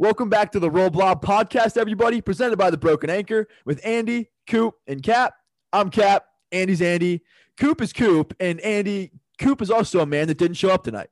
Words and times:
Welcome 0.00 0.28
back 0.28 0.52
to 0.52 0.60
the 0.60 0.70
Roll 0.70 0.90
Blob 0.90 1.24
podcast, 1.24 1.76
everybody, 1.76 2.20
presented 2.20 2.56
by 2.56 2.70
the 2.70 2.76
Broken 2.76 3.10
Anchor 3.10 3.48
with 3.64 3.80
Andy, 3.84 4.30
Coop, 4.46 4.76
and 4.86 5.02
Cap. 5.02 5.34
I'm 5.72 5.90
Cap. 5.90 6.24
Andy's 6.52 6.80
Andy. 6.80 7.22
Coop 7.56 7.80
is 7.80 7.92
Coop, 7.92 8.32
and 8.38 8.60
Andy 8.60 9.10
Coop 9.38 9.60
is 9.60 9.72
also 9.72 9.98
a 9.98 10.06
man 10.06 10.28
that 10.28 10.38
didn't 10.38 10.56
show 10.56 10.70
up 10.70 10.84
tonight. 10.84 11.08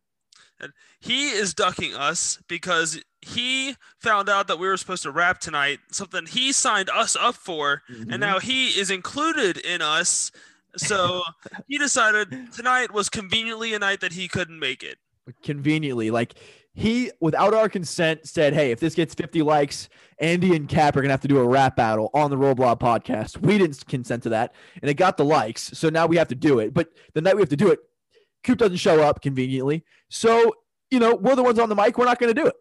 And 0.61 0.73
he 1.01 1.31
is 1.31 1.53
ducking 1.53 1.95
us 1.95 2.39
because 2.47 3.03
he 3.21 3.75
found 3.99 4.29
out 4.29 4.47
that 4.47 4.61
we 4.61 4.69
were 4.69 4.77
supposed 4.77 5.03
to 5.03 5.11
rap 5.11 5.41
tonight, 5.41 5.81
something 5.91 6.25
he 6.27 6.53
signed 6.53 6.89
us 6.91 7.17
up 7.17 7.35
for, 7.35 7.83
Mhm. 7.91 8.13
and 8.13 8.21
now 8.21 8.39
he 8.39 8.69
is 8.79 8.89
included 8.91 9.57
in 9.57 9.83
us. 9.83 10.31
So 10.77 11.25
he 11.67 11.77
decided 11.77 12.53
tonight 12.53 12.93
was 12.93 13.09
conveniently 13.09 13.75
a 13.75 13.81
night 13.81 14.01
that 14.01 14.13
he 14.13 14.29
couldn't 14.29 14.61
make 14.61 14.85
it. 14.85 14.99
Conveniently, 15.43 16.13
like 16.13 16.35
he, 16.77 17.11
without 17.21 17.55
our 17.55 17.71
consent, 17.71 18.29
said, 18.29 18.53
"Hey, 18.53 18.71
if 18.71 18.81
this 18.81 18.95
gets 18.95 19.15
50 19.15 19.41
likes, 19.41 19.89
Andy 20.19 20.55
and 20.55 20.69
Cap 20.69 20.95
are 20.95 21.01
gonna 21.01 21.15
have 21.15 21.23
to 21.23 21.29
do 21.29 21.39
a 21.39 21.49
rap 21.49 21.75
battle 21.75 22.11
on 22.13 22.31
the 22.31 22.37
Roll 22.37 22.55
Blob 22.55 22.79
podcast." 22.79 23.39
We 23.39 23.57
didn't 23.57 23.87
consent 23.87 24.23
to 24.25 24.29
that, 24.29 24.55
and 24.83 24.91
it 24.91 24.95
got 24.95 25.17
the 25.17 25.25
likes, 25.25 25.71
so 25.73 25.89
now 25.89 26.07
we 26.07 26.19
have 26.19 26.29
to 26.29 26.35
do 26.35 26.59
it. 26.59 26.75
But 26.75 26.91
the 27.15 27.23
night 27.23 27.35
we 27.35 27.41
have 27.41 27.49
to 27.49 27.57
do 27.57 27.71
it, 27.71 27.79
Coop 28.45 28.59
doesn't 28.59 28.77
show 28.77 29.03
up 29.03 29.23
conveniently, 29.23 29.85
so 30.11 30.55
you 30.91 31.01
know 31.01 31.15
we're 31.15 31.35
the 31.35 31.43
ones 31.43 31.59
on 31.59 31.71
the 31.71 31.75
mic. 31.75 31.97
We're 31.97 32.05
not 32.05 32.19
gonna 32.19 32.35
do 32.35 32.47
it. 32.47 32.55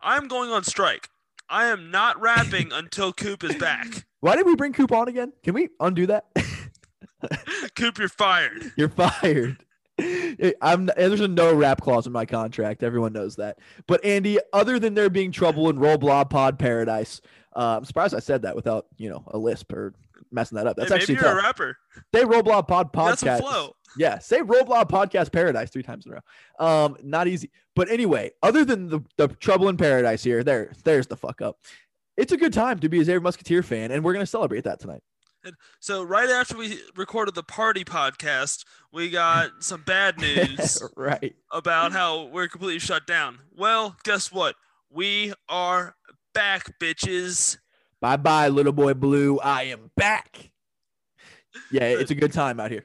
I'm 0.00 0.28
going 0.28 0.50
on 0.50 0.62
strike. 0.62 1.08
I 1.48 1.66
am 1.66 1.90
not 1.90 2.20
rapping 2.20 2.70
until 2.72 3.12
Coop 3.12 3.42
is 3.42 3.56
back. 3.56 4.06
Why 4.20 4.36
did 4.36 4.46
we 4.46 4.54
bring 4.54 4.72
Coop 4.72 4.92
on 4.92 5.08
again? 5.08 5.32
Can 5.42 5.54
we 5.54 5.68
undo 5.80 6.06
that? 6.06 6.26
Coop, 7.74 7.98
you're 7.98 8.08
fired. 8.08 8.72
You're 8.76 8.88
fired. 8.88 9.64
I'm 10.60 10.86
there's 10.96 11.20
a 11.20 11.28
no 11.28 11.54
rap 11.54 11.80
clause 11.80 12.06
in 12.06 12.12
my 12.12 12.26
contract. 12.26 12.82
Everyone 12.82 13.12
knows 13.12 13.36
that. 13.36 13.58
But 13.86 14.04
Andy, 14.04 14.38
other 14.52 14.78
than 14.78 14.94
there 14.94 15.08
being 15.10 15.32
trouble 15.32 15.70
in 15.70 15.78
Roll 15.78 15.96
Blob 15.98 16.28
Pod 16.30 16.58
Paradise, 16.58 17.20
uh, 17.54 17.78
I'm 17.78 17.84
surprised 17.84 18.14
I 18.14 18.18
said 18.18 18.42
that 18.42 18.54
without 18.56 18.86
you 18.98 19.08
know 19.08 19.24
a 19.28 19.38
lisp 19.38 19.72
or 19.72 19.94
messing 20.30 20.56
that 20.56 20.66
up. 20.66 20.76
That's 20.76 20.90
Hey, 20.90 20.96
actually 20.96 21.14
you're 21.14 21.24
tough. 21.24 21.32
a 21.34 21.42
rapper. 21.42 21.76
Say 22.14 22.24
Roll 22.24 22.42
Blob 22.42 22.68
Pod 22.68 22.90
That's 22.92 23.22
a 23.22 23.26
Podcast. 23.26 23.38
flow. 23.40 23.72
Yeah, 23.96 24.18
say 24.18 24.42
Roll 24.42 24.64
Blob 24.64 24.90
Podcast 24.90 25.32
Paradise 25.32 25.70
three 25.70 25.82
times 25.82 26.04
in 26.04 26.12
a 26.12 26.16
row. 26.16 26.66
Um, 26.84 26.96
not 27.02 27.26
easy. 27.28 27.50
But 27.74 27.88
anyway, 27.90 28.32
other 28.42 28.64
than 28.64 28.88
the, 28.88 29.00
the 29.16 29.28
trouble 29.28 29.68
in 29.70 29.76
paradise 29.78 30.22
here, 30.22 30.42
there, 30.44 30.72
there's 30.84 31.06
the 31.06 31.16
fuck 31.16 31.40
up. 31.40 31.58
It's 32.18 32.32
a 32.32 32.36
good 32.36 32.52
time 32.52 32.78
to 32.80 32.88
be 32.90 33.00
a 33.00 33.04
Xavier 33.04 33.20
Musketeer 33.20 33.62
fan, 33.62 33.90
and 33.90 34.04
we're 34.04 34.12
gonna 34.12 34.26
celebrate 34.26 34.64
that 34.64 34.80
tonight. 34.80 35.02
So 35.80 36.02
right 36.02 36.28
after 36.28 36.56
we 36.56 36.80
recorded 36.96 37.34
the 37.34 37.42
party 37.42 37.84
podcast, 37.84 38.64
we 38.92 39.10
got 39.10 39.50
some 39.60 39.82
bad 39.82 40.18
news. 40.18 40.82
right. 40.96 41.34
about 41.52 41.92
how 41.92 42.24
we're 42.24 42.48
completely 42.48 42.78
shut 42.78 43.06
down. 43.06 43.38
Well, 43.56 43.96
guess 44.04 44.32
what? 44.32 44.56
We 44.90 45.34
are 45.48 45.94
back, 46.34 46.78
bitches. 46.78 47.58
Bye 48.00 48.16
bye, 48.16 48.48
little 48.48 48.72
boy 48.72 48.94
blue. 48.94 49.38
I 49.40 49.64
am 49.64 49.90
back. 49.96 50.50
Yeah, 51.70 51.84
it's 51.84 52.10
a 52.10 52.14
good 52.14 52.32
time 52.32 52.60
out 52.60 52.70
here. 52.70 52.84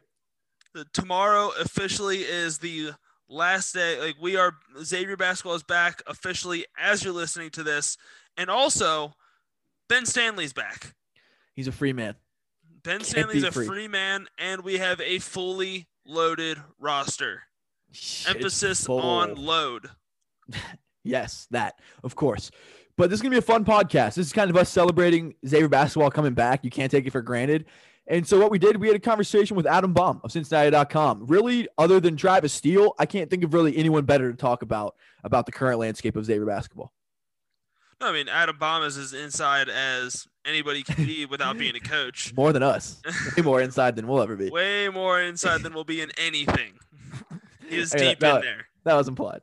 Tomorrow 0.94 1.52
officially 1.60 2.20
is 2.20 2.60
the 2.60 2.92
last 3.28 3.74
day. 3.74 4.00
Like 4.00 4.16
we 4.22 4.38
are 4.38 4.54
Xavier 4.84 5.18
basketball 5.18 5.56
is 5.56 5.64
back 5.64 6.02
officially 6.08 6.66
as 6.78 7.04
you're 7.04 7.14
listening 7.14 7.50
to 7.52 7.64
this. 7.64 7.98
And 8.38 8.50
also 8.50 9.14
Ben 9.90 10.06
Stanley's 10.06 10.54
back. 10.54 10.96
He's 11.56 11.68
a 11.68 11.72
free 11.72 11.94
man. 11.94 12.16
Ben 12.84 13.02
Stanley's 13.04 13.44
a 13.44 13.52
free. 13.52 13.66
free 13.66 13.88
man 13.88 14.28
and 14.38 14.64
we 14.64 14.78
have 14.78 15.00
a 15.02 15.20
fully 15.20 15.88
loaded 16.06 16.58
roster. 16.80 17.44
It's 17.90 18.28
Emphasis 18.28 18.88
on 18.88 19.36
load. 19.36 19.90
Yes, 21.04 21.48
that, 21.50 21.80
of 22.04 22.16
course. 22.16 22.52
But 22.96 23.10
this 23.10 23.18
is 23.18 23.22
going 23.24 23.32
to 23.32 23.36
be 23.36 23.40
a 23.40 23.42
fun 23.42 23.66
podcast. 23.66 24.14
This 24.14 24.28
is 24.28 24.34
kind 24.34 24.52
of 24.52 24.58
us 24.58 24.70
celebrating 24.70 25.34
Xavier 25.48 25.68
basketball 25.68 26.12
coming 26.12 26.36
back. 26.36 26.64
You 26.64 26.70
can't 26.70 26.92
take 26.92 27.08
it 27.08 27.10
for 27.10 27.24
granted. 27.24 27.66
And 28.08 28.28
so, 28.28 28.40
what 28.40 28.52
we 28.52 28.60
did, 28.60 28.78
we 28.78 28.88
had 28.88 28.96
a 28.96 29.00
conversation 29.00 29.56
with 29.56 29.66
Adam 29.66 29.94
Baum 29.94 30.22
of 30.24 30.32
Cincinnati.com. 30.32 31.26
Really, 31.28 31.68
other 31.78 32.00
than 32.00 32.18
Travis 32.18 32.54
Steele, 32.54 32.94
I 33.00 33.06
can't 33.06 33.30
think 33.30 33.44
of 33.44 33.54
really 33.54 33.76
anyone 33.78 34.06
better 34.06 34.30
to 34.32 34.38
talk 34.38 34.62
about 34.62 34.96
about 35.24 35.46
the 35.46 35.52
current 35.52 35.80
landscape 35.80 36.16
of 36.16 36.26
Xavier 36.26 36.46
basketball. 36.46 36.94
No, 38.02 38.08
I 38.08 38.14
mean 38.14 38.28
Adam 38.28 38.58
is 38.84 38.98
as 38.98 39.14
inside 39.14 39.70
as 39.70 40.28
anybody 40.46 40.82
can 40.84 41.06
be 41.06 41.26
without 41.26 41.58
being 41.58 41.76
a 41.76 41.80
coach. 41.98 42.34
More 42.36 42.52
than 42.52 42.64
us, 42.64 43.00
way 43.38 43.44
more 43.44 43.62
inside 43.62 43.96
than 43.96 44.08
we'll 44.08 44.22
ever 44.22 44.36
be. 44.36 44.50
way 44.50 44.90
more 44.90 45.22
inside 45.22 45.62
than 45.62 45.74
we'll 45.74 45.84
be 45.84 46.02
in 46.02 46.12
anything. 46.18 46.74
He 47.70 47.78
is 47.78 47.94
Hey, 47.98 48.10
deep 48.10 48.20
that- 48.20 48.38
in 48.38 48.42
there. 48.42 48.66
That 48.84 48.96
was 48.96 49.08
implied. 49.08 49.42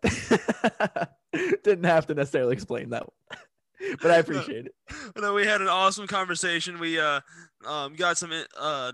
Didn't 1.63 1.85
have 1.85 2.09
to 2.09 2.15
necessarily 2.15 2.55
explain 2.55 2.91
that 2.91 3.05
one, 3.07 3.97
but 4.03 4.11
I 4.11 4.17
appreciate 4.17 4.67
it. 4.67 4.75
No, 5.17 5.33
we 5.35 5.47
had 5.47 5.61
an 5.61 5.69
awesome 5.69 6.09
conversation. 6.09 6.81
We 6.81 6.99
uh, 6.99 7.21
um, 7.65 7.95
got 7.95 8.19
some 8.19 8.33
uh, 8.59 8.93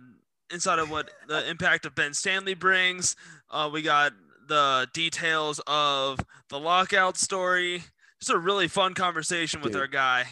insight 0.53 0.79
of 0.81 0.91
what 0.91 1.11
the 1.29 1.49
impact 1.49 1.87
of 1.87 1.95
Ben 1.95 2.13
Stanley 2.13 2.53
brings. 2.53 3.17
Uh, 3.51 3.71
we 3.73 3.81
got 3.81 4.13
the 4.47 4.87
details 4.93 5.63
of 5.67 6.21
the 6.51 6.61
lockout 6.61 7.17
story. 7.17 7.85
Just 8.25 8.35
a 8.35 8.39
really 8.39 8.69
fun 8.69 8.95
conversation 8.95 9.61
with 9.61 9.73
Dude. 9.73 9.83
our 9.83 9.87
guy. 9.87 10.25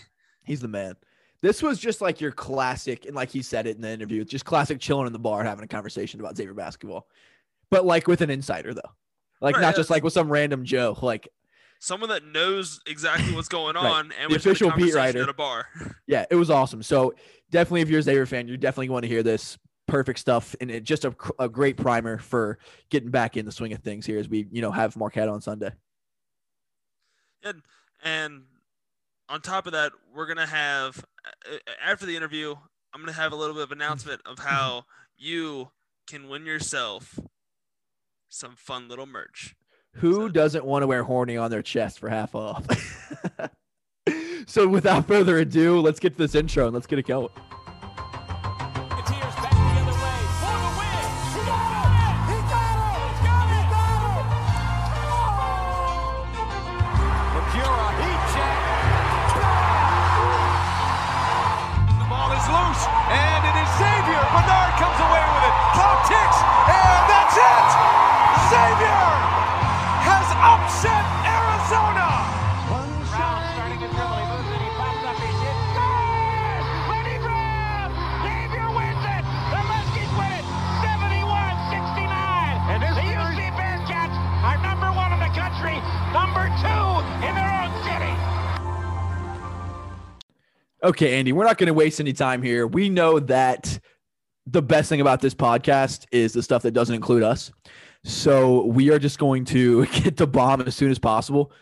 He's 0.45 0.61
the 0.61 0.69
man. 0.69 0.95
This 1.43 1.63
was 1.63 1.79
just 1.79 2.01
like 2.01 2.23
your 2.23 2.33
classic, 2.33 3.05
and 3.05 3.15
like 3.15 3.29
he 3.29 3.43
said 3.43 3.67
it 3.67 3.77
in 3.77 3.83
the 3.83 3.91
interview, 3.91 4.25
just 4.25 4.47
classic 4.47 4.81
chilling 4.81 5.07
in 5.07 5.13
the 5.13 5.19
bar 5.19 5.45
having 5.45 5.63
a 5.63 5.69
conversation 5.69 6.19
about 6.19 6.35
Xavier 6.35 6.55
basketball, 6.55 7.07
but 7.71 7.85
like 7.85 8.07
with 8.07 8.23
an 8.23 8.31
insider 8.31 8.73
though, 8.73 8.81
like 9.43 9.57
Right, 9.57 9.61
not 9.61 9.77
just 9.77 9.91
like 9.91 10.03
with 10.03 10.15
some 10.15 10.33
random 10.33 10.65
Joe. 10.65 10.97
Like, 11.03 11.29
Someone 11.81 12.09
that 12.09 12.25
knows 12.25 12.81
exactly 12.87 13.35
what's 13.35 13.49
going 13.49 13.75
Right. 13.77 13.85
on 13.85 14.13
and 14.19 14.31
The 14.31 14.37
we're 14.37 14.39
just 14.39 14.61
having 14.61 14.71
a 14.71 14.75
official 14.75 14.87
beat 14.87 14.95
writer. 14.95 15.23
at 15.25 15.29
a 15.29 15.35
bar. 15.35 15.67
yeah, 16.07 16.25
it 16.31 16.37
was 16.37 16.49
awesome. 16.49 16.83
So 16.83 17.13
definitely, 17.51 17.83
if 17.83 17.91
you're 17.91 18.01
a 18.01 18.03
Xavier 18.03 18.25
fan, 18.25 18.49
you're 18.49 18.57
definitely 18.57 18.87
going 18.89 19.03
to 19.03 19.09
hear 19.09 19.23
this. 19.23 19.59
Perfect 19.87 20.19
stuff, 20.19 20.57
and 20.63 20.71
it 20.71 20.83
just 20.85 21.05
a, 21.05 21.15
a 21.39 21.47
great 21.51 21.77
primer 21.77 22.17
for 22.17 22.59
getting 22.89 23.11
back 23.11 23.37
in 23.37 23.45
the 23.45 23.53
swing 23.53 23.75
of 23.75 23.81
things 23.81 24.07
here 24.07 24.19
as 24.19 24.31
we, 24.31 24.47
you 24.51 24.63
know, 24.63 24.71
have 24.71 24.97
Marquette 24.97 25.29
on 25.29 25.43
Sunday. 25.43 25.73
And 27.43 27.61
and 28.03 28.43
on 29.29 29.41
top 29.41 29.67
of 29.67 29.73
that, 29.73 29.93
we're 30.15 30.27
gonna 30.27 30.47
have 30.47 31.05
after 31.85 32.05
the 32.07 32.17
interview, 32.17 32.55
I'm 32.95 33.01
gonna 33.01 33.13
have 33.13 33.33
a 33.33 33.37
little 33.37 33.55
bit 33.55 33.63
of 33.65 33.73
announcement 33.73 34.21
of 34.27 34.39
how 34.45 34.85
you 35.17 35.71
can 36.07 36.29
win 36.29 36.45
yourself 36.47 37.19
some 38.29 38.55
fun 38.57 38.89
little 38.89 39.07
merch. 39.07 39.55
Who 39.97 40.13
So- 40.15 40.29
doesn't 40.29 40.65
want 40.65 40.83
to 40.83 40.87
wear 40.87 41.05
horny 41.05 41.37
on 41.37 41.51
their 41.51 41.63
chest 41.63 41.99
for 41.99 42.09
half 42.09 42.35
off? 42.35 42.67
so 44.47 44.67
without 44.67 45.07
further 45.07 45.39
ado, 45.39 45.81
let's 45.81 46.01
get 46.01 46.13
to 46.15 46.19
this 46.19 46.35
intro 46.35 46.65
and 46.67 46.75
let's 46.75 46.87
get 46.87 46.99
it 46.99 47.07
going. 47.07 47.29
Okay, 90.85 91.15
Andy, 91.19 91.33
we're 91.33 91.45
not 91.45 91.59
going 91.59 91.69
to 91.69 91.75
waste 91.75 92.01
any 92.01 92.13
time 92.13 92.43
here. 92.43 92.67
We 92.67 92.89
know 92.89 93.21
that 93.21 93.79
the 94.47 94.63
best 94.63 94.89
thing 94.89 95.01
about 95.01 95.21
this 95.21 95.35
podcast 95.35 96.07
is 96.11 96.33
the 96.33 96.43
stuff 96.43 96.63
that 96.63 96.73
doesn't 96.73 96.95
include 96.95 97.23
us. 97.23 97.53
So 98.05 98.65
we 98.65 98.91
are 98.91 98.99
just 98.99 99.19
going 99.19 99.45
to 99.47 99.87
get 100.03 100.17
the 100.17 100.27
bomb 100.27 100.63
as 100.63 100.75
soon 100.75 100.91
as 100.91 100.99
possible. 100.99 101.53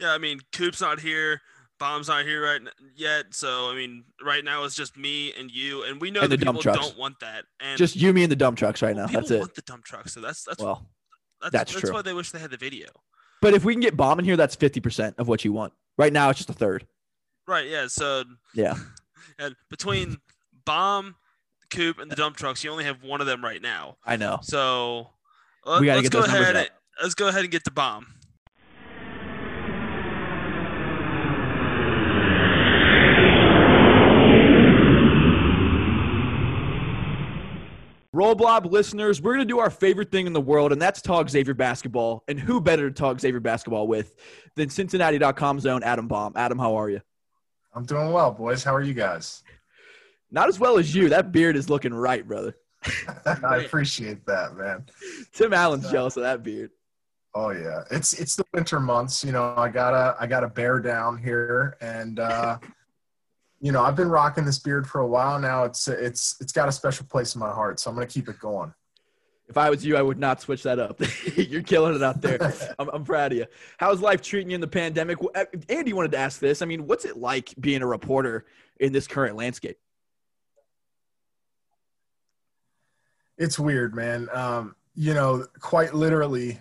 Yeah, 0.00 0.12
I 0.12 0.18
mean, 0.18 0.40
Coop's 0.52 0.80
not 0.82 1.00
here. 1.00 1.40
Bomb's 1.80 2.08
not 2.08 2.24
here 2.26 2.44
right 2.44 2.60
n- 2.60 2.68
yet. 2.94 3.26
So 3.32 3.70
I 3.70 3.74
mean, 3.74 4.04
right 4.24 4.44
now 4.44 4.64
it's 4.64 4.74
just 4.74 4.96
me 4.96 5.32
and 5.38 5.50
you, 5.50 5.84
and 5.84 6.00
we 6.00 6.10
know 6.10 6.20
And 6.20 6.30
the 6.30 6.36
dump 6.36 6.58
people 6.58 6.72
trucks. 6.74 6.88
don't 6.90 6.98
want 6.98 7.20
that. 7.20 7.44
And 7.60 7.78
Just 7.78 7.96
you, 7.96 8.12
me, 8.12 8.24
and 8.24 8.30
the 8.32 8.36
dump 8.36 8.58
trucks 8.58 8.82
right 8.82 8.94
now. 8.96 9.06
people 9.06 9.20
That's 9.22 9.30
it. 9.30 9.38
want 9.38 9.54
the 9.54 9.62
dump 9.62 9.84
trucks. 9.84 10.12
So 10.12 10.20
that's 10.20 10.42
that's 10.44 10.62
Well, 10.62 10.86
that's, 11.40 11.52
that's 11.52 11.72
that's 11.72 11.80
true. 11.86 11.94
why 11.94 12.02
they 12.02 12.12
wish 12.12 12.32
they 12.32 12.38
had 12.40 12.50
the 12.50 12.56
video. 12.56 12.88
but 13.40 13.54
if 13.54 13.64
we 13.64 13.72
can 13.74 13.80
get 13.80 13.96
bomb 13.96 14.18
in 14.18 14.24
here, 14.24 14.36
that's 14.36 14.56
50% 14.56 15.14
of 15.18 15.28
what 15.28 15.44
you 15.44 15.52
want. 15.52 15.72
Right 15.96 16.12
now, 16.12 16.28
it's 16.30 16.38
just 16.40 16.50
a 16.50 16.54
third. 16.54 16.84
Right. 17.48 17.66
Yeah. 17.66 17.88
So. 17.88 18.24
Yeah. 18.54 18.74
And 19.40 19.54
between 19.70 20.16
bomb, 20.64 21.14
coop, 21.70 22.00
and 22.00 22.10
the 22.10 22.16
dump 22.16 22.36
trucks, 22.36 22.64
you 22.64 22.72
only 22.72 22.82
have 22.82 23.04
one 23.04 23.20
of 23.20 23.28
them 23.28 23.44
right 23.44 23.62
now. 23.62 23.96
I 24.04 24.16
know. 24.16 24.40
So. 24.42 25.10
Let, 25.64 25.80
we 25.80 25.86
gotta 25.86 25.98
let's 25.98 26.08
get 26.08 26.12
go 26.12 26.22
those 26.22 26.34
ahead. 26.34 26.56
And, 26.56 26.70
let's 27.00 27.14
go 27.14 27.28
ahead 27.28 27.42
and 27.42 27.50
get 27.52 27.62
the 27.62 27.70
bomb. 27.70 28.06
Roll 38.12 38.34
Blob 38.34 38.66
listeners, 38.66 39.22
we're 39.22 39.34
going 39.34 39.46
to 39.46 39.52
do 39.52 39.60
our 39.60 39.70
favorite 39.70 40.10
thing 40.10 40.26
in 40.26 40.32
the 40.32 40.40
world, 40.40 40.72
and 40.72 40.82
that's 40.82 41.00
talk 41.00 41.30
Xavier 41.30 41.54
basketball. 41.54 42.24
And 42.26 42.40
who 42.40 42.60
better 42.60 42.90
to 42.90 42.94
talk 42.94 43.20
Xavier 43.20 43.38
basketball 43.38 43.86
with 43.86 44.16
than 44.56 44.68
Cincinnati.com's 44.68 45.66
own 45.66 45.84
Adam 45.84 46.08
Baum? 46.08 46.32
Adam, 46.34 46.58
how 46.58 46.74
are 46.74 46.90
you? 46.90 47.00
I'm 47.78 47.84
doing 47.84 48.10
well, 48.10 48.32
boys. 48.32 48.64
How 48.64 48.74
are 48.74 48.82
you 48.82 48.92
guys? 48.92 49.44
Not 50.32 50.48
as 50.48 50.58
well 50.58 50.78
as 50.78 50.92
you. 50.92 51.08
That 51.10 51.30
beard 51.30 51.54
is 51.54 51.70
looking 51.70 51.94
right, 51.94 52.26
brother. 52.26 52.56
I 53.24 53.58
appreciate 53.58 54.26
that, 54.26 54.56
man. 54.56 54.86
Tim 55.32 55.52
Allen's 55.52 55.88
jealous 55.88 56.16
of 56.16 56.24
that 56.24 56.42
beard. 56.42 56.72
Oh 57.36 57.50
yeah, 57.50 57.84
it's 57.92 58.14
it's 58.14 58.34
the 58.34 58.44
winter 58.52 58.80
months. 58.80 59.22
You 59.22 59.30
know, 59.30 59.54
I 59.56 59.68
gotta 59.68 60.16
I 60.18 60.26
gotta 60.26 60.48
bear 60.48 60.80
down 60.80 61.18
here, 61.18 61.76
and 61.80 62.18
uh, 62.18 62.58
you 63.60 63.70
know 63.70 63.82
I've 63.82 63.94
been 63.94 64.08
rocking 64.08 64.44
this 64.44 64.58
beard 64.58 64.88
for 64.88 65.00
a 65.00 65.06
while 65.06 65.38
now. 65.38 65.62
It's 65.62 65.86
it's 65.86 66.34
it's 66.40 66.50
got 66.50 66.68
a 66.68 66.72
special 66.72 67.06
place 67.06 67.36
in 67.36 67.38
my 67.38 67.52
heart, 67.52 67.78
so 67.78 67.90
I'm 67.90 67.96
gonna 67.96 68.08
keep 68.08 68.28
it 68.28 68.40
going. 68.40 68.74
If 69.48 69.56
I 69.56 69.70
was 69.70 69.84
you, 69.84 69.96
I 69.96 70.02
would 70.02 70.18
not 70.18 70.40
switch 70.40 70.62
that 70.64 70.78
up. 70.78 71.00
You're 71.36 71.62
killing 71.62 71.94
it 71.94 72.02
out 72.02 72.20
there. 72.20 72.38
I'm, 72.78 72.88
I'm 72.90 73.04
proud 73.04 73.32
of 73.32 73.38
you. 73.38 73.46
How's 73.78 74.00
life 74.00 74.20
treating 74.20 74.50
you 74.50 74.56
in 74.56 74.60
the 74.60 74.68
pandemic? 74.68 75.18
Uh, 75.34 75.44
Andy 75.68 75.92
wanted 75.92 76.12
to 76.12 76.18
ask 76.18 76.38
this. 76.38 76.60
I 76.60 76.66
mean, 76.66 76.86
what's 76.86 77.04
it 77.04 77.16
like 77.16 77.54
being 77.58 77.82
a 77.82 77.86
reporter 77.86 78.44
in 78.78 78.92
this 78.92 79.06
current 79.06 79.36
landscape? 79.36 79.78
It's 83.38 83.58
weird, 83.58 83.94
man. 83.94 84.28
Um, 84.32 84.74
you 84.94 85.14
know, 85.14 85.46
quite 85.60 85.94
literally, 85.94 86.60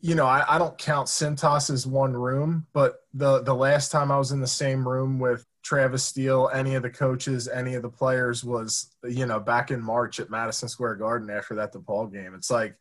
you 0.00 0.14
know, 0.14 0.26
I, 0.26 0.54
I 0.54 0.58
don't 0.58 0.78
count 0.78 1.08
Cintas 1.08 1.68
as 1.68 1.86
one 1.86 2.12
room, 2.12 2.66
but 2.72 3.04
the 3.12 3.42
the 3.42 3.54
last 3.54 3.90
time 3.90 4.12
I 4.12 4.18
was 4.18 4.30
in 4.30 4.40
the 4.40 4.46
same 4.46 4.86
room 4.88 5.18
with 5.18 5.44
Travis 5.66 6.04
Steele, 6.04 6.48
any 6.54 6.76
of 6.76 6.84
the 6.84 6.90
coaches, 6.90 7.48
any 7.48 7.74
of 7.74 7.82
the 7.82 7.88
players 7.88 8.44
was, 8.44 8.94
you 9.02 9.26
know, 9.26 9.40
back 9.40 9.72
in 9.72 9.82
March 9.82 10.20
at 10.20 10.30
Madison 10.30 10.68
Square 10.68 10.94
Garden 10.94 11.28
after 11.28 11.56
that 11.56 11.72
DePaul 11.72 12.12
game. 12.12 12.36
It's 12.36 12.52
like, 12.52 12.76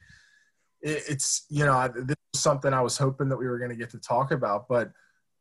it, 0.83 1.01
it's, 1.09 1.47
you 1.49 1.65
know, 1.65 1.87
this 1.87 2.15
is 2.35 2.41
something 2.41 2.71
I 2.75 2.81
was 2.81 2.95
hoping 2.95 3.27
that 3.29 3.37
we 3.37 3.47
were 3.47 3.57
going 3.57 3.71
to 3.71 3.75
get 3.75 3.89
to 3.89 3.97
talk 3.97 4.29
about. 4.29 4.67
But 4.67 4.91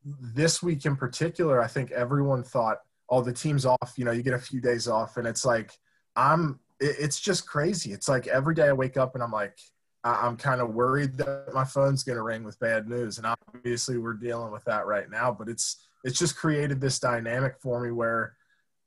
this 0.02 0.62
week 0.62 0.86
in 0.86 0.96
particular, 0.96 1.62
I 1.62 1.66
think 1.66 1.90
everyone 1.90 2.44
thought, 2.44 2.78
oh, 3.10 3.20
the 3.20 3.30
team's 3.30 3.66
off, 3.66 3.92
you 3.98 4.06
know, 4.06 4.12
you 4.12 4.22
get 4.22 4.32
a 4.32 4.38
few 4.38 4.62
days 4.62 4.88
off. 4.88 5.18
And 5.18 5.26
it's 5.26 5.44
like, 5.44 5.70
I'm, 6.16 6.60
it, 6.80 6.96
it's 6.98 7.20
just 7.20 7.46
crazy. 7.46 7.92
It's 7.92 8.08
like 8.08 8.26
every 8.26 8.54
day 8.54 8.68
I 8.68 8.72
wake 8.72 8.96
up 8.96 9.16
and 9.16 9.22
I'm 9.22 9.32
like, 9.32 9.58
I'm 10.02 10.38
kind 10.38 10.62
of 10.62 10.72
worried 10.72 11.18
that 11.18 11.50
my 11.52 11.64
phone's 11.64 12.04
going 12.04 12.16
to 12.16 12.22
ring 12.22 12.42
with 12.42 12.58
bad 12.58 12.88
news. 12.88 13.18
And 13.18 13.26
obviously 13.26 13.98
we're 13.98 14.14
dealing 14.14 14.50
with 14.50 14.64
that 14.64 14.86
right 14.86 15.10
now, 15.10 15.30
but 15.30 15.50
it's, 15.50 15.88
it's 16.04 16.18
just 16.18 16.36
created 16.36 16.80
this 16.80 16.98
dynamic 16.98 17.56
for 17.60 17.80
me 17.80 17.90
where 17.90 18.36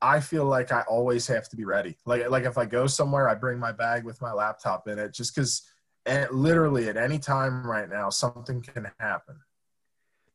I 0.01 0.19
feel 0.19 0.45
like 0.45 0.71
I 0.71 0.81
always 0.87 1.27
have 1.27 1.49
to 1.49 1.55
be 1.55 1.65
ready. 1.65 1.97
Like, 2.05 2.29
like 2.29 2.45
if 2.45 2.57
I 2.57 2.65
go 2.65 2.85
somewhere, 2.87 3.27
I 3.27 3.35
bring 3.35 3.59
my 3.59 3.71
bag 3.71 4.05
with 4.05 4.21
my 4.21 4.31
laptop 4.31 4.87
in 4.87 4.99
it 4.99 5.13
just 5.13 5.35
because 5.35 5.63
literally 6.31 6.87
at 6.87 6.95
any 6.95 7.19
time 7.19 7.65
right 7.65 7.89
now, 7.89 8.09
something 8.09 8.61
can 8.61 8.89
happen. 8.99 9.35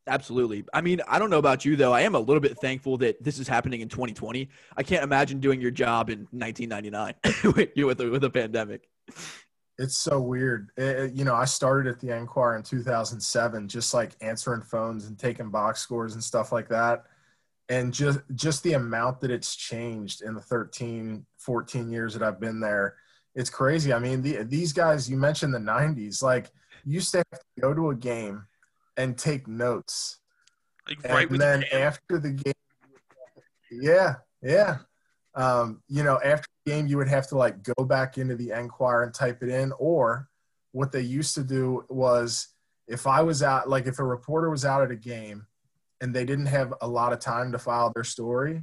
Absolutely. 0.09 0.65
I 0.75 0.81
mean, 0.81 1.01
I 1.07 1.21
don't 1.21 1.31
know 1.31 1.39
about 1.39 1.65
you 1.65 1.77
though. 1.77 1.93
I 1.93 2.01
am 2.01 2.17
a 2.17 2.21
little 2.21 2.41
bit 2.41 2.59
thankful 2.59 2.97
that 2.99 3.23
this 3.23 3.39
is 3.39 3.47
happening 3.47 3.83
in 3.83 3.89
2020. 3.89 4.49
I 4.77 4.83
can't 4.83 5.05
imagine 5.05 5.39
doing 5.39 5.61
your 5.61 5.71
job 5.71 6.11
in 6.11 6.27
1999 6.33 7.15
with 7.87 8.01
a, 8.01 8.11
with 8.11 8.25
a 8.25 8.31
pandemic. 8.31 8.89
It's 9.83 9.99
so 9.99 10.21
weird. 10.21 10.71
It, 10.77 11.13
you 11.13 11.25
know, 11.25 11.35
I 11.35 11.45
started 11.45 11.93
at 11.93 11.99
the 11.99 12.17
Enquirer 12.17 12.57
in 12.57 12.63
2007, 12.63 13.67
just 13.67 13.93
like 13.93 14.13
answering 14.21 14.63
phones 14.63 15.07
and 15.07 15.19
taking 15.19 15.51
box 15.51 15.81
scores 15.81 16.15
and 16.15 16.23
stuff 16.23 16.53
like 16.53 16.69
that. 16.69 17.03
And 17.69 17.93
just 17.93 18.21
just 18.37 18.63
the 18.63 18.75
amount 18.75 19.21
that 19.23 19.33
it's 19.33 19.57
changed 19.57 20.23
in 20.23 20.35
the 20.35 20.41
13, 20.41 21.27
14 21.39 21.91
years 21.91 22.15
that 22.15 22.23
I've 22.23 22.39
been 22.39 22.61
there, 22.61 22.95
it's 23.35 23.51
crazy. 23.51 23.93
I 23.93 23.99
mean, 23.99 24.23
the, 24.23 24.45
these 24.45 24.73
guys, 24.73 25.11
you 25.11 25.17
mentioned 25.17 25.53
the 25.53 25.59
90s, 25.59 26.23
like 26.23 26.53
you 26.85 26.95
used 26.95 27.11
to 27.13 27.19
have 27.19 27.41
to 27.41 27.61
go 27.61 27.75
to 27.75 27.91
a 27.91 27.97
game 27.97 28.45
and 28.97 29.19
take 29.19 29.49
notes. 29.49 30.21
Like 30.89 31.03
right 31.03 31.29
and 31.29 31.41
then 31.41 31.61
the 31.61 31.75
after 31.75 32.21
the 32.21 32.31
game, 32.31 32.55
yeah, 33.73 34.15
yeah. 34.43 34.79
Um, 35.35 35.83
you 35.89 36.05
know, 36.05 36.21
after 36.23 36.47
game, 36.67 36.87
you 36.87 36.97
would 36.97 37.09
have 37.09 37.29
to 37.29 37.37
like 37.37 37.63
go 37.63 37.85
back 37.85 38.19
into 38.19 38.37
the 38.37 38.51
Enquirer 38.51 39.05
and 39.05 39.15
type 39.15 39.43
it 39.43 39.49
in. 39.49 39.73
Or 39.79 40.29
what 40.73 40.93
they 40.93 41.01
used 41.01 41.35
to 41.35 41.45
do 41.45 41.85
was 41.89 42.49
if 42.89 43.07
I 43.07 43.23
was 43.23 43.43
out, 43.43 43.69
like 43.69 43.87
if 43.87 43.99
a 43.99 44.05
reporter 44.05 44.51
was 44.51 44.65
out 44.65 44.83
at 44.83 44.91
a 44.91 44.97
game 44.97 45.47
and 46.01 46.15
they 46.15 46.25
didn't 46.25 46.47
have 46.47 46.75
a 46.81 46.89
lot 46.89 47.13
of 47.13 47.21
time 47.21 47.53
to 47.53 47.59
file 47.59 47.93
their 47.95 48.05
story, 48.05 48.63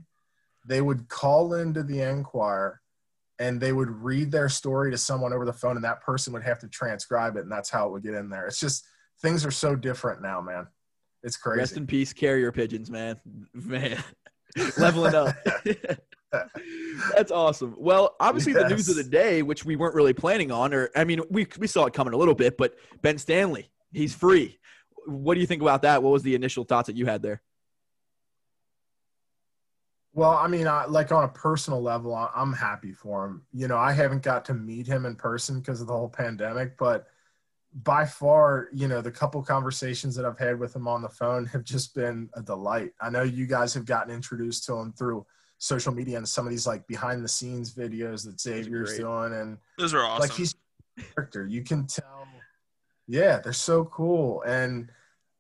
they 0.66 0.82
would 0.82 1.08
call 1.08 1.54
into 1.54 1.84
the 1.84 2.02
Enquirer 2.02 2.82
and 3.40 3.62
they 3.62 3.72
would 3.72 3.90
read 3.90 4.32
their 4.32 4.50
story 4.50 4.92
to 4.92 4.98
someone 4.98 5.32
over 5.32 5.46
the 5.46 5.54
phone 5.54 5.78
and 5.78 5.86
that 5.86 6.02
person 6.02 6.34
would 6.34 6.44
have 6.44 6.60
to 6.60 6.68
transcribe 6.68 7.38
it 7.38 7.42
and 7.42 7.52
that's 7.52 7.70
how 7.70 7.88
it 7.88 7.92
would 7.92 8.04
get 8.04 8.14
in 8.14 8.30
there. 8.30 8.46
It's 8.46 8.60
just 8.60 8.86
things 9.22 9.46
are 9.46 9.52
so 9.52 9.76
different 9.76 10.22
now, 10.22 10.42
man. 10.42 10.68
It's 11.24 11.38
crazy. 11.38 11.60
Rest 11.60 11.78
in 11.78 11.88
peace, 11.88 12.14
carrier 12.14 12.52
pigeons, 12.52 12.90
man. 12.90 13.20
Man, 13.54 14.02
leveling 14.78 15.16
up. 15.16 15.36
That's 16.32 17.32
awesome. 17.32 17.76
Well, 17.78 18.16
obviously 18.20 18.54
yes. 18.54 18.64
the 18.64 18.70
news 18.70 18.90
of 18.90 18.96
the 18.96 19.04
day, 19.04 19.42
which 19.42 19.66
we 19.66 19.76
weren't 19.76 19.96
really 19.96 20.14
planning 20.14 20.52
on, 20.52 20.74
or 20.74 20.90
I 20.96 21.04
mean, 21.04 21.22
we 21.30 21.48
we 21.58 21.68
saw 21.68 21.86
it 21.86 21.94
coming 21.94 22.14
a 22.14 22.18
little 22.18 22.36
bit, 22.36 22.58
but 22.58 22.76
Ben 23.02 23.18
Stanley, 23.18 23.70
he's 23.92 24.14
free. 24.14 24.58
What 25.06 25.36
do 25.36 25.42
you 25.42 25.48
think 25.48 25.62
about 25.62 25.82
that? 25.84 26.04
What 26.04 26.12
was 26.12 26.24
the 26.24 26.36
initial 26.36 26.64
thoughts 26.64 26.88
that 26.88 26.96
you 26.96 27.06
had 27.06 27.22
there? 27.22 27.42
Well, 30.14 30.32
I 30.32 30.48
mean, 30.48 30.68
I, 30.68 30.86
like 30.86 31.12
on 31.12 31.24
a 31.24 31.30
personal 31.30 31.82
level, 31.82 32.14
I'm 32.14 32.52
happy 32.52 32.92
for 32.92 33.26
him. 33.26 33.44
You 33.54 33.68
know, 33.68 33.78
I 33.78 33.94
haven't 33.94 34.24
got 34.24 34.46
to 34.46 34.54
meet 34.54 34.88
him 34.88 35.06
in 35.06 35.16
person 35.16 35.60
because 35.60 35.82
of 35.82 35.88
the 35.88 35.94
whole 35.94 36.10
pandemic, 36.10 36.78
but 36.78 37.08
by 37.74 38.06
far, 38.06 38.68
you 38.74 38.88
know, 38.88 39.02
the 39.02 39.12
couple 39.12 39.42
conversations 39.44 40.16
that 40.16 40.26
I've 40.26 40.40
had 40.40 40.60
with 40.60 40.76
him 40.76 40.88
on 40.88 41.02
the 41.02 41.10
phone 41.10 41.46
have 41.46 41.64
just 41.64 41.94
been 41.94 42.30
a 42.34 42.42
delight. 42.42 42.92
I 43.00 43.10
know 43.10 43.22
you 43.22 43.46
guys 43.46 43.74
have 43.76 43.86
gotten 43.86 44.14
introduced 44.14 44.66
to 44.66 44.74
him 44.74 44.92
through 44.92 45.26
social 45.60 45.94
media 45.94 46.18
and 46.18 46.28
some 46.28 46.46
of 46.46 46.52
these 46.52 46.66
like 46.66 46.88
behind 46.88 47.24
the 47.24 47.28
scenes 47.28 47.74
videos 47.74 48.26
that 48.26 48.40
Xavier's 48.40 48.98
doing, 48.98 49.34
and 49.34 49.58
those 49.78 49.94
are 49.94 50.04
awesome. 50.04 50.22
Like 50.22 50.32
he's 50.32 50.56
character, 51.14 51.46
you 51.46 51.64
can 51.64 51.86
tell. 51.86 52.28
Yeah, 53.08 53.40
they're 53.40 53.54
so 53.54 53.86
cool, 53.86 54.42
and 54.44 54.92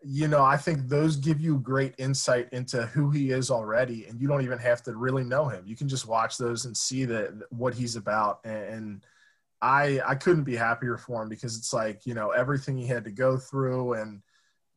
you 0.01 0.27
know, 0.27 0.43
I 0.43 0.57
think 0.57 0.87
those 0.87 1.15
give 1.17 1.41
you 1.41 1.59
great 1.59 1.93
insight 1.97 2.49
into 2.51 2.85
who 2.87 3.11
he 3.11 3.31
is 3.31 3.51
already, 3.51 4.05
and 4.05 4.19
you 4.19 4.27
don't 4.27 4.43
even 4.43 4.59
have 4.59 4.81
to 4.83 4.95
really 4.95 5.23
know 5.23 5.47
him. 5.47 5.63
You 5.65 5.75
can 5.75 5.87
just 5.87 6.07
watch 6.07 6.37
those 6.37 6.65
and 6.65 6.75
see 6.75 7.05
that 7.05 7.33
what 7.49 7.73
he's 7.73 7.95
about, 7.95 8.39
and 8.43 9.05
I 9.61 10.01
I 10.05 10.15
couldn't 10.15 10.43
be 10.43 10.55
happier 10.55 10.97
for 10.97 11.21
him 11.21 11.29
because 11.29 11.57
it's 11.57 11.73
like 11.73 12.05
you 12.05 12.13
know 12.13 12.31
everything 12.31 12.77
he 12.77 12.87
had 12.87 13.03
to 13.05 13.11
go 13.11 13.37
through 13.37 13.93
and 13.93 14.21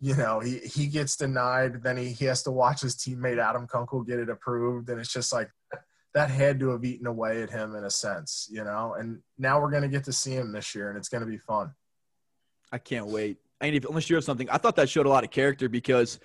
you 0.02 0.14
know 0.16 0.40
he 0.40 0.58
he 0.58 0.88
gets 0.88 1.16
denied 1.16 1.82
then 1.82 1.96
he, 1.96 2.10
he 2.10 2.26
has 2.26 2.42
to 2.42 2.50
watch 2.50 2.82
his 2.82 2.96
teammate 2.96 3.38
Adam 3.38 3.66
Kunkel 3.66 4.02
get 4.02 4.18
it 4.18 4.28
approved 4.28 4.90
and 4.90 5.00
it's 5.00 5.12
just 5.12 5.32
like 5.32 5.48
that 6.12 6.28
had 6.28 6.60
to 6.60 6.68
have 6.70 6.84
eaten 6.84 7.06
away 7.06 7.42
at 7.42 7.48
him 7.48 7.74
in 7.74 7.84
a 7.84 7.90
sense 7.90 8.48
you 8.50 8.64
know 8.64 8.96
and 8.98 9.20
now 9.38 9.60
we're 9.60 9.70
going 9.70 9.82
to 9.82 9.88
get 9.88 10.04
to 10.04 10.12
see 10.12 10.32
him 10.32 10.52
this 10.52 10.74
year 10.74 10.90
and 10.90 10.98
it's 10.98 11.08
going 11.08 11.22
to 11.22 11.26
be 11.26 11.38
fun. 11.38 11.72
I 12.72 12.78
can't 12.78 13.06
wait. 13.06 13.36
I 13.60 13.66
mean, 13.66 13.74
if, 13.74 13.84
unless 13.84 14.10
you 14.10 14.16
have 14.16 14.24
something, 14.24 14.50
I 14.50 14.58
thought 14.58 14.76
that 14.76 14.88
showed 14.88 15.06
a 15.06 15.08
lot 15.08 15.24
of 15.24 15.30
character 15.30 15.68
because 15.68 16.18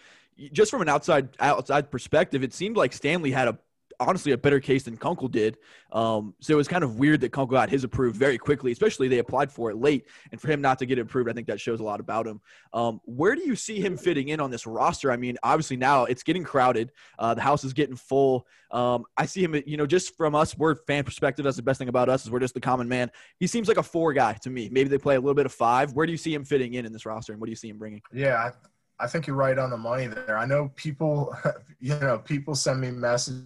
just 0.53 0.71
from 0.71 0.81
an 0.81 0.89
outside 0.89 1.29
outside 1.39 1.91
perspective, 1.91 2.43
it 2.43 2.53
seemed 2.53 2.77
like 2.77 2.93
Stanley 2.93 3.31
had 3.31 3.47
a 3.47 3.59
honestly 3.99 4.31
a 4.31 4.37
better 4.37 4.59
case 4.59 4.83
than 4.83 4.97
Kunkel 4.97 5.27
did. 5.27 5.57
Um, 5.91 6.35
so 6.39 6.53
it 6.53 6.57
was 6.57 6.67
kind 6.67 6.83
of 6.83 6.99
weird 6.99 7.21
that 7.21 7.31
Kunkel 7.31 7.55
got 7.55 7.69
his 7.69 7.83
approved 7.83 8.15
very 8.15 8.37
quickly, 8.37 8.71
especially 8.71 9.07
they 9.07 9.19
applied 9.19 9.51
for 9.51 9.71
it 9.71 9.77
late. 9.77 10.05
And 10.31 10.39
for 10.39 10.49
him 10.49 10.61
not 10.61 10.79
to 10.79 10.85
get 10.85 10.97
it 10.97 11.01
approved, 11.01 11.29
I 11.29 11.33
think 11.33 11.47
that 11.47 11.59
shows 11.59 11.79
a 11.79 11.83
lot 11.83 11.99
about 11.99 12.27
him. 12.27 12.41
Um, 12.73 13.01
where 13.05 13.35
do 13.35 13.41
you 13.41 13.55
see 13.55 13.79
him 13.79 13.97
fitting 13.97 14.29
in 14.29 14.39
on 14.39 14.51
this 14.51 14.67
roster? 14.67 15.11
I 15.11 15.17
mean, 15.17 15.37
obviously 15.43 15.77
now 15.77 16.05
it's 16.05 16.23
getting 16.23 16.43
crowded. 16.43 16.91
Uh, 17.17 17.33
the 17.33 17.41
house 17.41 17.63
is 17.63 17.73
getting 17.73 17.95
full. 17.95 18.47
Um, 18.71 19.05
I 19.17 19.25
see 19.25 19.43
him, 19.43 19.61
you 19.65 19.77
know, 19.77 19.87
just 19.87 20.15
from 20.15 20.35
us, 20.35 20.57
we're 20.57 20.75
fan 20.75 21.03
perspective. 21.03 21.43
That's 21.43 21.57
the 21.57 21.63
best 21.63 21.79
thing 21.79 21.89
about 21.89 22.09
us 22.09 22.25
is 22.25 22.31
we're 22.31 22.39
just 22.39 22.53
the 22.53 22.61
common 22.61 22.87
man. 22.87 23.09
He 23.39 23.47
seems 23.47 23.67
like 23.67 23.77
a 23.77 23.83
four 23.83 24.13
guy 24.13 24.33
to 24.33 24.49
me. 24.49 24.69
Maybe 24.71 24.89
they 24.89 24.97
play 24.97 25.15
a 25.15 25.19
little 25.19 25.33
bit 25.33 25.45
of 25.45 25.53
five. 25.53 25.93
Where 25.93 26.05
do 26.05 26.11
you 26.11 26.17
see 26.17 26.33
him 26.33 26.43
fitting 26.43 26.73
in 26.73 26.85
in 26.85 26.93
this 26.93 27.05
roster, 27.05 27.31
and 27.31 27.39
what 27.39 27.47
do 27.47 27.51
you 27.51 27.55
see 27.55 27.69
him 27.69 27.77
bringing? 27.77 28.01
Yeah, 28.13 28.51
I 28.99 29.07
think 29.07 29.27
you're 29.27 29.35
right 29.35 29.57
on 29.57 29.69
the 29.69 29.77
money 29.77 30.07
there. 30.07 30.37
I 30.37 30.45
know 30.45 30.71
people, 30.75 31.35
you 31.79 31.97
know, 31.99 32.17
people 32.19 32.55
send 32.55 32.81
me 32.81 32.91
messages 32.91 33.43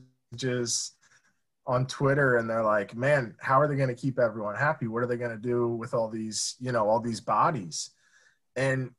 on 1.67 1.85
Twitter 1.87 2.37
and 2.37 2.49
they're 2.49 2.63
like, 2.63 2.95
man, 2.95 3.35
how 3.39 3.59
are 3.59 3.67
they 3.67 3.75
going 3.75 3.89
to 3.89 3.95
keep 3.95 4.19
everyone 4.19 4.55
happy? 4.55 4.87
What 4.87 5.03
are 5.03 5.07
they 5.07 5.17
going 5.17 5.31
to 5.31 5.37
do 5.37 5.67
with 5.67 5.93
all 5.93 6.09
these, 6.09 6.55
you 6.59 6.71
know, 6.71 6.87
all 6.87 6.99
these 6.99 7.21
bodies? 7.21 7.91
And 8.55 8.91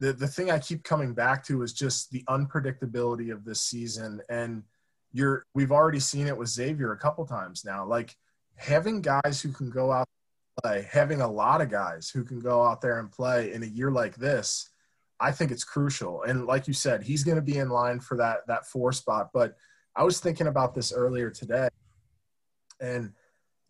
the, 0.00 0.12
the 0.12 0.28
thing 0.28 0.50
I 0.50 0.58
keep 0.58 0.84
coming 0.84 1.14
back 1.14 1.44
to 1.46 1.62
is 1.62 1.72
just 1.72 2.10
the 2.10 2.22
unpredictability 2.28 3.32
of 3.32 3.44
this 3.44 3.60
season. 3.60 4.20
And 4.28 4.62
you're, 5.12 5.44
we've 5.54 5.72
already 5.72 6.00
seen 6.00 6.26
it 6.26 6.36
with 6.36 6.48
Xavier 6.48 6.92
a 6.92 6.98
couple 6.98 7.26
times 7.26 7.64
now. 7.64 7.86
Like 7.86 8.16
having 8.56 9.00
guys 9.00 9.40
who 9.40 9.52
can 9.52 9.70
go 9.70 9.90
out 9.92 10.08
play, 10.62 10.86
having 10.90 11.20
a 11.20 11.30
lot 11.30 11.60
of 11.60 11.70
guys 11.70 12.10
who 12.10 12.24
can 12.24 12.40
go 12.40 12.62
out 12.64 12.80
there 12.80 13.00
and 13.00 13.10
play 13.10 13.52
in 13.52 13.62
a 13.62 13.66
year 13.66 13.90
like 13.90 14.16
this, 14.16 14.70
I 15.20 15.32
think 15.32 15.50
it's 15.50 15.64
crucial. 15.64 16.22
And 16.22 16.46
like 16.46 16.68
you 16.68 16.74
said, 16.74 17.02
he's 17.02 17.24
going 17.24 17.36
to 17.36 17.42
be 17.42 17.58
in 17.58 17.70
line 17.70 18.00
for 18.00 18.16
that 18.18 18.46
that 18.48 18.66
four 18.66 18.92
spot. 18.92 19.30
But 19.32 19.56
I 19.96 20.04
was 20.04 20.20
thinking 20.20 20.46
about 20.46 20.74
this 20.74 20.92
earlier 20.92 21.30
today 21.30 21.68
and 22.80 23.12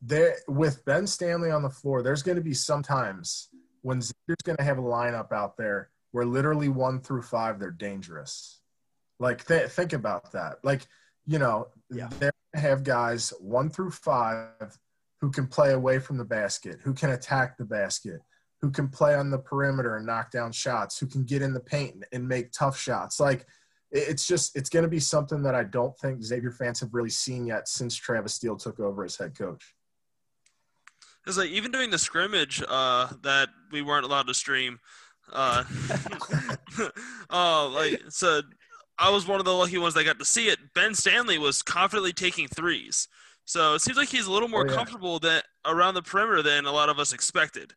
there 0.00 0.36
with 0.48 0.84
Ben 0.84 1.06
Stanley 1.06 1.50
on 1.50 1.62
the 1.62 1.70
floor, 1.70 2.02
there's 2.02 2.22
going 2.22 2.36
to 2.36 2.42
be 2.42 2.54
sometimes 2.54 3.48
when 3.82 4.00
Xavier's 4.00 4.42
going 4.44 4.56
to 4.56 4.64
have 4.64 4.78
a 4.78 4.82
lineup 4.82 5.32
out 5.32 5.56
there 5.56 5.90
where 6.12 6.24
literally 6.24 6.68
one 6.68 7.00
through 7.00 7.22
five 7.22 7.58
they're 7.58 7.70
dangerous. 7.70 8.60
Like 9.18 9.46
th- 9.46 9.70
think 9.70 9.92
about 9.92 10.32
that. 10.32 10.56
Like 10.62 10.86
you 11.26 11.38
know, 11.38 11.68
Yeah. 11.90 12.08
they 12.18 12.30
have 12.54 12.84
guys 12.84 13.32
one 13.40 13.70
through 13.70 13.90
five 13.90 14.78
who 15.20 15.30
can 15.30 15.46
play 15.46 15.72
away 15.72 15.98
from 15.98 16.18
the 16.18 16.24
basket, 16.24 16.80
who 16.82 16.92
can 16.92 17.10
attack 17.10 17.56
the 17.56 17.64
basket, 17.64 18.20
who 18.60 18.70
can 18.70 18.88
play 18.88 19.14
on 19.14 19.30
the 19.30 19.38
perimeter 19.38 19.96
and 19.96 20.06
knock 20.06 20.30
down 20.30 20.52
shots, 20.52 20.98
who 20.98 21.06
can 21.06 21.24
get 21.24 21.40
in 21.40 21.54
the 21.54 21.60
paint 21.60 22.04
and 22.12 22.28
make 22.28 22.52
tough 22.52 22.78
shots. 22.78 23.18
Like 23.20 23.46
it's 23.94 24.26
just 24.26 24.56
it's 24.56 24.68
going 24.68 24.82
to 24.82 24.88
be 24.88 24.98
something 25.00 25.42
that 25.42 25.54
I 25.54 25.62
don't 25.62 25.96
think 25.98 26.22
Xavier 26.22 26.50
fans 26.50 26.80
have 26.80 26.92
really 26.92 27.10
seen 27.10 27.46
yet 27.46 27.68
since 27.68 27.94
Travis 27.94 28.34
Steele 28.34 28.56
took 28.56 28.80
over 28.80 29.04
as 29.04 29.16
head 29.16 29.38
coach. 29.38 29.74
It's 31.26 31.38
like 31.38 31.50
even 31.50 31.70
during 31.70 31.90
the 31.90 31.98
scrimmage 31.98 32.62
uh, 32.68 33.08
that 33.22 33.48
we 33.72 33.80
weren't 33.82 34.04
allowed 34.04 34.26
to 34.26 34.34
stream. 34.34 34.78
Uh, 35.32 35.64
uh, 37.30 37.68
like 37.68 38.02
so, 38.08 38.42
I 38.98 39.10
was 39.10 39.26
one 39.26 39.38
of 39.38 39.46
the 39.46 39.54
lucky 39.54 39.78
ones 39.78 39.94
that 39.94 40.04
got 40.04 40.18
to 40.18 40.24
see 40.24 40.48
it. 40.48 40.58
Ben 40.74 40.94
Stanley 40.94 41.38
was 41.38 41.62
confidently 41.62 42.12
taking 42.12 42.48
threes, 42.48 43.08
so 43.44 43.74
it 43.74 43.80
seems 43.80 43.96
like 43.96 44.08
he's 44.08 44.26
a 44.26 44.32
little 44.32 44.48
more 44.48 44.66
Oh, 44.66 44.70
yeah. 44.70 44.76
comfortable 44.76 45.18
than 45.18 45.40
around 45.64 45.94
the 45.94 46.02
perimeter 46.02 46.42
than 46.42 46.66
a 46.66 46.72
lot 46.72 46.88
of 46.88 46.98
us 46.98 47.12
expected. 47.12 47.72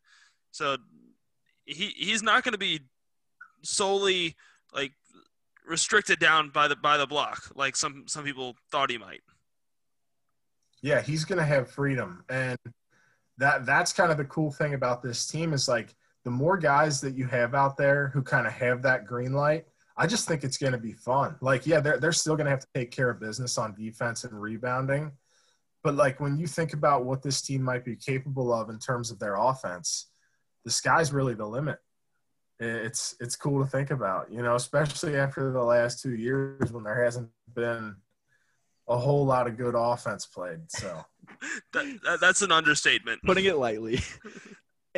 So 0.50 0.76
he 1.64 1.94
he's 1.96 2.22
not 2.22 2.42
going 2.42 2.52
to 2.52 2.58
be 2.58 2.80
solely 3.62 4.36
like 4.74 4.92
restricted 5.68 6.18
down 6.18 6.50
by 6.50 6.68
the 6.68 6.76
by 6.76 6.96
the 6.96 7.06
block 7.06 7.50
like 7.54 7.76
some 7.76 8.04
some 8.06 8.24
people 8.24 8.56
thought 8.70 8.90
he 8.90 8.98
might. 8.98 9.20
Yeah, 10.82 11.00
he's 11.00 11.24
going 11.24 11.38
to 11.38 11.44
have 11.44 11.70
freedom, 11.70 12.24
and 12.28 12.58
that 13.38 13.66
that's 13.66 13.92
kind 13.92 14.10
of 14.10 14.16
the 14.16 14.24
cool 14.24 14.52
thing 14.52 14.74
about 14.74 15.02
this 15.02 15.26
team 15.26 15.52
is 15.52 15.68
like 15.68 15.94
the 16.24 16.30
more 16.30 16.56
guys 16.56 17.00
that 17.00 17.14
you 17.14 17.26
have 17.26 17.54
out 17.54 17.76
there 17.76 18.08
who 18.08 18.22
kind 18.22 18.46
of 18.46 18.52
have 18.52 18.82
that 18.82 19.06
green 19.06 19.32
light. 19.32 19.66
I 19.96 20.06
just 20.06 20.28
think 20.28 20.44
it's 20.44 20.58
going 20.58 20.72
to 20.72 20.78
be 20.78 20.92
fun. 20.92 21.34
Like, 21.40 21.66
yeah, 21.66 21.80
they're 21.80 21.98
they're 21.98 22.12
still 22.12 22.36
going 22.36 22.44
to 22.44 22.50
have 22.50 22.60
to 22.60 22.68
take 22.74 22.90
care 22.90 23.10
of 23.10 23.18
business 23.18 23.58
on 23.58 23.74
defense 23.74 24.24
and 24.24 24.40
rebounding, 24.40 25.12
but 25.82 25.94
like 25.94 26.20
when 26.20 26.36
you 26.38 26.46
think 26.46 26.72
about 26.72 27.04
what 27.04 27.22
this 27.22 27.42
team 27.42 27.62
might 27.62 27.84
be 27.84 27.96
capable 27.96 28.52
of 28.52 28.70
in 28.70 28.78
terms 28.78 29.10
of 29.10 29.18
their 29.18 29.36
offense, 29.36 30.06
the 30.64 30.70
sky's 30.70 31.12
really 31.12 31.34
the 31.34 31.46
limit. 31.46 31.78
It's 32.60 33.14
it's 33.20 33.36
cool 33.36 33.62
to 33.64 33.70
think 33.70 33.90
about, 33.90 34.32
you 34.32 34.42
know, 34.42 34.56
especially 34.56 35.16
after 35.16 35.52
the 35.52 35.62
last 35.62 36.02
two 36.02 36.14
years 36.16 36.72
when 36.72 36.82
there 36.84 37.04
hasn't 37.04 37.30
been 37.54 37.96
a 38.88 38.98
whole 38.98 39.24
lot 39.24 39.46
of 39.46 39.56
good 39.56 39.74
offense 39.76 40.26
played. 40.26 40.60
So 40.68 41.04
That, 41.72 41.98
that, 42.04 42.20
that's 42.20 42.42
an 42.42 42.50
understatement. 42.52 43.22
putting 43.22 43.44
it 43.44 43.56
lightly. 43.56 44.00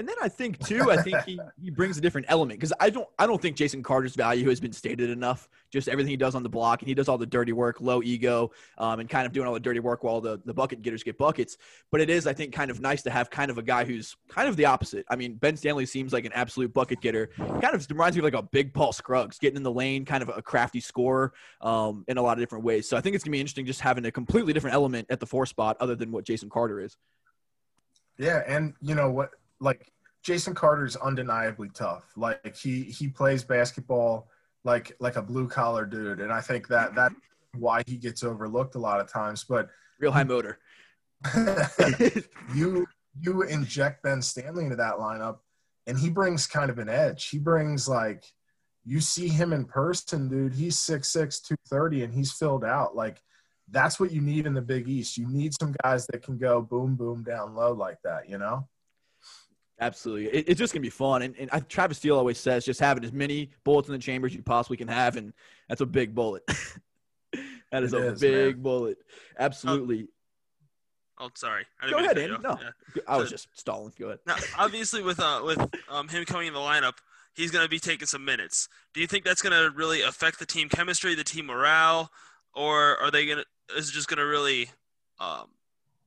And 0.00 0.08
then 0.08 0.16
I 0.22 0.30
think 0.30 0.58
too, 0.66 0.90
I 0.90 0.96
think 0.96 1.22
he, 1.24 1.38
he 1.62 1.68
brings 1.68 1.98
a 1.98 2.00
different 2.00 2.26
element 2.30 2.58
because 2.58 2.72
I 2.80 2.88
don't 2.88 3.06
I 3.18 3.26
don't 3.26 3.40
think 3.40 3.54
Jason 3.54 3.82
Carter's 3.82 4.14
value 4.14 4.48
has 4.48 4.58
been 4.58 4.72
stated 4.72 5.10
enough. 5.10 5.46
Just 5.70 5.88
everything 5.88 6.08
he 6.08 6.16
does 6.16 6.34
on 6.34 6.42
the 6.42 6.48
block 6.48 6.80
and 6.80 6.88
he 6.88 6.94
does 6.94 7.06
all 7.06 7.18
the 7.18 7.26
dirty 7.26 7.52
work, 7.52 7.82
low 7.82 8.02
ego, 8.02 8.50
um, 8.78 9.00
and 9.00 9.10
kind 9.10 9.26
of 9.26 9.32
doing 9.32 9.46
all 9.46 9.52
the 9.52 9.60
dirty 9.60 9.78
work 9.78 10.02
while 10.02 10.22
the, 10.22 10.40
the 10.46 10.54
bucket 10.54 10.80
getters 10.80 11.02
get 11.02 11.18
buckets. 11.18 11.58
But 11.92 12.00
it 12.00 12.08
is, 12.08 12.26
I 12.26 12.32
think, 12.32 12.54
kind 12.54 12.70
of 12.70 12.80
nice 12.80 13.02
to 13.02 13.10
have 13.10 13.28
kind 13.28 13.50
of 13.50 13.58
a 13.58 13.62
guy 13.62 13.84
who's 13.84 14.16
kind 14.30 14.48
of 14.48 14.56
the 14.56 14.64
opposite. 14.64 15.04
I 15.10 15.16
mean, 15.16 15.34
Ben 15.34 15.54
Stanley 15.54 15.84
seems 15.84 16.14
like 16.14 16.24
an 16.24 16.32
absolute 16.32 16.72
bucket 16.72 17.02
getter. 17.02 17.26
Kind 17.36 17.74
of 17.74 17.86
reminds 17.90 18.16
me 18.16 18.20
of 18.20 18.24
like 18.24 18.32
a 18.32 18.42
big 18.42 18.72
Paul 18.72 18.94
Scruggs, 18.94 19.38
getting 19.38 19.58
in 19.58 19.62
the 19.62 19.70
lane, 19.70 20.06
kind 20.06 20.22
of 20.22 20.30
a 20.34 20.40
crafty 20.40 20.80
scorer 20.80 21.34
um, 21.60 22.06
in 22.08 22.16
a 22.16 22.22
lot 22.22 22.38
of 22.38 22.38
different 22.38 22.64
ways. 22.64 22.88
So 22.88 22.96
I 22.96 23.02
think 23.02 23.14
it's 23.14 23.22
gonna 23.22 23.32
be 23.32 23.40
interesting 23.40 23.66
just 23.66 23.82
having 23.82 24.06
a 24.06 24.10
completely 24.10 24.54
different 24.54 24.72
element 24.72 25.08
at 25.10 25.20
the 25.20 25.26
four 25.26 25.44
spot 25.44 25.76
other 25.78 25.94
than 25.94 26.10
what 26.10 26.24
Jason 26.24 26.48
Carter 26.48 26.80
is. 26.80 26.96
yeah, 28.16 28.42
and 28.46 28.72
you 28.80 28.94
know 28.94 29.10
what? 29.10 29.32
Like 29.60 29.92
Jason 30.22 30.54
Carter's 30.54 30.96
undeniably 30.96 31.70
tough. 31.72 32.04
Like 32.16 32.56
he 32.56 32.82
he 32.82 33.08
plays 33.08 33.44
basketball 33.44 34.28
like 34.64 34.96
like 35.00 35.16
a 35.16 35.22
blue 35.22 35.48
collar 35.48 35.86
dude, 35.86 36.20
and 36.20 36.32
I 36.32 36.40
think 36.40 36.68
that 36.68 36.94
that 36.94 37.12
why 37.56 37.82
he 37.86 37.96
gets 37.96 38.22
overlooked 38.22 38.74
a 38.74 38.78
lot 38.78 39.00
of 39.00 39.10
times. 39.10 39.44
But 39.44 39.68
Real 39.98 40.12
high 40.12 40.24
motor. 40.24 40.58
you 42.54 42.86
you 43.20 43.42
inject 43.42 44.02
Ben 44.02 44.22
Stanley 44.22 44.64
into 44.64 44.76
that 44.76 44.94
lineup, 44.94 45.38
and 45.86 45.98
he 45.98 46.10
brings 46.10 46.46
kind 46.46 46.70
of 46.70 46.78
an 46.78 46.88
edge. 46.88 47.28
He 47.28 47.38
brings 47.38 47.88
like 47.88 48.24
you 48.84 49.00
see 49.00 49.28
him 49.28 49.52
in 49.52 49.64
person, 49.66 50.28
dude. 50.28 50.54
He's 50.54 50.76
6'6", 50.76 51.12
230, 51.12 52.04
and 52.04 52.14
he's 52.14 52.32
filled 52.32 52.64
out. 52.64 52.96
Like 52.96 53.20
that's 53.70 54.00
what 54.00 54.10
you 54.10 54.20
need 54.20 54.46
in 54.46 54.54
the 54.54 54.62
Big 54.62 54.88
East. 54.88 55.18
You 55.18 55.28
need 55.28 55.54
some 55.60 55.74
guys 55.82 56.06
that 56.06 56.22
can 56.22 56.38
go 56.38 56.62
boom 56.62 56.96
boom 56.96 57.22
down 57.22 57.54
low 57.54 57.72
like 57.72 57.98
that. 58.04 58.28
You 58.28 58.38
know. 58.38 58.68
Absolutely. 59.80 60.26
It, 60.26 60.44
it's 60.48 60.58
just 60.58 60.72
going 60.72 60.82
to 60.82 60.86
be 60.86 60.90
fun. 60.90 61.22
And, 61.22 61.34
and 61.38 61.48
I, 61.52 61.60
Travis 61.60 61.98
Steele 61.98 62.16
always 62.16 62.38
says 62.38 62.64
just 62.64 62.80
having 62.80 63.02
as 63.04 63.12
many 63.12 63.50
bullets 63.64 63.88
in 63.88 63.92
the 63.92 63.98
chamber 63.98 64.26
as 64.26 64.34
you 64.34 64.42
possibly 64.42 64.76
can 64.76 64.88
have. 64.88 65.16
And 65.16 65.32
that's 65.68 65.80
a 65.80 65.86
big 65.86 66.14
bullet. 66.14 66.42
that 67.72 67.82
is 67.82 67.92
It 67.92 68.00
a 68.00 68.12
is, 68.12 68.20
big 68.20 68.56
man. 68.56 68.62
bullet. 68.62 68.98
Absolutely. 69.38 70.08
Oh, 71.18 71.28
sorry. 71.34 71.64
I 71.80 71.90
Go 71.90 71.96
mean 71.96 72.04
to 72.14 72.20
ahead, 72.20 72.30
cut 72.42 72.50
Andy. 72.52 72.62
No. 72.64 72.70
Yeah. 72.96 73.02
I 73.08 73.16
was 73.16 73.28
so- 73.28 73.34
just 73.34 73.48
stalling. 73.58 73.92
Go 73.98 74.06
ahead. 74.06 74.18
Now, 74.26 74.36
obviously, 74.58 75.02
with 75.02 75.20
uh, 75.20 75.42
with 75.44 75.58
um, 75.88 76.08
him 76.08 76.24
coming 76.24 76.46
in 76.48 76.54
the 76.54 76.60
lineup, 76.60 76.94
he's 77.34 77.50
going 77.50 77.64
to 77.64 77.68
be 77.68 77.78
taking 77.78 78.06
some 78.06 78.24
minutes. 78.24 78.68
Do 78.94 79.00
you 79.00 79.06
think 79.06 79.24
that's 79.24 79.42
going 79.42 79.52
to 79.52 79.70
really 79.76 80.00
affect 80.02 80.38
the 80.38 80.46
team 80.46 80.68
chemistry, 80.70 81.14
the 81.14 81.24
team 81.24 81.46
morale, 81.46 82.10
or 82.54 82.96
are 83.02 83.10
they 83.10 83.26
going 83.26 83.38
to? 83.38 83.76
Is 83.76 83.90
it 83.90 83.92
just 83.92 84.08
going 84.08 84.18
to 84.18 84.24
really, 84.26 84.70
um, 85.20 85.48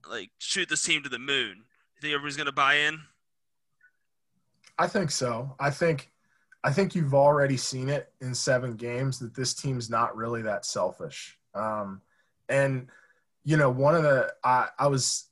like 0.10 0.32
shoot 0.40 0.68
this 0.68 0.82
team 0.84 1.04
to 1.04 1.10
the 1.10 1.20
moon? 1.20 1.58
You 1.96 2.02
think 2.02 2.14
everybody's 2.14 2.36
going 2.38 2.48
to 2.48 2.52
buy 2.52 2.76
in? 2.76 3.00
I 4.78 4.88
think 4.88 5.12
so. 5.12 5.56
I 5.60 5.70
think 5.70 6.12
I 6.64 6.72
think 6.72 6.96
you've 6.96 7.14
already 7.14 7.58
seen 7.58 7.90
it 7.90 8.12
in 8.22 8.34
seven 8.34 8.76
games 8.76 9.20
that 9.20 9.36
this 9.36 9.54
team's 9.54 9.90
not 9.90 10.16
really 10.16 10.42
that 10.44 10.66
selfish. 10.66 11.38
Um, 11.54 12.02
and 12.50 12.88
you 13.44 13.58
know, 13.58 13.70
one 13.70 13.96
of 13.96 14.04
the 14.04 14.34
I, 14.44 14.70
I 14.80 14.88
was 14.88 15.30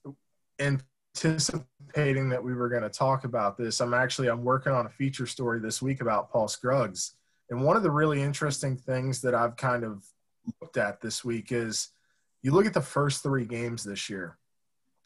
anticipating 0.59 2.29
that 2.29 2.43
we 2.43 2.53
were 2.53 2.69
going 2.69 2.83
to 2.83 2.89
talk 2.89 3.23
about 3.23 3.57
this. 3.57 3.79
I'm 3.79 3.93
actually 3.93 4.27
I'm 4.27 4.43
working 4.43 4.73
on 4.73 4.85
a 4.85 4.89
feature 4.89 5.25
story 5.25 5.59
this 5.59 5.81
week 5.81 6.01
about 6.01 6.29
Paul 6.29 6.47
Scruggs, 6.47 7.13
and 7.49 7.63
one 7.63 7.77
of 7.77 7.83
the 7.83 7.91
really 7.91 8.21
interesting 8.21 8.75
things 8.75 9.21
that 9.21 9.33
I've 9.33 9.55
kind 9.55 9.83
of 9.83 10.05
looked 10.61 10.77
at 10.77 11.01
this 11.01 11.23
week 11.23 11.51
is 11.51 11.89
you 12.41 12.51
look 12.51 12.65
at 12.65 12.73
the 12.73 12.81
first 12.81 13.23
three 13.23 13.45
games 13.45 13.83
this 13.83 14.09
year. 14.09 14.37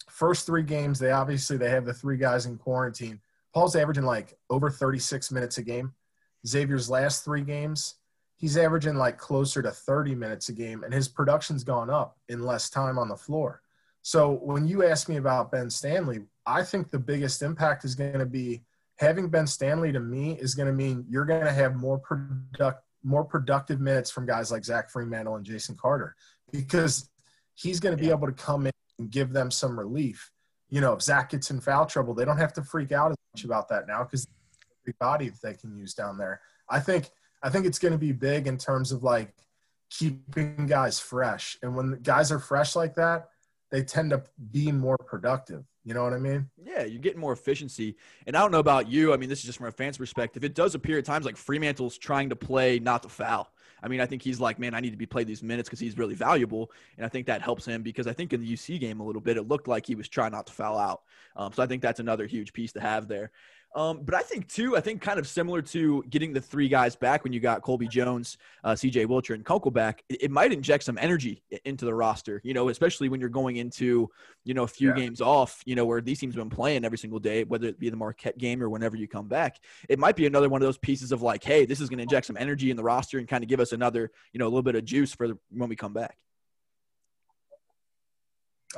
First 0.10 0.46
three 0.46 0.64
games, 0.64 1.00
they 1.00 1.12
obviously 1.12 1.58
they 1.58 1.70
have 1.70 1.86
the 1.86 1.94
three 1.94 2.18
guys 2.18 2.46
in 2.46 2.58
quarantine. 2.58 3.20
Paul's 3.56 3.78
averaging 3.78 4.04
like 4.04 4.38
over 4.50 4.70
36 4.70 5.32
minutes 5.32 5.58
a 5.58 5.64
game. 5.64 5.94
Xavier's 6.46 6.90
last 6.90 7.24
three 7.24 7.42
games, 7.42 7.96
he's 8.36 8.58
averaging 8.58 8.96
like 8.96 9.18
closer 9.18 9.62
to 9.62 9.72
30 9.72 10.14
minutes 10.14 10.50
a 10.50 10.54
game, 10.54 10.84
and 10.84 10.94
his 10.94 11.08
production's 11.08 11.64
gone 11.64 11.90
up 11.90 12.18
in 12.28 12.44
less 12.44 12.70
time 12.70 13.00
on 13.00 13.08
the 13.08 13.16
floor. 13.16 13.62
So 14.02 14.34
when 14.44 14.68
you 14.68 14.84
ask 14.84 15.08
me 15.08 15.16
about 15.16 15.52
Ben 15.52 15.70
Stanley, 15.70 16.20
I 16.46 16.64
think 16.64 16.92
the 16.92 17.00
biggest 17.00 17.42
impact 17.42 17.86
is 17.86 17.96
going 17.96 18.20
to 18.20 18.26
be 18.26 18.62
having 18.98 19.30
Ben 19.30 19.48
Stanley 19.48 19.92
to 19.94 20.02
me 20.02 20.34
is 20.34 20.54
going 20.54 20.68
to 20.68 20.74
mean 20.74 21.06
you're 21.10 21.26
going 21.26 21.46
to 21.46 21.52
have 21.52 21.76
more 21.76 21.98
product 21.98 22.82
more 23.04 23.24
productive 23.24 23.80
minutes 23.80 24.10
from 24.10 24.26
guys 24.26 24.52
like 24.52 24.66
Zach 24.66 24.92
Freemantle 24.92 25.38
and 25.38 25.46
Jason 25.46 25.78
Carter 25.80 26.16
because 26.52 27.08
he's 27.54 27.80
going 27.80 27.96
to 27.96 28.04
be 28.04 28.10
able 28.10 28.26
to 28.26 28.34
come 28.34 28.66
in 28.66 28.74
and 28.98 29.12
give 29.12 29.32
them 29.32 29.52
some 29.52 29.78
relief. 29.78 30.32
You 30.70 30.82
know, 30.82 30.94
if 30.94 31.02
Zach 31.02 31.30
gets 31.30 31.52
in 31.52 31.62
foul 31.62 31.86
trouble, 31.86 32.14
they 32.14 32.26
don't 32.26 32.38
have 32.38 32.54
to 32.54 32.64
freak 32.64 32.92
out 32.92 33.12
as 33.12 33.18
much 33.34 33.46
about 33.46 33.70
that 33.70 33.88
now 33.88 34.04
because 34.04 34.28
the 34.86 34.94
body 35.00 35.30
that 35.30 35.42
they 35.42 35.54
can 35.54 35.76
use 35.78 35.94
down 35.94 36.18
there. 36.18 36.42
I 36.70 36.80
think 36.80 37.10
I 37.44 37.50
think 37.50 37.66
it's 37.66 37.80
going 37.80 37.92
to 37.92 37.98
be 37.98 38.12
big 38.12 38.48
in 38.48 38.58
terms 38.58 38.92
of 38.92 39.04
like 39.04 39.34
keeping 39.90 40.66
guys 40.66 41.00
fresh, 41.00 41.58
and 41.62 41.76
when 41.76 42.00
guys 42.02 42.32
are 42.32 42.40
fresh 42.40 42.76
like 42.76 42.96
that, 42.96 43.30
they 43.72 43.84
tend 43.84 44.12
to 44.12 44.24
be 44.52 44.72
more 44.72 44.98
productive. 44.98 45.64
You 45.84 45.94
know 45.94 46.04
what 46.04 46.14
I 46.14 46.18
mean? 46.18 46.50
Yeah, 46.64 46.84
you're 46.84 47.02
getting 47.02 47.20
more 47.20 47.34
efficiency. 47.34 47.96
And 48.26 48.36
I 48.36 48.42
don't 48.42 48.52
know 48.52 48.60
about 48.60 48.90
you. 48.90 49.14
I 49.14 49.18
mean, 49.18 49.30
this 49.30 49.40
is 49.40 49.46
just 49.46 49.60
from 49.60 49.68
a 49.68 49.72
fan's 49.72 50.00
perspective. 50.00 50.44
It 50.44 50.56
does 50.56 50.74
appear 50.74 50.98
at 50.98 51.06
times 51.06 51.26
like 51.26 51.38
Freemantle's 51.38 52.00
trying 52.00 52.30
to 52.30 52.36
play 52.36 52.80
not 52.80 53.04
to 53.04 53.10
foul. 53.10 53.52
I 53.86 53.88
mean, 53.88 54.02
I 54.02 54.08
think 54.08 54.24
he's 54.24 54.40
like, 54.40 54.58
man, 54.58 54.74
I 54.74 54.80
need 54.80 54.90
to 54.90 54.98
be 54.98 55.06
played 55.06 55.28
these 55.28 55.44
minutes 55.44 55.70
because 55.70 55.80
he's 55.80 55.96
really 55.96 56.16
valuable. 56.16 56.72
And 56.98 57.06
I 57.06 57.10
think 57.10 57.28
that 57.28 57.44
helps 57.44 57.66
him 57.66 57.84
because 57.84 58.08
I 58.08 58.14
think 58.14 58.34
in 58.34 58.42
the 58.42 58.52
UC 58.52 58.80
game 58.80 59.00
a 59.00 59.06
little 59.06 59.22
bit, 59.22 59.38
it 59.38 59.48
looked 59.48 59.68
like 59.68 59.86
he 59.86 59.94
was 59.94 60.10
trying 60.10 60.32
not 60.32 60.48
to 60.48 60.54
foul 60.54 60.76
out. 60.76 61.04
Um, 61.36 61.54
so 61.54 61.62
I 61.62 61.68
think 61.68 61.84
that's 61.84 62.00
another 62.00 62.26
huge 62.26 62.52
piece 62.52 62.74
to 62.74 62.80
have 62.80 63.08
there. 63.08 63.30
Um, 63.76 64.04
but 64.04 64.16
I 64.16 64.22
think 64.22 64.48
too, 64.48 64.78
I 64.78 64.80
think 64.80 65.02
kind 65.02 65.20
of 65.20 65.28
similar 65.28 65.62
to 65.62 66.02
getting 66.10 66.32
the 66.32 66.40
three 66.40 66.70
guys 66.70 66.96
back 66.96 67.26
when 67.26 67.34
you 67.34 67.42
got 67.42 67.62
Colby 67.62 67.90
Jones, 67.90 68.38
uh, 68.64 68.72
CJ 68.72 69.06
Wilcher, 69.06 69.36
and 69.36 69.44
Kunkel 69.44 69.70
back, 69.70 70.02
it, 70.08 70.24
it 70.24 70.32
might 70.32 70.54
inject 70.54 70.86
some 70.86 70.98
energy 70.98 71.44
into 71.66 71.84
the 71.84 71.94
roster. 71.94 72.40
You 72.46 72.54
know, 72.54 72.70
especially 72.70 73.10
when 73.10 73.20
you're 73.20 73.28
going 73.28 73.58
into 73.58 74.10
you 74.46 74.54
know 74.54 74.64
a 74.64 74.68
few 74.68 74.90
Yeah. 74.90 74.96
games 74.96 75.20
off. 75.20 75.62
You 75.66 75.76
know, 75.76 75.86
where 75.86 76.00
these 76.00 76.20
teams 76.20 76.36
have 76.36 76.42
been 76.42 76.56
playing 76.56 76.86
every 76.86 76.98
single 76.98 77.20
day, 77.20 77.44
whether 77.44 77.68
it 77.68 77.78
be 77.78 77.90
the 77.90 77.98
Marquette 77.98 78.38
game 78.38 78.64
or 78.64 78.70
whenever 78.70 78.96
you 78.96 79.10
come 79.10 79.28
back. 79.28 79.58
It 79.90 80.00
might 80.00 80.16
be 80.16 80.26
another 80.26 80.48
one 80.48 80.62
of 80.62 80.66
those 80.66 80.78
pieces 80.78 81.12
of 81.12 81.22
like, 81.22 81.44
hey, 81.44 81.66
this 81.66 81.82
is 81.82 81.90
going 81.90 81.98
to 81.98 82.04
inject 82.04 82.28
some 82.28 82.38
energy 82.38 82.72
in 82.72 82.78
the 82.78 82.84
roster 82.84 83.20
and 83.20 83.28
kind 83.28 83.44
of 83.44 83.50
give 83.50 83.60
us 83.60 83.74
another 83.74 84.10
you 84.32 84.40
know 84.40 84.46
a 84.46 84.48
little 84.48 84.64
bit 84.64 84.76
of 84.76 84.86
juice 84.86 85.14
for 85.14 85.28
the, 85.28 85.38
when 85.50 85.68
we 85.68 85.76
come 85.76 85.92
back. 85.92 86.18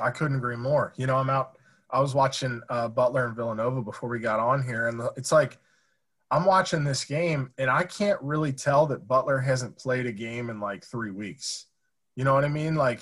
I 0.00 0.10
couldn't 0.10 0.36
agree 0.38 0.56
more. 0.56 0.92
You 0.96 1.06
know, 1.06 1.16
I'm 1.16 1.30
out 1.30 1.57
I 1.90 2.00
was 2.00 2.14
watching 2.14 2.60
uh, 2.68 2.88
Butler 2.88 3.26
and 3.26 3.36
Villanova 3.36 3.82
before 3.82 4.08
we 4.08 4.18
got 4.18 4.40
on 4.40 4.62
here, 4.62 4.88
and 4.88 5.02
it's 5.16 5.32
like 5.32 5.58
I'm 6.30 6.44
watching 6.44 6.84
this 6.84 7.04
game, 7.04 7.50
and 7.58 7.70
I 7.70 7.84
can't 7.84 8.20
really 8.20 8.52
tell 8.52 8.86
that 8.86 9.08
Butler 9.08 9.38
hasn't 9.38 9.78
played 9.78 10.06
a 10.06 10.12
game 10.12 10.50
in 10.50 10.60
like 10.60 10.84
three 10.84 11.10
weeks. 11.10 11.66
You 12.16 12.24
know 12.24 12.34
what 12.34 12.44
I 12.44 12.48
mean? 12.48 12.74
Like 12.74 13.00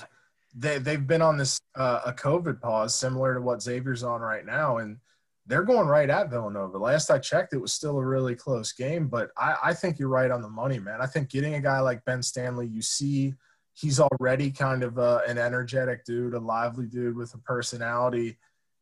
they 0.55 0.77
they've 0.77 1.05
been 1.05 1.21
on 1.21 1.37
this 1.37 1.59
uh, 1.75 2.01
a 2.05 2.13
COVID 2.13 2.61
pause, 2.61 2.95
similar 2.95 3.33
to 3.33 3.41
what 3.41 3.61
Xavier's 3.61 4.03
on 4.03 4.21
right 4.21 4.45
now, 4.45 4.77
and 4.77 4.97
they're 5.45 5.63
going 5.63 5.87
right 5.87 6.09
at 6.09 6.29
Villanova. 6.29 6.77
Last 6.77 7.09
I 7.09 7.19
checked, 7.19 7.53
it 7.53 7.61
was 7.61 7.73
still 7.73 7.97
a 7.97 8.05
really 8.05 8.35
close 8.35 8.73
game, 8.73 9.07
but 9.07 9.31
I, 9.37 9.55
I 9.65 9.73
think 9.73 9.97
you're 9.97 10.09
right 10.09 10.29
on 10.29 10.41
the 10.41 10.49
money, 10.49 10.77
man. 10.77 11.01
I 11.01 11.05
think 11.05 11.29
getting 11.29 11.55
a 11.55 11.61
guy 11.61 11.79
like 11.79 12.03
Ben 12.03 12.21
Stanley, 12.21 12.67
you 12.67 12.81
see 12.81 13.33
he's 13.73 13.99
already 13.99 14.51
kind 14.51 14.83
of 14.83 14.97
a, 14.97 15.21
an 15.27 15.37
energetic 15.37 16.03
dude, 16.03 16.33
a 16.33 16.39
lively 16.39 16.87
dude 16.87 17.15
with 17.15 17.33
a 17.33 17.37
personality. 17.39 18.37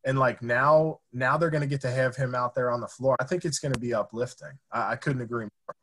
And 0.06 0.20
like 0.20 0.42
now, 0.42 1.00
now 1.12 1.36
they're 1.36 1.50
going 1.50 1.62
to 1.62 1.68
get 1.68 1.82
to 1.82 1.92
have 1.92 2.16
him 2.16 2.36
out 2.36 2.54
there 2.54 2.72
on 2.72 2.80
the 2.80 2.88
floor. 2.88 3.16
I 3.20 3.26
think 3.26 3.44
it's 3.44 3.60
going 3.60 3.74
to 3.74 3.80
be 3.80 3.94
uplifting. 3.94 4.60
I, 4.72 4.92
I 4.92 4.96
couldn't 4.96 5.22
agree 5.22 5.46
more. 5.46 5.76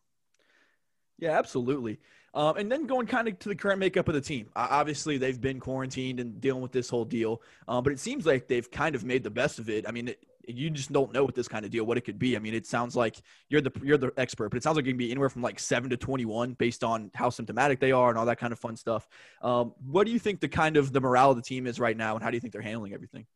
Yeah, 1.18 1.38
absolutely. 1.38 1.98
Um, 2.34 2.56
and 2.56 2.72
then 2.72 2.86
going 2.86 3.06
kind 3.06 3.28
of 3.28 3.38
to 3.40 3.48
the 3.48 3.54
current 3.54 3.78
makeup 3.78 4.08
of 4.08 4.14
the 4.14 4.20
team. 4.20 4.48
Obviously, 4.56 5.18
they've 5.18 5.40
been 5.40 5.60
quarantined 5.60 6.18
and 6.18 6.40
dealing 6.40 6.62
with 6.62 6.72
this 6.72 6.88
whole 6.88 7.04
deal, 7.04 7.42
um, 7.68 7.84
but 7.84 7.92
it 7.92 7.98
seems 7.98 8.24
like 8.24 8.48
they've 8.48 8.70
kind 8.70 8.94
of 8.94 9.04
made 9.04 9.22
the 9.22 9.30
best 9.30 9.58
of 9.58 9.68
it. 9.68 9.86
I 9.86 9.90
mean, 9.90 10.08
it, 10.08 10.24
you 10.48 10.70
just 10.70 10.90
don't 10.90 11.12
know 11.12 11.24
with 11.24 11.34
this 11.34 11.46
kind 11.46 11.64
of 11.64 11.70
deal 11.70 11.84
what 11.84 11.98
it 11.98 12.00
could 12.00 12.18
be. 12.18 12.34
I 12.34 12.40
mean, 12.40 12.54
it 12.54 12.66
sounds 12.66 12.96
like 12.96 13.20
you're 13.48 13.60
the 13.60 13.70
you're 13.82 13.98
the 13.98 14.12
expert, 14.16 14.48
but 14.48 14.56
it 14.56 14.62
sounds 14.62 14.76
like 14.76 14.86
it 14.86 14.88
can 14.88 14.96
be 14.96 15.10
anywhere 15.10 15.28
from 15.28 15.42
like 15.42 15.60
seven 15.60 15.90
to 15.90 15.96
twenty 15.96 16.24
one 16.24 16.54
based 16.54 16.82
on 16.82 17.10
how 17.14 17.28
symptomatic 17.28 17.80
they 17.80 17.92
are 17.92 18.08
and 18.08 18.18
all 18.18 18.26
that 18.26 18.38
kind 18.38 18.52
of 18.52 18.58
fun 18.58 18.76
stuff. 18.76 19.06
Um, 19.42 19.74
what 19.84 20.06
do 20.06 20.12
you 20.12 20.18
think 20.18 20.40
the 20.40 20.48
kind 20.48 20.76
of 20.76 20.92
the 20.92 21.00
morale 21.00 21.30
of 21.30 21.36
the 21.36 21.42
team 21.42 21.66
is 21.66 21.78
right 21.78 21.96
now, 21.96 22.14
and 22.14 22.24
how 22.24 22.30
do 22.30 22.36
you 22.36 22.40
think 22.40 22.52
they're 22.54 22.62
handling 22.62 22.94
everything? 22.94 23.26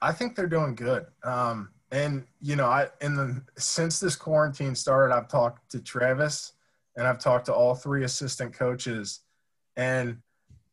I 0.00 0.12
think 0.12 0.36
they're 0.36 0.46
doing 0.46 0.74
good. 0.74 1.06
Um, 1.24 1.70
and 1.92 2.24
you 2.40 2.56
know, 2.56 2.66
I 2.66 2.88
in 3.00 3.14
the 3.14 3.42
since 3.56 4.00
this 4.00 4.16
quarantine 4.16 4.74
started, 4.74 5.14
I've 5.14 5.28
talked 5.28 5.70
to 5.70 5.80
Travis 5.80 6.52
and 6.96 7.06
I've 7.06 7.18
talked 7.18 7.46
to 7.46 7.54
all 7.54 7.74
three 7.74 8.04
assistant 8.04 8.52
coaches, 8.52 9.20
and 9.76 10.18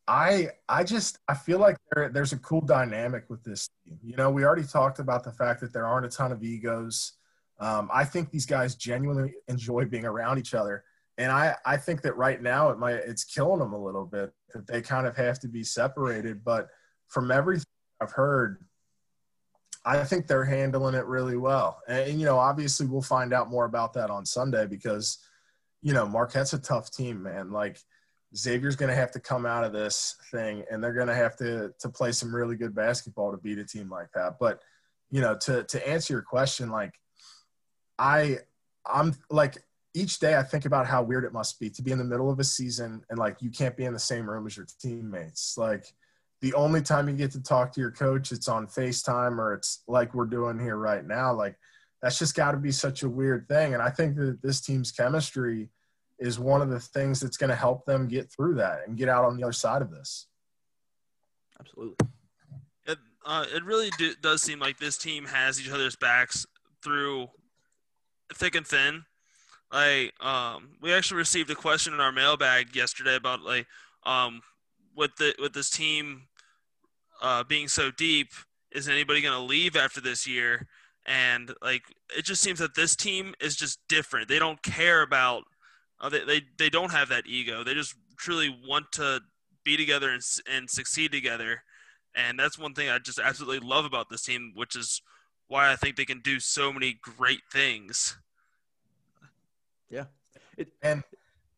I 0.08 0.48
I 0.68 0.84
just 0.84 1.18
I 1.28 1.34
feel 1.34 1.58
like 1.58 1.76
there, 1.94 2.08
there's 2.08 2.32
a 2.32 2.38
cool 2.38 2.60
dynamic 2.60 3.24
with 3.28 3.42
this 3.44 3.68
team. 3.84 3.98
You 4.02 4.16
know, 4.16 4.30
we 4.30 4.44
already 4.44 4.64
talked 4.64 4.98
about 4.98 5.24
the 5.24 5.32
fact 5.32 5.60
that 5.60 5.72
there 5.72 5.86
aren't 5.86 6.06
a 6.06 6.10
ton 6.10 6.32
of 6.32 6.42
egos. 6.42 7.12
Um, 7.60 7.88
I 7.92 8.04
think 8.04 8.30
these 8.30 8.46
guys 8.46 8.74
genuinely 8.74 9.34
enjoy 9.48 9.84
being 9.84 10.04
around 10.04 10.38
each 10.38 10.54
other, 10.54 10.84
and 11.16 11.30
I 11.30 11.54
I 11.64 11.76
think 11.76 12.02
that 12.02 12.16
right 12.16 12.42
now 12.42 12.70
it 12.70 12.78
might 12.78 12.94
it's 12.94 13.24
killing 13.24 13.60
them 13.60 13.72
a 13.72 13.82
little 13.82 14.04
bit 14.04 14.32
that 14.52 14.66
they 14.66 14.82
kind 14.82 15.06
of 15.06 15.16
have 15.16 15.38
to 15.40 15.48
be 15.48 15.62
separated. 15.62 16.44
But 16.44 16.68
from 17.08 17.30
everything 17.30 17.64
I've 18.00 18.12
heard, 18.12 18.58
I 19.84 20.02
think 20.04 20.26
they're 20.26 20.44
handling 20.44 20.94
it 20.94 21.04
really 21.04 21.36
well. 21.36 21.80
And, 21.86 22.10
and 22.10 22.20
you 22.20 22.26
know, 22.26 22.38
obviously 22.38 22.86
we'll 22.86 23.02
find 23.02 23.32
out 23.32 23.50
more 23.50 23.66
about 23.66 23.92
that 23.94 24.10
on 24.10 24.24
Sunday 24.24 24.66
because 24.66 25.18
you 25.82 25.92
know 25.92 26.06
Marquette's 26.06 26.54
a 26.54 26.58
tough 26.58 26.90
team, 26.90 27.22
man. 27.22 27.52
Like 27.52 27.78
Xavier's 28.36 28.76
going 28.76 28.88
to 28.88 28.96
have 28.96 29.12
to 29.12 29.20
come 29.20 29.46
out 29.46 29.64
of 29.64 29.72
this 29.72 30.16
thing, 30.30 30.64
and 30.70 30.82
they're 30.82 30.94
going 30.94 31.08
to 31.08 31.14
have 31.14 31.36
to 31.36 31.72
to 31.78 31.88
play 31.88 32.12
some 32.12 32.34
really 32.34 32.56
good 32.56 32.74
basketball 32.74 33.30
to 33.30 33.36
beat 33.36 33.58
a 33.58 33.64
team 33.64 33.90
like 33.90 34.08
that. 34.14 34.38
But 34.40 34.60
you 35.10 35.20
know, 35.20 35.36
to 35.42 35.64
to 35.64 35.88
answer 35.88 36.14
your 36.14 36.22
question, 36.22 36.70
like 36.70 36.94
I 37.98 38.38
I'm 38.86 39.14
like 39.30 39.58
each 39.94 40.18
day 40.18 40.36
I 40.36 40.42
think 40.42 40.64
about 40.64 40.86
how 40.86 41.02
weird 41.02 41.24
it 41.24 41.32
must 41.32 41.60
be 41.60 41.70
to 41.70 41.82
be 41.82 41.92
in 41.92 41.98
the 41.98 42.04
middle 42.04 42.30
of 42.30 42.40
a 42.40 42.44
season 42.44 43.04
and 43.08 43.18
like 43.18 43.40
you 43.40 43.50
can't 43.50 43.76
be 43.76 43.84
in 43.84 43.92
the 43.92 43.98
same 43.98 44.28
room 44.28 44.46
as 44.46 44.56
your 44.56 44.66
teammates. 44.80 45.56
Like 45.56 45.94
the 46.44 46.52
only 46.52 46.82
time 46.82 47.08
you 47.08 47.14
get 47.14 47.30
to 47.30 47.42
talk 47.42 47.72
to 47.72 47.80
your 47.80 47.90
coach, 47.90 48.30
it's 48.30 48.48
on 48.48 48.66
FaceTime 48.66 49.38
or 49.38 49.54
it's 49.54 49.82
like 49.88 50.12
we're 50.12 50.26
doing 50.26 50.58
here 50.58 50.76
right 50.76 51.02
now. 51.02 51.32
Like 51.32 51.56
that's 52.02 52.18
just 52.18 52.34
got 52.34 52.52
to 52.52 52.58
be 52.58 52.70
such 52.70 53.02
a 53.02 53.08
weird 53.08 53.48
thing. 53.48 53.72
And 53.72 53.82
I 53.82 53.88
think 53.88 54.14
that 54.16 54.42
this 54.42 54.60
team's 54.60 54.92
chemistry 54.92 55.70
is 56.18 56.38
one 56.38 56.60
of 56.60 56.68
the 56.68 56.80
things 56.80 57.18
that's 57.18 57.38
going 57.38 57.48
to 57.48 57.56
help 57.56 57.86
them 57.86 58.08
get 58.08 58.30
through 58.30 58.56
that 58.56 58.80
and 58.86 58.94
get 58.94 59.08
out 59.08 59.24
on 59.24 59.38
the 59.38 59.42
other 59.42 59.54
side 59.54 59.80
of 59.80 59.90
this. 59.90 60.26
Absolutely. 61.58 61.96
It, 62.88 62.98
uh, 63.24 63.46
it 63.50 63.64
really 63.64 63.88
do, 63.96 64.12
does 64.20 64.42
seem 64.42 64.60
like 64.60 64.78
this 64.78 64.98
team 64.98 65.24
has 65.24 65.58
each 65.58 65.72
other's 65.72 65.96
backs 65.96 66.44
through 66.82 67.28
thick 68.34 68.54
and 68.54 68.66
thin. 68.66 69.06
Like, 69.72 70.12
um, 70.22 70.76
we 70.82 70.92
actually 70.92 71.16
received 71.16 71.48
a 71.48 71.54
question 71.54 71.94
in 71.94 72.00
our 72.00 72.12
mailbag 72.12 72.76
yesterday 72.76 73.16
about 73.16 73.40
like, 73.40 73.66
um, 74.04 74.42
with 74.94 75.16
the 75.16 75.34
with 75.40 75.52
this 75.52 75.70
team 75.70 76.22
uh, 77.22 77.44
being 77.44 77.68
so 77.68 77.90
deep, 77.90 78.28
is 78.72 78.88
anybody 78.88 79.20
going 79.20 79.38
to 79.38 79.44
leave 79.44 79.76
after 79.76 80.00
this 80.00 80.26
year? 80.26 80.66
And 81.06 81.52
like, 81.62 81.82
it 82.16 82.24
just 82.24 82.42
seems 82.42 82.58
that 82.58 82.74
this 82.74 82.96
team 82.96 83.34
is 83.40 83.56
just 83.56 83.78
different. 83.88 84.28
They 84.28 84.38
don't 84.38 84.62
care 84.62 85.02
about 85.02 85.44
uh, 86.00 86.08
they, 86.08 86.24
they 86.24 86.42
they 86.58 86.68
don't 86.68 86.90
have 86.92 87.08
that 87.08 87.26
ego. 87.26 87.64
They 87.64 87.74
just 87.74 87.94
truly 88.16 88.54
want 88.66 88.92
to 88.92 89.20
be 89.64 89.76
together 89.76 90.10
and 90.10 90.22
and 90.50 90.68
succeed 90.68 91.12
together, 91.12 91.62
and 92.14 92.38
that's 92.38 92.58
one 92.58 92.74
thing 92.74 92.88
I 92.88 92.98
just 92.98 93.18
absolutely 93.18 93.66
love 93.66 93.84
about 93.84 94.10
this 94.10 94.22
team, 94.22 94.52
which 94.54 94.76
is 94.76 95.00
why 95.48 95.70
I 95.70 95.76
think 95.76 95.96
they 95.96 96.04
can 96.04 96.20
do 96.20 96.40
so 96.40 96.72
many 96.72 96.98
great 97.00 97.40
things. 97.52 98.16
Yeah, 99.88 100.04
it, 100.58 100.68
and 100.82 101.02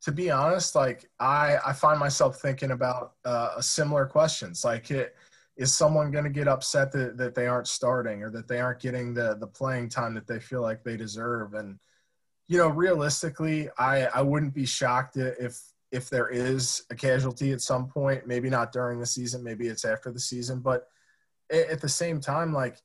to 0.02 0.12
be 0.12 0.30
honest, 0.30 0.74
like 0.74 1.08
I 1.18 1.56
I 1.66 1.72
find 1.72 1.98
myself 1.98 2.40
thinking 2.40 2.72
about 2.72 3.14
uh, 3.24 3.60
similar 3.60 4.06
questions, 4.06 4.64
like 4.64 4.90
it 4.90 5.16
is 5.56 5.74
someone 5.74 6.10
going 6.10 6.24
to 6.24 6.30
get 6.30 6.48
upset 6.48 6.92
that, 6.92 7.16
that 7.16 7.34
they 7.34 7.46
aren't 7.46 7.68
starting 7.68 8.22
or 8.22 8.30
that 8.30 8.46
they 8.46 8.60
aren't 8.60 8.80
getting 8.80 9.14
the 9.14 9.36
the 9.40 9.46
playing 9.46 9.88
time 9.88 10.14
that 10.14 10.26
they 10.26 10.38
feel 10.38 10.62
like 10.62 10.82
they 10.82 10.96
deserve 10.96 11.54
and 11.54 11.78
you 12.48 12.58
know, 12.58 12.68
realistically, 12.68 13.68
I 13.78 14.06
I 14.06 14.22
wouldn't 14.22 14.54
be 14.54 14.66
shocked 14.66 15.16
if 15.16 15.60
if 15.90 16.08
there 16.10 16.28
is 16.28 16.82
a 16.90 16.94
casualty 16.94 17.52
at 17.52 17.60
some 17.60 17.88
point. 17.88 18.26
Maybe 18.26 18.50
not 18.50 18.72
during 18.72 19.00
the 19.00 19.06
season. 19.06 19.42
Maybe 19.42 19.66
it's 19.66 19.84
after 19.84 20.12
the 20.12 20.20
season. 20.20 20.60
But 20.60 20.86
at 21.50 21.80
the 21.80 21.88
same 21.88 22.20
time, 22.20 22.52
like 22.52 22.76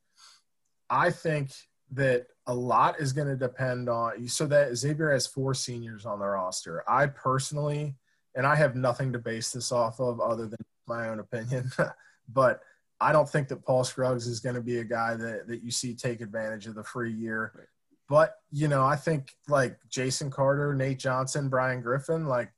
I 0.90 1.12
think 1.12 1.52
that 1.92 2.28
a 2.48 2.54
lot 2.54 3.00
is 3.00 3.14
going 3.14 3.28
to 3.28 3.36
depend 3.36 3.90
on 3.90 4.28
so 4.28 4.48
that 4.48 4.76
Xavier 4.76 5.12
has 5.12 5.28
four 5.28 5.54
seniors 5.54 6.06
on 6.06 6.20
the 6.20 6.26
roster. 6.26 6.84
I 6.90 7.08
personally, 7.08 7.96
and 8.36 8.48
I 8.48 8.56
have 8.56 8.76
nothing 8.76 9.14
to 9.14 9.20
base 9.20 9.52
this 9.52 9.72
off 9.72 10.00
of 10.00 10.20
other 10.20 10.48
than 10.48 10.60
my 10.88 11.10
own 11.10 11.20
opinion, 11.20 11.72
but 12.34 12.62
I 13.00 13.12
don't 13.12 13.28
think 13.28 13.48
that 13.48 13.66
Paul 13.66 13.84
Scruggs 13.84 14.28
is 14.28 14.40
going 14.40 14.56
to 14.56 14.62
be 14.62 14.78
a 14.78 14.84
guy 14.84 15.16
that, 15.16 15.48
that 15.48 15.64
you 15.64 15.72
see 15.72 15.96
take 15.96 16.22
advantage 16.22 16.68
of 16.68 16.76
the 16.76 16.84
free 16.84 17.12
year. 17.12 17.68
But, 18.08 18.36
you 18.52 18.68
know, 18.68 18.84
I 18.84 18.96
think 18.96 19.34
like 19.48 19.78
Jason 19.90 20.30
Carter, 20.30 20.76
Nate 20.76 21.00
Johnson, 21.00 21.50
Bryan 21.50 21.82
Griffin, 21.82 22.28
like 22.28 22.52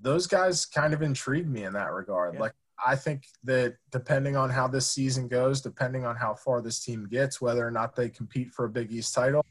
those 0.00 0.26
guys 0.26 0.66
kind 0.66 0.92
of 0.92 1.02
intrigue 1.02 1.48
me 1.48 1.64
in 1.64 1.74
that 1.74 1.92
regard. 1.92 2.34
Yeah. 2.34 2.40
Like, 2.40 2.52
I 2.84 2.96
think 2.96 3.26
that 3.44 3.76
depending 3.90 4.36
on 4.36 4.50
how 4.50 4.68
this 4.68 4.86
season 4.86 5.28
goes, 5.28 5.60
depending 5.60 6.04
on 6.04 6.16
how 6.16 6.34
far 6.34 6.60
this 6.60 6.80
team 6.80 7.06
gets, 7.08 7.40
whether 7.40 7.66
or 7.66 7.70
not 7.70 7.94
they 7.94 8.08
compete 8.08 8.50
for 8.50 8.64
a 8.64 8.68
Big 8.68 8.92
East 8.92 9.14
title, 9.14 9.44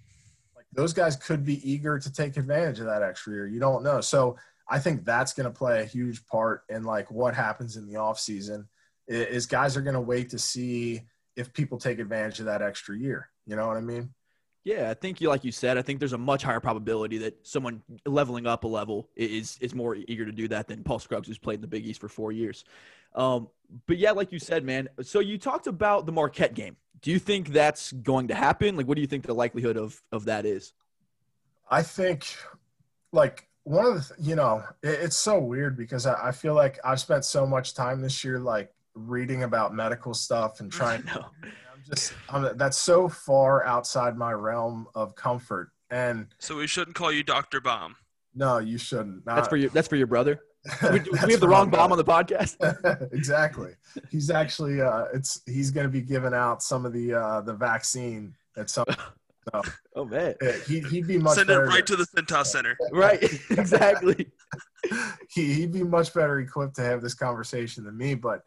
like 0.56 0.66
those 0.74 0.94
guys 0.94 1.16
could 1.16 1.46
be 1.46 1.68
eager 1.70 1.98
to 1.98 2.12
take 2.12 2.38
advantage 2.38 2.80
of 2.80 2.86
that 2.86 3.02
extra 3.02 3.34
year. 3.34 3.48
You 3.48 3.60
don't 3.60 3.84
know. 3.84 4.02
So 4.02 4.38
I 4.70 4.80
think 4.80 5.06
that's 5.06 5.34
going 5.34 5.46
to 5.46 5.58
play 5.58 5.82
a 5.82 5.86
huge 5.86 6.26
part 6.28 6.64
in 6.70 6.84
like 6.84 7.10
what 7.10 7.34
happens 7.34 7.78
in 7.78 7.88
the 7.88 7.96
offseason 7.96 8.66
is 9.08 9.46
guys 9.46 9.78
are 9.78 9.82
going 9.82 9.96
to 9.96 10.02
wait 10.02 10.30
to 10.32 10.40
see 10.40 11.02
if 11.36 11.54
people 11.54 11.78
take 11.78 12.00
advantage 12.00 12.40
of 12.40 12.46
that 12.46 12.62
extra 12.62 12.98
year. 12.98 13.30
You 13.46 13.56
know 13.56 13.68
what 13.68 13.78
I 13.78 13.82
mean? 13.82 14.14
Yeah, 14.64 14.90
I 14.90 14.96
think 14.96 15.22
you 15.22 15.30
like 15.30 15.44
you 15.44 15.52
said, 15.52 15.78
I 15.78 15.84
think 15.84 16.00
there's 16.00 16.14
a 16.14 16.18
much 16.18 16.42
higher 16.42 16.60
probability 16.60 17.20
that 17.20 17.46
someone 17.46 17.84
leveling 18.04 18.48
up 18.48 18.64
a 18.64 18.68
level 18.68 19.10
is 19.16 19.60
is 19.62 19.76
more 19.76 19.96
eager 19.96 20.26
to 20.26 20.32
do 20.32 20.48
that 20.48 20.68
than 20.68 20.84
Paul 20.84 20.98
Scruggs, 20.98 21.28
who's 21.28 21.38
played 21.38 21.56
in 21.56 21.62
the 21.62 21.68
Big 21.68 21.86
East 21.86 22.02
for 22.02 22.10
four 22.10 22.32
years. 22.32 22.66
Um, 23.14 23.48
but 23.86 24.00
yeah, 24.00 24.12
like 24.12 24.32
you 24.32 24.40
said, 24.40 24.64
man. 24.64 24.90
So 25.04 25.20
you 25.20 25.38
talked 25.38 25.68
about 25.68 26.08
the 26.08 26.12
Marquette 26.12 26.56
game. 26.56 26.78
Do 27.02 27.12
you 27.12 27.20
think 27.20 27.50
that's 27.50 27.92
going 27.92 28.30
to 28.30 28.36
happen? 28.36 28.76
Like, 28.76 28.88
what 28.88 28.96
do 28.96 29.02
you 29.02 29.08
think 29.08 29.28
the 29.28 29.36
likelihood 29.36 29.78
of 29.78 30.02
of 30.12 30.26
that 30.26 30.48
is? 30.48 30.74
I 31.70 31.84
think, 31.84 32.26
like 33.12 33.48
one 33.66 33.86
of 33.86 34.08
the, 34.08 34.16
you 34.20 34.36
know, 34.36 34.64
it, 34.82 34.90
it's 34.90 35.18
so 35.18 35.40
weird 35.40 35.78
because 35.78 36.08
I, 36.08 36.30
I 36.30 36.32
feel 36.32 36.56
like 36.56 36.80
I've 36.84 37.00
spent 37.00 37.24
so 37.24 37.46
much 37.46 37.76
time 37.76 38.02
this 38.02 38.24
year, 38.24 38.40
like 38.40 38.74
reading 38.96 39.44
about 39.44 39.74
medical 39.74 40.14
stuff 40.14 40.60
and 40.60 40.72
trying. 40.72 41.04
to 41.04 41.26
just 41.88 42.14
I'm, 42.30 42.58
that's 42.58 42.78
so 42.78 43.08
far 43.08 43.66
outside 43.66 44.18
my 44.18 44.32
realm 44.32 44.88
of 44.96 45.16
comfort. 45.16 45.72
And 45.92 46.28
so 46.40 46.58
we 46.58 46.68
shouldn't 46.68 46.96
call 46.96 47.12
you 47.12 47.24
Doctor 47.24 47.62
Bomb. 47.62 47.96
No, 48.34 48.58
you 48.58 48.78
shouldn't. 48.78 49.26
Not, 49.26 49.36
that's 49.36 49.48
for 49.48 49.56
your. 49.56 49.70
That's 49.70 49.88
for 49.88 49.96
your 49.96 50.08
brother. 50.08 50.42
we, 50.92 51.00
we 51.00 51.18
have 51.18 51.40
the 51.40 51.48
wrong 51.48 51.70
bomb 51.70 51.92
on 51.92 51.98
the 51.98 52.04
podcast. 52.04 52.58
exactly. 53.14 53.74
He's 54.10 54.30
actually. 54.30 54.82
Uh, 54.82 55.06
it's 55.14 55.42
he's 55.46 55.72
going 55.72 55.86
to 55.86 55.92
be 55.92 56.02
giving 56.02 56.34
out 56.34 56.62
some 56.62 56.86
of 56.86 56.92
the 56.92 57.14
uh, 57.14 57.42
the 57.42 57.54
vaccine 57.54 58.34
at 58.58 58.70
some. 58.70 58.86
So, 59.54 59.62
oh 59.96 60.06
man, 60.06 60.34
he, 60.68 60.80
he'd 60.80 61.08
be 61.08 61.20
much 61.20 61.36
send 61.36 61.52
it 61.52 61.60
right 61.60 61.86
to 61.86 61.96
the 61.96 62.06
Cintas 62.06 62.48
Center. 62.48 62.76
right, 62.92 63.24
exactly. 63.52 64.32
he, 65.30 65.54
he'd 65.54 65.72
be 65.72 65.84
much 65.84 66.16
better 66.16 66.40
equipped 66.40 66.76
to 66.78 66.82
have 66.82 67.04
this 67.04 67.14
conversation 67.14 67.84
than 67.84 67.96
me, 67.96 68.16
but 68.16 68.42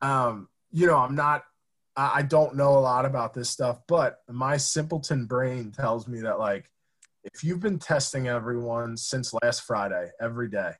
um, 0.00 0.48
you 0.70 0.86
know, 0.86 0.98
I'm 0.98 1.14
not. 1.14 1.44
I 1.98 2.20
don't 2.20 2.56
know 2.56 2.76
a 2.76 2.80
lot 2.80 3.06
about 3.06 3.32
this 3.32 3.48
stuff, 3.48 3.80
but 3.88 4.18
my 4.28 4.58
simpleton 4.58 5.24
brain 5.24 5.72
tells 5.72 6.06
me 6.06 6.20
that 6.20 6.38
like 6.38 6.70
if 7.24 7.42
you've 7.42 7.60
been 7.60 7.78
testing 7.78 8.28
everyone 8.28 8.98
since 8.98 9.32
last 9.42 9.62
Friday 9.62 10.10
every 10.20 10.50
day, 10.50 10.72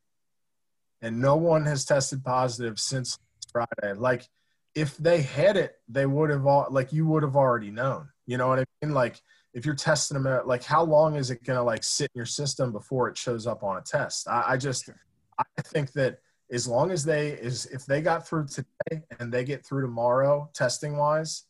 and 1.01 1.19
no 1.21 1.37
one 1.37 1.65
has 1.65 1.87
tested 1.87 2.23
positive 2.23 2.79
since 2.79 3.19
Friday, 3.51 3.95
like 3.97 4.29
if 4.75 4.95
they 4.99 5.23
had 5.23 5.57
it, 5.57 5.77
they 5.89 6.05
would 6.05 6.29
have 6.29 6.47
all 6.47 6.67
like 6.71 6.93
you 6.93 7.07
would 7.07 7.23
have 7.23 7.35
already 7.35 7.71
known. 7.71 8.11
You 8.27 8.37
know 8.37 8.49
what 8.49 8.59
I 8.59 8.65
mean? 8.83 8.95
Like 8.95 9.19
if 9.55 9.65
you're 9.65 9.75
testing 9.75 10.23
them 10.23 10.47
like 10.47 10.63
how 10.63 10.85
long 10.85 11.17
is 11.17 11.31
it 11.31 11.43
gonna 11.45 11.63
like 11.63 11.83
sit 11.83 12.11
in 12.15 12.19
your 12.19 12.27
system 12.27 12.73
before 12.73 13.09
it 13.09 13.17
shows 13.17 13.47
up 13.47 13.63
on 13.63 13.79
a 13.79 13.81
test? 13.81 14.29
I, 14.29 14.45
I 14.49 14.57
just 14.59 14.91
I 15.39 15.63
think 15.63 15.93
that 15.93 16.19
as 16.51 16.69
long 16.69 16.91
as 16.91 17.05
they 17.05 17.31
is 17.31 17.67
if 17.67 17.87
they 17.87 18.01
got 18.01 18.27
through 18.27 18.47
today 18.47 19.03
and 19.19 19.33
they 19.33 19.45
get 19.45 19.65
through 19.65 19.83
tomorrow 19.83 20.49
testing 20.55 20.97
wise, 20.97 21.45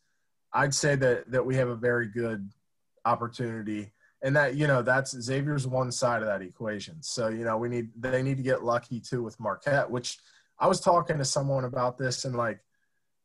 I'd 0.52 0.74
say 0.74 0.96
that 0.96 1.30
that 1.30 1.44
we 1.44 1.56
have 1.56 1.68
a 1.68 1.76
very 1.76 2.08
good 2.08 2.50
opportunity. 3.04 3.92
And 4.22 4.34
that 4.34 4.56
you 4.56 4.66
know 4.66 4.82
that's 4.82 5.18
Xavier's 5.20 5.66
one 5.66 5.92
side 5.92 6.22
of 6.22 6.28
that 6.28 6.42
equation. 6.42 7.02
So 7.02 7.28
you 7.28 7.44
know 7.44 7.58
we 7.58 7.68
need 7.68 7.90
they 7.96 8.22
need 8.22 8.38
to 8.38 8.42
get 8.42 8.64
lucky 8.64 8.98
too 8.98 9.22
with 9.22 9.38
Marquette, 9.38 9.90
which 9.90 10.18
I 10.58 10.66
was 10.66 10.80
talking 10.80 11.18
to 11.18 11.24
someone 11.24 11.64
about 11.64 11.98
this 11.98 12.24
and 12.24 12.34
like, 12.34 12.60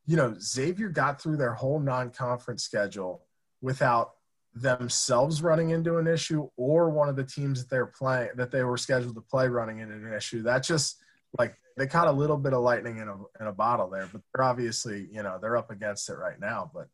you 0.06 0.18
know, 0.18 0.36
Xavier 0.40 0.90
got 0.90 1.22
through 1.22 1.38
their 1.38 1.54
whole 1.54 1.80
non-conference 1.80 2.64
schedule 2.64 3.24
without 3.62 4.12
themselves 4.54 5.42
running 5.42 5.70
into 5.70 5.98
an 5.98 6.08
issue 6.08 6.50
or 6.58 6.90
one 6.90 7.08
of 7.08 7.16
the 7.16 7.24
teams 7.24 7.62
that 7.62 7.70
they're 7.70 7.86
playing 7.86 8.30
that 8.36 8.52
they 8.52 8.64
were 8.64 8.76
scheduled 8.76 9.16
to 9.16 9.22
play 9.22 9.48
running 9.48 9.80
into 9.80 9.96
an 9.96 10.14
issue. 10.14 10.42
That 10.42 10.64
just 10.64 11.01
like 11.38 11.56
they 11.78 11.88
caught 11.88 12.08
a 12.08 12.12
little 12.12 12.38
bit 12.38 12.54
of 12.54 12.62
lightning 12.62 12.98
in 12.98 13.08
a 13.08 13.16
in 13.40 13.48
a 13.48 13.52
bottle 13.52 13.90
there, 13.90 14.08
but 14.12 14.22
they're 14.34 14.44
obviously 14.44 15.08
you 15.12 15.24
know 15.24 15.38
they're 15.42 15.58
up 15.58 15.72
against 15.72 16.10
it 16.10 16.16
right 16.16 16.40
now. 16.40 16.70
But 16.74 16.88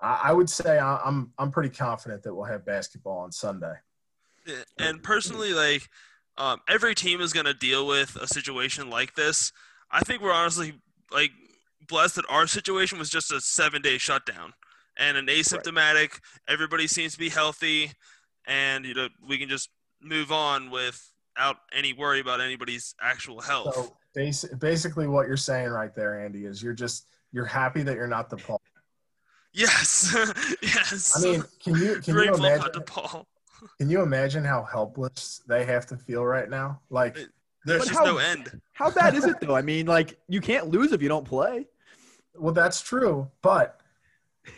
I, 0.00 0.20
I 0.24 0.32
would 0.32 0.50
say 0.50 0.78
I, 0.78 0.96
I'm 1.04 1.32
I'm 1.38 1.50
pretty 1.50 1.70
confident 1.70 2.22
that 2.22 2.34
we'll 2.34 2.44
have 2.44 2.64
basketball 2.64 3.18
on 3.18 3.32
Sunday. 3.32 3.74
And 4.78 5.02
personally, 5.02 5.52
like 5.52 5.88
um, 6.36 6.60
every 6.68 6.94
team 6.94 7.20
is 7.20 7.32
going 7.32 7.46
to 7.46 7.54
deal 7.54 7.86
with 7.86 8.16
a 8.16 8.26
situation 8.26 8.90
like 8.90 9.14
this. 9.14 9.52
I 9.90 10.00
think 10.00 10.22
we're 10.22 10.32
honestly 10.32 10.74
like 11.10 11.30
blessed 11.86 12.16
that 12.16 12.24
our 12.28 12.46
situation 12.46 12.98
was 12.98 13.10
just 13.10 13.32
a 13.32 13.40
seven 13.40 13.82
day 13.82 13.98
shutdown 13.98 14.52
and 14.96 15.16
an 15.16 15.26
asymptomatic. 15.26 16.20
Everybody 16.48 16.86
seems 16.86 17.12
to 17.14 17.18
be 17.18 17.28
healthy, 17.28 17.92
and 18.46 18.84
you 18.84 18.94
know 18.94 19.08
we 19.26 19.38
can 19.38 19.48
just 19.48 19.70
move 20.00 20.30
on 20.30 20.70
without 21.38 21.56
any 21.72 21.92
worry 21.92 22.20
about 22.20 22.40
anybody's 22.40 22.94
actual 23.00 23.40
health. 23.40 23.74
So 23.74 23.96
basi- 24.16 24.58
basically, 24.58 25.06
what 25.06 25.26
you're 25.28 25.36
saying 25.36 25.68
right 25.70 25.94
there, 25.94 26.24
Andy, 26.24 26.44
is 26.46 26.62
you're 26.62 26.74
just 26.74 27.06
you're 27.32 27.44
happy 27.44 27.82
that 27.82 27.94
you're 27.96 28.06
not 28.08 28.30
DePaul. 28.30 28.58
yes, 29.52 30.14
yes. 30.62 31.14
I 31.16 31.20
mean, 31.22 31.44
can 31.62 31.76
you 31.76 32.00
can 32.00 32.14
you 32.16 32.34
imagine 32.34 32.58
not 32.62 32.72
to 32.74 32.80
Paul. 32.80 33.26
can 33.78 33.88
you 33.88 34.02
imagine 34.02 34.44
how 34.44 34.62
helpless 34.64 35.42
they 35.46 35.64
have 35.64 35.86
to 35.86 35.96
feel 35.96 36.24
right 36.24 36.50
now? 36.50 36.80
Like 36.90 37.16
It- 37.16 37.28
There's 37.64 37.86
just 37.86 37.98
how- 37.98 38.04
no 38.04 38.18
end. 38.18 38.60
How 38.72 38.90
bad 38.90 39.14
is 39.14 39.24
it 39.24 39.36
though? 39.40 39.54
I 39.56 39.62
mean, 39.62 39.86
like 39.86 40.18
you 40.28 40.40
can't 40.40 40.68
lose 40.68 40.92
if 40.92 41.02
you 41.02 41.08
don't 41.08 41.24
play. 41.26 41.66
Well, 42.34 42.54
that's 42.54 42.80
true, 42.80 43.28
but 43.42 43.80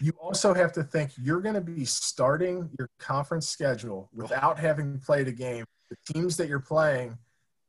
you 0.01 0.13
also 0.23 0.53
have 0.55 0.73
to 0.75 0.85
think 0.85 1.11
you're 1.21 1.41
going 1.41 1.55
to 1.55 1.61
be 1.63 1.85
starting 1.85 2.69
your 2.79 2.89
conference 2.99 3.49
schedule 3.49 4.09
without 4.15 4.59
having 4.59 4.99
played 5.01 5.27
a 5.29 5.33
game. 5.33 5.65
The 5.91 6.13
teams 6.13 6.37
that 6.37 6.49
you're 6.49 6.61
playing 6.61 7.19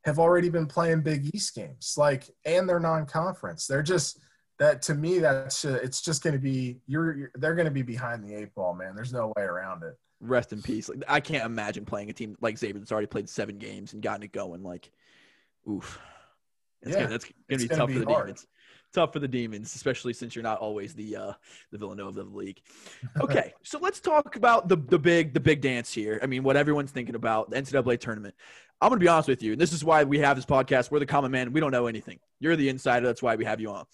have 0.06 0.20
already 0.20 0.50
been 0.50 0.68
playing 0.68 1.02
Big 1.02 1.30
East 1.36 1.54
games, 1.56 1.96
like, 1.98 2.30
and 2.46 2.68
they're 2.70 2.80
non-conference. 2.80 3.68
They're 3.68 3.84
just 3.84 4.20
that 4.60 4.82
to 4.84 4.96
me. 4.96 5.20
That's 5.20 5.66
uh, 5.66 5.80
it's 5.84 6.02
just 6.02 6.24
going 6.24 6.34
to 6.34 6.40
be 6.40 6.80
you're, 6.88 7.18
you're 7.18 7.32
they're 7.36 7.56
going 7.56 7.66
to 7.66 7.72
be 7.72 7.82
behind 7.82 8.24
the 8.24 8.36
eight 8.36 8.54
ball, 8.56 8.74
man. 8.76 8.96
There's 8.96 9.14
no 9.14 9.34
way 9.36 9.44
around 9.44 9.84
it. 9.84 9.98
Rest 10.20 10.54
in 10.54 10.62
peace. 10.62 10.88
Like 10.88 11.04
I 11.08 11.20
can't 11.20 11.46
imagine 11.46 11.84
playing 11.84 12.10
a 12.12 12.14
team 12.14 12.38
like 12.42 12.58
Xavier 12.58 12.80
that's 12.80 12.92
already 12.92 13.08
played 13.08 13.28
seven 13.28 13.58
games 13.58 13.94
and 13.94 14.04
gotten 14.04 14.24
it 14.24 14.32
going. 14.32 14.62
Like, 14.64 14.92
oof. 15.68 16.00
That's 16.84 16.96
Yeah, 16.96 17.04
gonna, 17.04 17.10
that's 17.12 17.26
gonna 17.26 17.58
be 17.60 17.68
gonna 17.68 17.80
tough 17.80 17.88
be 17.88 17.94
for 17.94 18.00
the 18.00 18.06
hard. 18.06 18.26
demons. 18.28 18.48
Tough 18.94 19.14
for 19.14 19.20
the 19.20 19.28
demons, 19.28 19.74
especially 19.76 20.14
since 20.14 20.36
you're 20.36 20.44
not 20.44 20.60
always 20.60 20.94
the 20.94 21.16
uh, 21.16 21.34
the 21.72 21.78
Villanova 21.78 22.22
of 22.22 22.32
the 22.32 22.38
league. 22.38 22.62
Okay, 23.22 23.54
so 23.64 23.80
let's 23.80 24.00
talk 24.00 24.36
about 24.36 24.68
the 24.68 24.76
the 24.76 25.00
big 25.00 25.34
the 25.34 25.40
big 25.40 25.62
dance 25.62 25.94
here. 25.94 26.20
I 26.22 26.26
mean, 26.26 26.44
what 26.44 26.58
everyone's 26.58 26.92
thinking 26.92 27.16
about 27.16 27.50
the 27.50 27.58
NCAA 27.58 28.00
tournament. 28.00 28.36
I'm 28.82 28.90
gonna 28.90 29.00
be 29.00 29.08
honest 29.08 29.28
with 29.28 29.44
you, 29.44 29.54
and 29.54 29.62
this 29.62 29.74
is 29.74 29.84
why 29.84 30.04
we 30.04 30.20
have 30.20 30.36
this 30.36 30.46
podcast. 30.46 30.92
We're 30.92 31.00
the 31.00 31.06
common 31.06 31.32
man. 31.32 31.54
We 31.54 31.60
don't 31.60 31.72
know 31.72 31.88
anything. 31.88 32.20
You're 32.40 32.56
the 32.56 32.70
insider. 32.70 33.06
That's 33.06 33.22
why 33.22 33.36
we 33.36 33.46
have 33.46 33.62
you 33.62 33.72
on. 33.72 33.86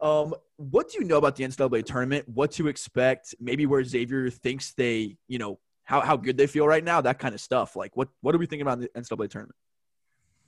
Um, 0.00 0.34
what 0.56 0.90
do 0.90 0.98
you 0.98 1.04
know 1.04 1.16
about 1.16 1.36
the 1.36 1.44
NCAA 1.44 1.84
tournament? 1.84 2.28
What 2.28 2.52
to 2.52 2.68
expect? 2.68 3.34
Maybe 3.40 3.66
where 3.66 3.82
Xavier 3.82 4.30
thinks 4.30 4.72
they, 4.74 5.16
you 5.26 5.38
know, 5.38 5.58
how, 5.84 6.00
how 6.00 6.16
good 6.16 6.36
they 6.36 6.46
feel 6.46 6.66
right 6.66 6.84
now. 6.84 7.00
That 7.00 7.18
kind 7.18 7.34
of 7.34 7.40
stuff. 7.40 7.76
Like, 7.76 7.96
what 7.96 8.08
what 8.20 8.34
are 8.34 8.38
we 8.38 8.46
thinking 8.46 8.66
about 8.66 8.80
the 8.80 8.88
NCAA 8.88 9.30
tournament? 9.30 9.56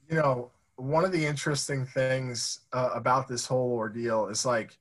you 0.09 0.17
know, 0.17 0.51
one 0.79 1.05
of 1.05 1.11
the 1.11 1.27
interesting 1.27 1.85
things 1.85 2.61
uh, 2.73 2.91
about 2.95 3.27
this 3.27 3.45
whole 3.45 3.73
ordeal 3.73 4.29
is 4.29 4.47
like 4.47 4.79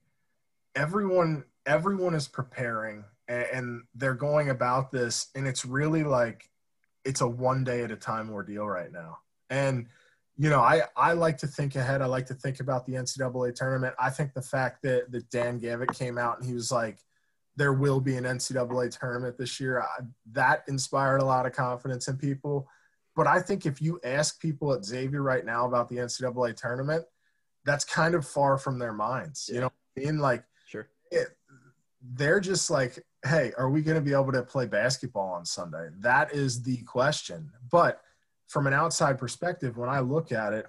everyone 0.75 1.43
everyone 1.65 2.13
is 2.13 2.27
preparing 2.27 3.03
and, 3.27 3.45
and 3.51 3.83
they're 3.95 4.13
going 4.13 4.49
about 4.49 4.91
this 4.91 5.27
and 5.35 5.47
it's 5.47 5.65
really 5.65 6.03
like 6.03 6.49
it's 7.03 7.21
a 7.21 7.27
one 7.27 7.63
day 7.63 7.83
at 7.83 7.91
a 7.91 7.95
time 7.95 8.29
ordeal 8.29 8.67
right 8.67 8.91
now. 8.91 9.17
And 9.49 9.87
you 10.37 10.51
know 10.51 10.61
I, 10.61 10.83
I 10.95 11.13
like 11.13 11.39
to 11.39 11.47
think 11.47 11.75
ahead. 11.75 12.03
I 12.03 12.05
like 12.05 12.27
to 12.27 12.35
think 12.35 12.59
about 12.59 12.85
the 12.85 12.93
ncaa 12.93 13.55
tournament. 13.55 13.95
I 13.99 14.11
think 14.11 14.35
the 14.35 14.41
fact 14.41 14.83
that, 14.83 15.11
that 15.11 15.29
dan 15.31 15.57
gavitt 15.57 15.93
came 15.93 16.19
out 16.19 16.37
and 16.37 16.47
he 16.47 16.53
was 16.53 16.71
like 16.71 16.99
there 17.55 17.73
will 17.73 17.99
be 17.99 18.17
an 18.17 18.23
ncaa 18.23 18.99
tournament 18.99 19.35
this 19.39 19.59
year 19.59 19.81
I, 19.81 20.03
that 20.33 20.63
inspired 20.67 21.21
a 21.21 21.25
lot 21.25 21.47
of 21.47 21.53
confidence 21.53 22.07
in 22.07 22.17
people 22.17 22.67
but 23.17 23.25
I 23.25 23.41
think 23.41 23.65
if 23.65 23.81
you 23.81 23.99
ask 24.03 24.39
people 24.39 24.71
at 24.73 24.85
Xavier 24.85 25.23
right 25.23 25.43
now 25.43 25.65
about 25.65 25.89
the 25.89 25.95
NCAA 25.95 26.55
tournament, 26.55 27.03
that's 27.65 27.83
kind 27.83 28.13
of 28.13 28.25
far 28.25 28.59
from 28.59 28.77
their 28.77 28.93
minds. 28.93 29.49
You 29.51 29.61
know, 29.61 29.71
what 29.93 30.03
I 30.03 30.05
mean, 30.05 30.19
like 30.19 30.43
Sure. 30.67 30.87
it, 31.11 31.29
they're 32.13 32.39
just 32.39 32.69
like, 32.69 33.03
hey, 33.25 33.53
are 33.57 33.71
we 33.71 33.81
going 33.81 33.95
to 33.95 34.01
be 34.01 34.13
able 34.13 34.31
to 34.33 34.43
play 34.43 34.67
basketball 34.67 35.29
on 35.29 35.45
Sunday? 35.45 35.89
That 35.99 36.31
is 36.31 36.61
the 36.61 36.77
question. 36.83 37.49
But 37.71 38.01
from 38.47 38.67
an 38.67 38.73
outside 38.73 39.17
perspective, 39.17 39.77
when 39.77 39.89
I 39.89 39.99
look 39.99 40.31
at 40.31 40.53
it, 40.53 40.67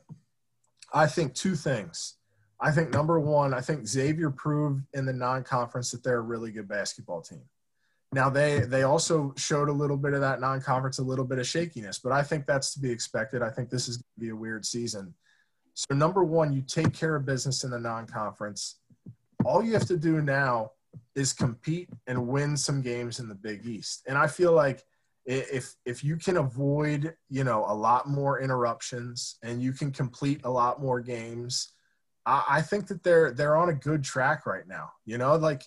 I 0.92 1.06
think 1.06 1.34
two 1.34 1.54
things. 1.54 2.14
I 2.60 2.70
think 2.70 2.94
number 2.94 3.20
one, 3.20 3.52
I 3.52 3.60
think 3.60 3.86
Xavier 3.86 4.30
proved 4.30 4.84
in 4.94 5.04
the 5.04 5.12
non-conference 5.12 5.90
that 5.90 6.02
they're 6.02 6.18
a 6.18 6.22
really 6.22 6.50
good 6.50 6.66
basketball 6.66 7.20
team. 7.20 7.42
Now 8.12 8.30
they 8.30 8.60
they 8.60 8.84
also 8.84 9.34
showed 9.36 9.68
a 9.68 9.72
little 9.72 9.96
bit 9.96 10.14
of 10.14 10.20
that 10.20 10.40
non-conference, 10.40 10.98
a 10.98 11.02
little 11.02 11.24
bit 11.24 11.38
of 11.38 11.46
shakiness, 11.46 11.98
but 11.98 12.12
I 12.12 12.22
think 12.22 12.46
that's 12.46 12.72
to 12.74 12.80
be 12.80 12.90
expected. 12.90 13.42
I 13.42 13.50
think 13.50 13.68
this 13.68 13.88
is 13.88 13.98
going 13.98 14.14
to 14.14 14.20
be 14.20 14.28
a 14.30 14.36
weird 14.36 14.64
season. 14.64 15.14
So 15.74 15.94
number 15.94 16.24
one, 16.24 16.52
you 16.52 16.62
take 16.62 16.92
care 16.92 17.14
of 17.16 17.26
business 17.26 17.64
in 17.64 17.70
the 17.70 17.78
non-conference. 17.78 18.80
All 19.44 19.62
you 19.62 19.74
have 19.74 19.86
to 19.86 19.96
do 19.96 20.22
now 20.22 20.72
is 21.14 21.32
compete 21.32 21.88
and 22.06 22.26
win 22.26 22.56
some 22.56 22.80
games 22.80 23.20
in 23.20 23.28
the 23.28 23.34
Big 23.34 23.66
East. 23.66 24.02
And 24.08 24.16
I 24.16 24.26
feel 24.26 24.52
like 24.52 24.82
if 25.26 25.74
if 25.84 26.02
you 26.02 26.16
can 26.16 26.38
avoid 26.38 27.14
you 27.28 27.44
know 27.44 27.66
a 27.68 27.74
lot 27.74 28.08
more 28.08 28.40
interruptions 28.40 29.36
and 29.42 29.62
you 29.62 29.72
can 29.72 29.92
complete 29.92 30.40
a 30.44 30.50
lot 30.50 30.80
more 30.80 31.00
games, 31.00 31.74
I, 32.24 32.44
I 32.48 32.62
think 32.62 32.86
that 32.86 33.02
they're 33.02 33.32
they're 33.32 33.56
on 33.56 33.68
a 33.68 33.74
good 33.74 34.02
track 34.02 34.46
right 34.46 34.66
now. 34.66 34.90
You 35.04 35.18
know, 35.18 35.36
like 35.36 35.62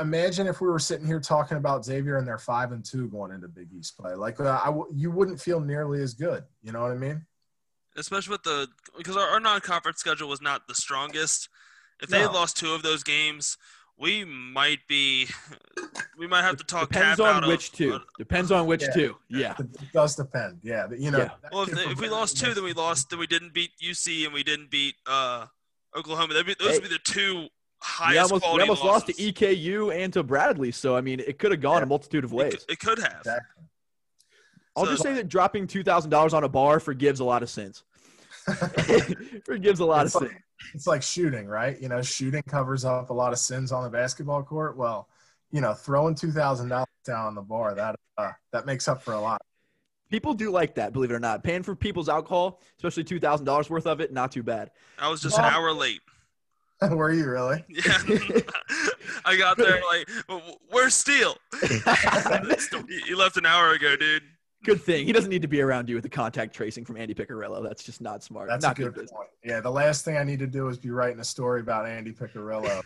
imagine 0.00 0.46
if 0.46 0.60
we 0.60 0.68
were 0.68 0.78
sitting 0.78 1.06
here 1.06 1.20
talking 1.20 1.56
about 1.56 1.84
Xavier 1.84 2.16
and 2.18 2.26
they're 2.26 2.38
five 2.38 2.72
and 2.72 2.84
two 2.84 3.08
going 3.08 3.30
into 3.32 3.48
Big 3.48 3.68
East 3.72 3.96
play. 3.98 4.14
Like 4.14 4.40
uh, 4.40 4.60
I 4.62 4.66
w- 4.66 4.86
you 4.94 5.10
wouldn't 5.10 5.40
feel 5.40 5.60
nearly 5.60 6.02
as 6.02 6.14
good. 6.14 6.44
You 6.62 6.72
know 6.72 6.80
what 6.82 6.92
I 6.92 6.96
mean? 6.96 7.24
especially 7.98 8.32
with 8.32 8.42
the 8.42 8.68
because 8.98 9.16
our, 9.16 9.26
our 9.26 9.40
non-conference 9.40 9.98
schedule 9.98 10.28
was 10.28 10.42
not 10.42 10.68
the 10.68 10.74
strongest. 10.74 11.48
If 12.02 12.10
they 12.10 12.20
had 12.20 12.32
lost 12.32 12.58
two 12.58 12.74
of 12.74 12.82
those 12.82 13.02
games, 13.02 13.56
we 13.98 14.22
might 14.22 14.80
be 14.86 15.26
we 16.18 16.26
might 16.26 16.42
have 16.42 16.58
to 16.58 16.64
talk 16.64 16.90
Depends 16.90 17.18
cap 17.18 17.26
out 17.26 17.36
on 17.36 17.44
of- 17.44 17.48
which 17.48 17.72
two. 17.72 17.94
uh, 17.94 17.98
Depends 18.18 18.52
on 18.52 18.66
which 18.66 18.82
Yeah. 18.82 18.90
two. 18.92 19.16
Yeah. 19.30 19.54
It 19.58 19.92
does 19.94 20.14
depend. 20.14 20.58
Yeah, 20.62 20.88
you 20.98 21.10
know. 21.10 21.18
Yeah. 21.20 21.30
well, 21.50 21.62
if, 21.62 21.70
they- 21.70 21.84
if 21.90 21.98
we 21.98 22.10
lost 22.10 22.36
two, 22.38 22.52
then 22.52 22.64
we 22.64 22.74
lost. 22.74 23.08
Then 23.08 23.18
we 23.18 23.26
didn't 23.26 23.54
beat 23.54 23.70
UC 23.82 24.24
and 24.26 24.34
we 24.34 24.42
didn't 24.42 24.70
beat 24.70 24.96
uh, 25.06 25.46
Oklahoma. 25.96 26.34
That'd 26.34 26.46
be, 26.46 26.54
those 26.58 26.72
Hey. 26.72 26.80
would 26.80 26.88
be 26.90 26.94
the 26.94 26.98
two 27.02 27.34
We 27.34 27.48
highest 27.86 28.32
almost, 28.32 28.32
we 28.34 28.40
quality 28.40 28.62
almost 28.62 28.84
lost 28.84 29.06
to. 29.06 29.12
EKU 29.14 29.94
and 29.94 30.12
to 30.12 30.22
Bradley. 30.22 30.72
So, 30.72 30.96
I 30.96 31.00
mean, 31.00 31.20
it 31.20 31.38
could 31.38 31.50
have 31.52 31.60
gone 31.60 31.78
Yeah. 31.78 31.82
a 31.84 31.86
multitude 31.86 32.24
of 32.24 32.32
ways. 32.32 32.64
could- 32.66 32.70
it 32.72 32.78
could 32.80 32.98
have. 32.98 33.18
Exactly. 33.18 33.64
I'll 34.76 34.84
So- 34.84 34.90
just 34.90 35.02
say 35.02 35.14
that 35.14 35.28
dropping 35.28 35.66
$2,000 35.66 36.34
on 36.34 36.44
a 36.44 36.48
bar 36.48 36.80
forgives 36.80 37.20
a 37.20 37.24
lot 37.24 37.42
of 37.42 37.50
sins. 37.50 37.84
forgives 39.44 39.80
a 39.80 39.84
lot 39.84 40.06
It's 40.06 40.14
of 40.14 40.22
like- 40.22 40.30
sins. 40.30 40.42
it's 40.74 40.86
like 40.86 41.02
shooting, 41.02 41.46
right? 41.46 41.80
You 41.80 41.88
know, 41.88 42.02
shooting 42.02 42.42
covers 42.42 42.84
up 42.84 43.10
a 43.10 43.14
lot 43.14 43.32
of 43.32 43.38
sins 43.38 43.72
on 43.72 43.82
the 43.84 43.90
basketball 43.90 44.42
court. 44.42 44.76
Well, 44.76 45.08
you 45.50 45.60
know, 45.60 45.74
throwing 45.74 46.14
two 46.14 46.32
thousand 46.32 46.68
dollars 46.68 46.86
down 47.04 47.26
on 47.26 47.34
the 47.34 47.42
bar 47.42 47.74
that 47.74 47.96
uh, 48.18 48.32
that 48.52 48.66
makes 48.66 48.88
up 48.88 49.02
for 49.02 49.14
a 49.14 49.20
lot. 49.20 49.40
People 50.10 50.34
do 50.34 50.50
like 50.50 50.76
that, 50.76 50.92
believe 50.92 51.10
it 51.10 51.14
or 51.14 51.20
not. 51.20 51.42
Paying 51.42 51.62
for 51.64 51.74
people's 51.74 52.08
alcohol, 52.08 52.60
especially 52.78 53.02
$2,000 53.02 53.68
worth 53.68 53.88
of 53.88 54.00
it, 54.00 54.12
not 54.12 54.30
too 54.30 54.44
bad. 54.44 54.70
I 55.00 55.08
was 55.08 55.20
just 55.20 55.36
an 55.36 55.44
hour 55.44 55.72
late. 55.72 56.00
Were 56.90 57.12
you 57.12 57.26
really? 57.28 57.64
Yeah, 57.86 58.40
I 59.24 59.36
got 59.36 59.56
there 59.56 59.80
like, 59.90 60.08
where's 60.70 60.94
Steele? 60.94 61.36
he 63.06 63.14
left 63.14 63.36
an 63.36 63.46
hour 63.46 63.72
ago, 63.72 63.96
dude. 63.96 64.22
Good 64.64 64.82
thing 64.82 65.06
he 65.06 65.12
doesn't 65.12 65.30
need 65.30 65.42
to 65.42 65.48
be 65.48 65.60
around 65.60 65.88
you 65.88 65.94
with 65.94 66.02
the 66.02 66.10
contact 66.10 66.54
tracing 66.54 66.84
from 66.84 66.96
Andy 66.96 67.14
Piccarello. 67.14 67.62
That's 67.62 67.82
just 67.84 68.00
not 68.00 68.22
smart. 68.24 68.48
That's 68.48 68.64
not 68.64 68.78
a 68.78 68.82
good 68.82 68.94
business. 68.94 69.12
point. 69.12 69.28
Yeah, 69.44 69.60
the 69.60 69.70
last 69.70 70.04
thing 70.04 70.16
I 70.16 70.24
need 70.24 70.38
to 70.40 70.46
do 70.46 70.68
is 70.68 70.76
be 70.78 70.90
writing 70.90 71.20
a 71.20 71.24
story 71.24 71.60
about 71.60 71.86
Andy 71.86 72.12
Piccarillo. 72.12 72.82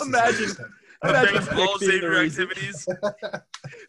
Imagine- 0.00 0.56
Imagine 1.04 1.34
baseball 1.36 1.78
the 1.78 1.86
savior 1.86 2.16
activities. 2.16 2.88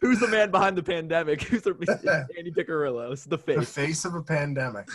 Who's 0.00 0.20
the 0.20 0.28
man 0.28 0.52
behind 0.52 0.76
the 0.78 0.82
pandemic? 0.82 1.42
Who's 1.42 1.62
the 1.62 2.28
Andy 2.38 2.52
Piccarillo? 2.52 3.10
It's 3.12 3.24
the 3.24 3.36
the 3.36 3.42
face. 3.42 3.72
face 3.72 4.04
of 4.04 4.14
a 4.14 4.22
pandemic. 4.22 4.86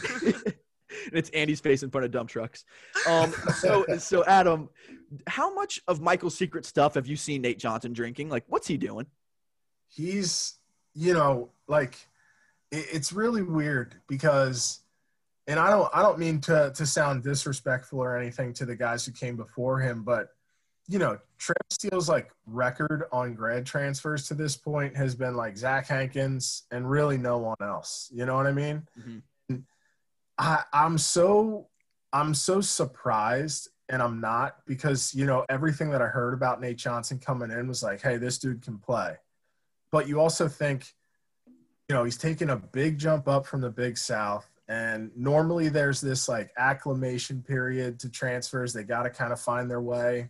and 1.06 1.13
it's 1.13 1.30
Andy's 1.32 1.60
face 1.60 1.84
in 1.84 1.89
front 1.89 2.06
of 2.06 2.12
dump 2.12 2.30
trucks. 2.30 2.65
Um, 3.08 3.32
so, 3.58 3.86
so 3.98 4.24
Adam, 4.26 4.69
how 5.28 5.54
much 5.54 5.82
of 5.88 6.02
Michael's 6.02 6.36
secret 6.36 6.65
stuff 6.65 6.95
have 6.95 7.08
you 7.08 7.15
seen 7.15 7.41
Nate 7.41 7.60
Johnson 7.60 7.93
drinking? 7.93 8.30
Like, 8.30 8.43
what's 8.48 8.67
he 8.67 8.78
doing? 8.78 9.06
He's, 9.88 10.56
you 10.93 11.13
know, 11.13 11.50
like 11.67 11.95
it, 12.71 12.86
it's 12.91 13.13
really 13.13 13.41
weird 13.43 13.95
because, 14.08 14.82
and 15.48 15.60
I 15.60 15.69
don't, 15.69 15.89
I 15.93 16.02
don't 16.02 16.19
mean 16.19 16.41
to 16.41 16.71
to 16.76 16.86
sound 16.86 17.24
disrespectful 17.24 18.00
or 18.00 18.17
anything 18.17 18.54
to 18.54 18.65
the 18.65 18.76
guys 18.76 19.06
who 19.06 19.12
came 19.12 19.36
before 19.36 19.80
him, 19.80 20.04
but 20.04 20.30
you 20.88 21.00
know, 21.00 21.17
Travis 21.39 21.62
Steele's 21.71 22.08
like 22.10 22.30
record 22.45 23.06
on 23.12 23.34
grad 23.34 23.65
transfers 23.65 24.28
to 24.28 24.34
this 24.36 24.56
point 24.56 24.95
has 24.95 25.15
been 25.15 25.36
like 25.36 25.58
Zach 25.58 25.88
Hankins 25.88 26.63
and 26.71 26.89
really 26.89 27.17
no 27.17 27.38
one 27.39 27.58
else. 27.60 28.10
You 28.13 28.26
know 28.26 28.36
what 28.36 28.48
I 28.48 28.52
mean? 28.52 28.88
Mhm. 29.00 29.21
I, 30.38 30.63
I'm 30.74 30.98
so 30.98 31.67
I'm 32.12 32.34
so 32.34 32.62
surprised 32.62 33.69
and 33.89 34.02
I'm 34.02 34.19
not 34.19 34.58
because 34.65 35.13
you 35.13 35.26
know 35.26 35.45
everything 35.50 35.91
that 35.91 36.02
I 36.02 36.08
heard 36.08 36.34
about 36.34 36.62
Nate 36.62 36.78
Johnson 36.78 37.19
coming 37.19 37.52
in 37.52 37.67
was 37.67 37.84
like, 37.84 38.02
hey, 38.02 38.17
this 38.17 38.38
dude 38.38 38.62
can 38.62 38.78
play. 38.78 39.15
But 39.91 40.08
you 40.08 40.19
also 40.19 40.48
think, 40.48 40.93
you 41.88 41.95
know, 41.95 42.04
he's 42.04 42.17
taking 42.17 42.50
a 42.50 42.58
big 42.58 42.98
jump 42.98 43.28
up 43.28 43.45
from 43.45 43.62
the 43.62 43.69
Big 43.69 43.98
South. 43.98 44.50
And 44.67 45.12
normally 45.15 45.69
there's 45.69 46.02
this 46.02 46.28
like 46.28 46.52
acclimation 46.58 47.43
period 47.43 48.00
to 48.00 48.10
transfers. 48.10 48.74
They 48.74 48.84
got 48.84 49.04
to 49.04 49.10
kind 49.10 49.32
of 49.32 49.39
find 49.39 49.69
their 49.69 49.82
way. 49.82 50.30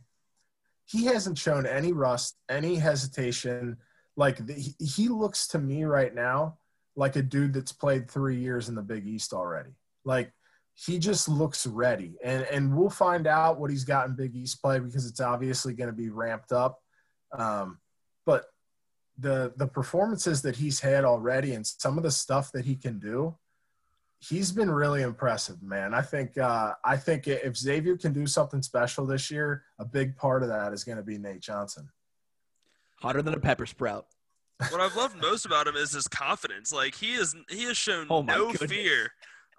He 0.85 1.05
hasn't 1.05 1.37
shown 1.37 1.65
any 1.65 1.93
rust, 1.93 2.35
any 2.49 2.75
hesitation. 2.75 3.77
Like 4.17 4.45
the, 4.45 4.53
he- 4.53 4.75
he 4.85 5.07
looks 5.07 5.47
to 5.47 5.59
me 5.59 5.85
right 5.85 6.13
now 6.13 6.57
like 6.95 7.15
a 7.15 7.21
dude 7.21 7.53
that's 7.53 7.71
played 7.71 8.09
three 8.09 8.37
years 8.37 8.69
in 8.69 8.75
the 8.75 8.81
Big 8.81 9.07
East 9.07 9.33
already. 9.33 9.71
Like 10.05 10.31
he 10.75 10.99
just 10.99 11.27
looks 11.27 11.65
ready, 11.65 12.15
and 12.23 12.43
and 12.43 12.75
we'll 12.75 12.89
find 12.89 13.27
out 13.27 13.59
what 13.59 13.71
he's 13.71 13.83
got 13.85 14.07
in 14.07 14.15
Big 14.15 14.35
East 14.35 14.61
play 14.61 14.79
because 14.79 15.05
it's 15.05 15.21
obviously 15.21 15.73
going 15.73 15.89
to 15.89 15.95
be 15.95 16.09
ramped 16.09 16.51
up. 16.51 16.79
Um, 17.37 17.79
but 18.25 18.45
the 19.17 19.53
the 19.57 19.67
performances 19.67 20.41
that 20.41 20.55
he's 20.57 20.79
had 20.79 21.05
already 21.05 21.53
and 21.53 21.65
some 21.65 21.97
of 21.97 22.03
the 22.03 22.11
stuff 22.11 22.51
that 22.51 22.65
he 22.65 22.75
can 22.75 22.99
do, 22.99 23.37
he's 24.19 24.51
been 24.51 24.69
really 24.69 25.01
impressive, 25.01 25.63
man. 25.63 25.93
I 25.93 26.01
think 26.01 26.37
uh, 26.37 26.73
I 26.83 26.97
think 26.97 27.27
if 27.27 27.55
Xavier 27.55 27.97
can 27.97 28.11
do 28.13 28.27
something 28.27 28.61
special 28.61 29.05
this 29.05 29.31
year, 29.31 29.63
a 29.79 29.85
big 29.85 30.17
part 30.17 30.43
of 30.43 30.49
that 30.49 30.73
is 30.73 30.83
going 30.83 30.97
to 30.97 31.03
be 31.03 31.17
Nate 31.17 31.41
Johnson. 31.41 31.89
Hotter 32.99 33.21
than 33.21 33.33
a 33.33 33.39
pepper 33.39 33.65
sprout. 33.65 34.07
what 34.69 34.79
I've 34.79 34.95
loved 34.95 35.17
most 35.21 35.45
about 35.45 35.67
him 35.67 35.75
is 35.75 35.91
his 35.91 36.07
confidence. 36.07 36.73
Like 36.73 36.95
he 36.95 37.13
is, 37.13 37.35
he 37.49 37.65
has 37.65 37.75
shown 37.77 38.07
Oh 38.09 38.21
no 38.21 38.51
goodness. 38.51 38.71
fear 38.71 39.11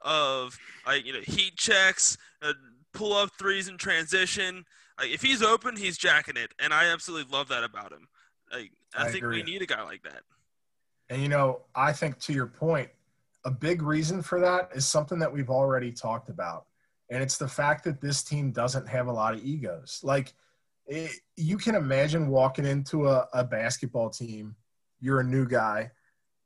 of 0.04 0.58
like 0.86 1.04
you 1.04 1.12
know 1.12 1.20
heat 1.20 1.56
checks, 1.56 2.16
uh, 2.42 2.52
pull 2.92 3.12
up 3.12 3.30
threes 3.38 3.68
in 3.68 3.78
transition. 3.78 4.64
Like 4.98 5.10
if 5.10 5.22
he's 5.22 5.42
open, 5.42 5.76
he's 5.76 5.98
jacking 5.98 6.36
it, 6.36 6.52
and 6.58 6.72
I 6.72 6.86
absolutely 6.86 7.32
love 7.32 7.48
that 7.48 7.64
about 7.64 7.92
him. 7.92 8.08
Like 8.52 8.70
I, 8.94 9.04
I 9.04 9.10
think 9.10 9.24
agree. 9.24 9.38
we 9.38 9.42
need 9.42 9.62
a 9.62 9.66
guy 9.66 9.82
like 9.82 10.02
that. 10.02 10.22
And 11.08 11.22
you 11.22 11.28
know, 11.28 11.62
I 11.74 11.92
think 11.92 12.18
to 12.20 12.32
your 12.32 12.46
point, 12.46 12.88
a 13.44 13.50
big 13.50 13.82
reason 13.82 14.22
for 14.22 14.40
that 14.40 14.70
is 14.74 14.86
something 14.86 15.18
that 15.20 15.32
we've 15.32 15.50
already 15.50 15.92
talked 15.92 16.28
about. 16.28 16.66
And 17.10 17.22
it's 17.22 17.38
the 17.38 17.46
fact 17.46 17.84
that 17.84 18.00
this 18.00 18.24
team 18.24 18.50
doesn't 18.50 18.88
have 18.88 19.06
a 19.06 19.12
lot 19.12 19.34
of 19.34 19.44
egos. 19.44 20.00
Like 20.02 20.34
it, 20.86 21.12
you 21.36 21.56
can 21.56 21.76
imagine 21.76 22.28
walking 22.28 22.64
into 22.64 23.06
a, 23.08 23.28
a 23.32 23.44
basketball 23.44 24.10
team, 24.10 24.56
you're 25.00 25.20
a 25.20 25.24
new 25.24 25.46
guy, 25.46 25.92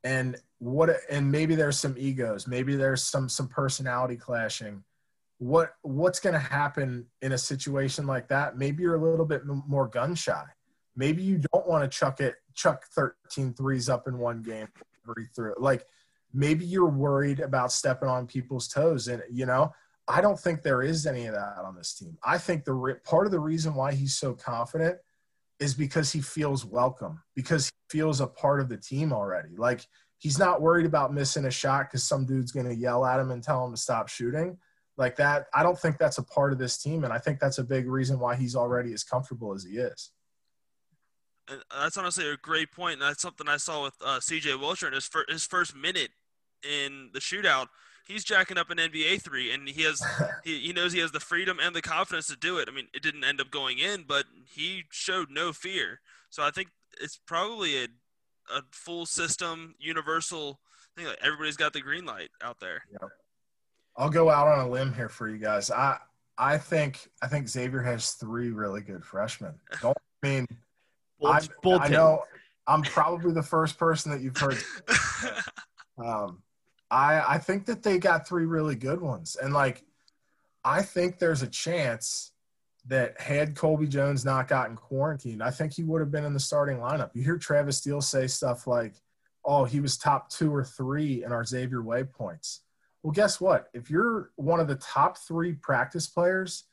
and 0.05 0.37
what 0.59 0.91
and 1.11 1.31
maybe 1.31 1.55
there's 1.55 1.79
some 1.79 1.95
egos, 1.99 2.47
maybe 2.47 2.77
there's 2.77 3.03
some 3.03 3.29
some 3.29 3.49
personality 3.49 4.17
clashing. 4.17 4.85
What 5.39 5.73
what's 5.83 6.21
going 6.21 6.35
to 6.35 6.39
happen 6.39 7.07
in 7.23 7.33
a 7.33 7.39
situation 7.39 8.07
like 8.07 8.29
that? 8.29 8.59
Maybe 8.59 8.83
you're 8.83 8.95
a 8.95 9.11
little 9.11 9.27
bit 9.27 9.43
more 9.47 9.89
gun 9.89 10.15
shy 10.15 10.45
maybe 10.97 11.23
you 11.23 11.41
don't 11.53 11.67
want 11.67 11.83
to 11.83 11.99
chuck 11.99 12.21
it 12.21 12.37
chuck 12.55 12.85
13 12.95 13.55
threes 13.55 13.89
up 13.89 14.07
in 14.07 14.19
one 14.19 14.43
game 14.43 14.69
through 15.35 15.55
like 15.59 15.87
maybe 16.33 16.65
you're 16.65 16.91
worried 16.91 17.41
about 17.41 17.73
stepping 17.73 18.09
on 18.09 18.27
people's 18.27 18.69
toes 18.69 19.09
and 19.09 19.23
you 19.31 19.47
know 19.47 19.73
i 20.09 20.21
don't 20.21 20.39
think 20.39 20.63
there 20.63 20.83
is 20.83 21.07
any 21.07 21.27
of 21.27 21.35
that 21.35 21.57
on 21.65 21.75
this 21.75 21.95
team 21.95 22.17
i 22.23 22.37
think 22.37 22.65
the 22.65 22.73
re- 22.73 22.95
part 23.05 23.27
of 23.27 23.33
the 23.33 23.41
reason 23.41 23.75
why 23.75 23.93
he's 23.93 24.15
so 24.15 24.35
confident 24.35 24.97
is 25.61 25.75
because 25.75 26.11
he 26.11 26.21
feels 26.21 26.65
welcome 26.65 27.23
because 27.37 27.67
he 27.67 27.99
feels 27.99 28.21
a 28.21 28.27
part 28.27 28.61
of 28.61 28.69
the 28.69 28.77
team 28.77 29.13
already 29.13 29.57
like 29.57 29.87
he's 30.19 30.39
not 30.39 30.61
worried 30.61 30.87
about 30.87 31.15
missing 31.15 31.45
a 31.45 31.51
shot 31.51 31.87
because 31.89 32.03
some 32.03 32.27
dude's 32.27 32.53
going 32.53 32.67
to 32.67 32.75
yell 32.75 33.05
at 33.05 33.21
him 33.21 33.31
and 33.31 33.43
tell 33.43 33.65
him 33.65 33.71
to 33.71 33.77
stop 33.77 34.09
shooting 34.09 34.57
like 34.97 35.17
that 35.17 35.47
i 35.55 35.63
don't 35.63 35.79
think 35.79 35.99
that's 35.99 36.19
a 36.19 36.25
part 36.25 36.53
of 36.53 36.59
this 36.59 36.79
team 36.79 37.05
and 37.05 37.13
i 37.13 37.19
think 37.19 37.39
that's 37.39 37.59
a 37.59 37.65
big 37.65 37.87
reason 37.87 38.19
why 38.19 38.35
he's 38.35 38.57
already 38.57 38.93
as 38.93 39.05
comfortable 39.05 39.55
as 39.55 39.65
he 39.65 39.77
is 39.77 40.13
And 41.49 41.63
that's 41.75 41.97
honestly 41.97 42.29
a 42.29 42.37
great 42.37 42.71
point. 42.73 42.95
And 42.95 43.03
that's 43.03 43.23
something 43.23 43.49
I 43.49 43.57
saw 43.57 43.83
with 43.83 43.95
uh, 44.05 44.21
C.J. 44.21 44.51
Wilcher 44.51 44.87
in 44.87 44.93
his 44.93 45.07
fir- 45.07 45.27
his 45.29 45.45
first 45.45 45.75
minute 45.75 46.11
in 46.63 47.11
the 47.13 47.19
shootout. 47.19 47.67
He's 48.11 48.25
jacking 48.25 48.59
up 48.59 48.71
an 48.71 48.79
NBA 48.79 49.23
three, 49.23 49.53
and 49.53 49.69
he 49.69 49.83
has 49.83 50.03
he, 50.45 50.59
he 50.61 50.73
knows 50.73 50.93
he 50.93 51.01
has 51.01 51.13
the 51.13 51.21
freedom 51.21 51.59
and 51.63 51.75
the 51.75 51.83
confidence 51.83 52.27
to 52.29 52.37
do 52.37 52.59
it. 52.59 52.69
I 52.69 52.75
mean, 52.75 52.89
it 52.93 53.03
didn't 53.03 53.25
end 53.25 53.41
up 53.41 53.51
going 53.51 53.79
in, 53.79 54.05
but 54.07 54.25
he 54.47 54.85
showed 54.91 55.31
no 55.31 55.53
fear. 55.53 56.01
So 56.31 56.43
I 56.43 56.51
think 56.51 56.69
it's 57.01 57.19
probably 57.25 57.85
a 57.85 57.89
a 58.55 58.63
full 58.73 59.07
system, 59.07 59.75
universal 59.79 60.61
thing. 60.97 61.07
Like 61.07 61.19
everybody's 61.23 61.57
got 61.57 61.73
the 61.73 61.81
green 61.81 62.05
light 62.05 62.31
out 62.43 62.59
there. 62.61 62.83
I'll 63.97 64.11
go 64.11 64.31
out 64.31 64.49
on 64.49 64.67
a 64.67 64.69
limb 64.69 64.93
here 64.93 65.09
for 65.09 65.29
you 65.29 65.39
guys. 65.39 65.71
I 65.71 65.99
I 66.37 66.59
think 66.59 67.09
I 67.23 67.29
think 67.29 67.49
Xavier 67.49 67.83
has 67.83 68.13
three 68.13 68.51
really 68.51 68.81
good 68.81 69.05
freshmen. 69.05 69.55
Don't 69.83 69.97
I 70.23 70.27
mean 70.27 70.47
I, 71.25 71.41
I 71.67 71.89
know 71.89 72.23
I'm 72.67 72.83
probably 72.83 73.33
the 73.33 73.43
first 73.43 73.79
person 73.79 74.11
that 74.13 74.21
you've 74.21 74.37
heard. 74.37 74.59
Um, 76.03 76.43
I 76.91 77.35
I 77.35 77.39
think 77.39 77.67
that 77.67 77.83
they 77.83 77.99
got 77.99 78.27
three 78.27 78.47
really 78.47 78.77
good 78.77 79.01
ones, 79.01 79.37
and 79.41 79.53
like 79.53 79.85
I 80.65 80.83
think 80.83 81.19
there's 81.19 81.43
a 81.43 81.49
chance 81.49 82.33
that 82.87 83.21
had 83.21 83.55
Colby 83.55 83.87
Jones 83.87 84.25
not 84.25 84.49
gotten 84.49 84.75
quarantined, 84.77 85.43
I 85.43 85.51
think 85.51 85.73
he 85.73 85.85
would 85.85 86.01
have 86.01 86.11
been 86.11 86.25
in 86.25 86.33
the 86.33 86.41
starting 86.41 86.79
lineup. 86.79 87.11
You 87.15 87.23
hear 87.23 87.37
Travis 87.37 87.79
Steele 87.79 88.01
say 88.01 88.27
stuff 88.27 88.67
like, 88.67 88.95
"Oh, 89.45 89.65
he 89.65 89.81
was 89.81 89.99
top 89.99 90.31
two 90.31 90.55
or 90.55 90.65
three 90.65 91.23
in 91.25 91.33
our 91.33 91.45
Xavier 91.45 91.83
Waypoints." 91.83 92.61
Well, 93.03 93.13
guess 93.13 93.41
what? 93.41 93.69
If 93.75 93.91
you're 93.91 94.31
one 94.37 94.61
of 94.61 94.69
the 94.69 94.77
top 94.77 95.19
three 95.19 95.53
practice 95.55 96.07
players, 96.07 96.65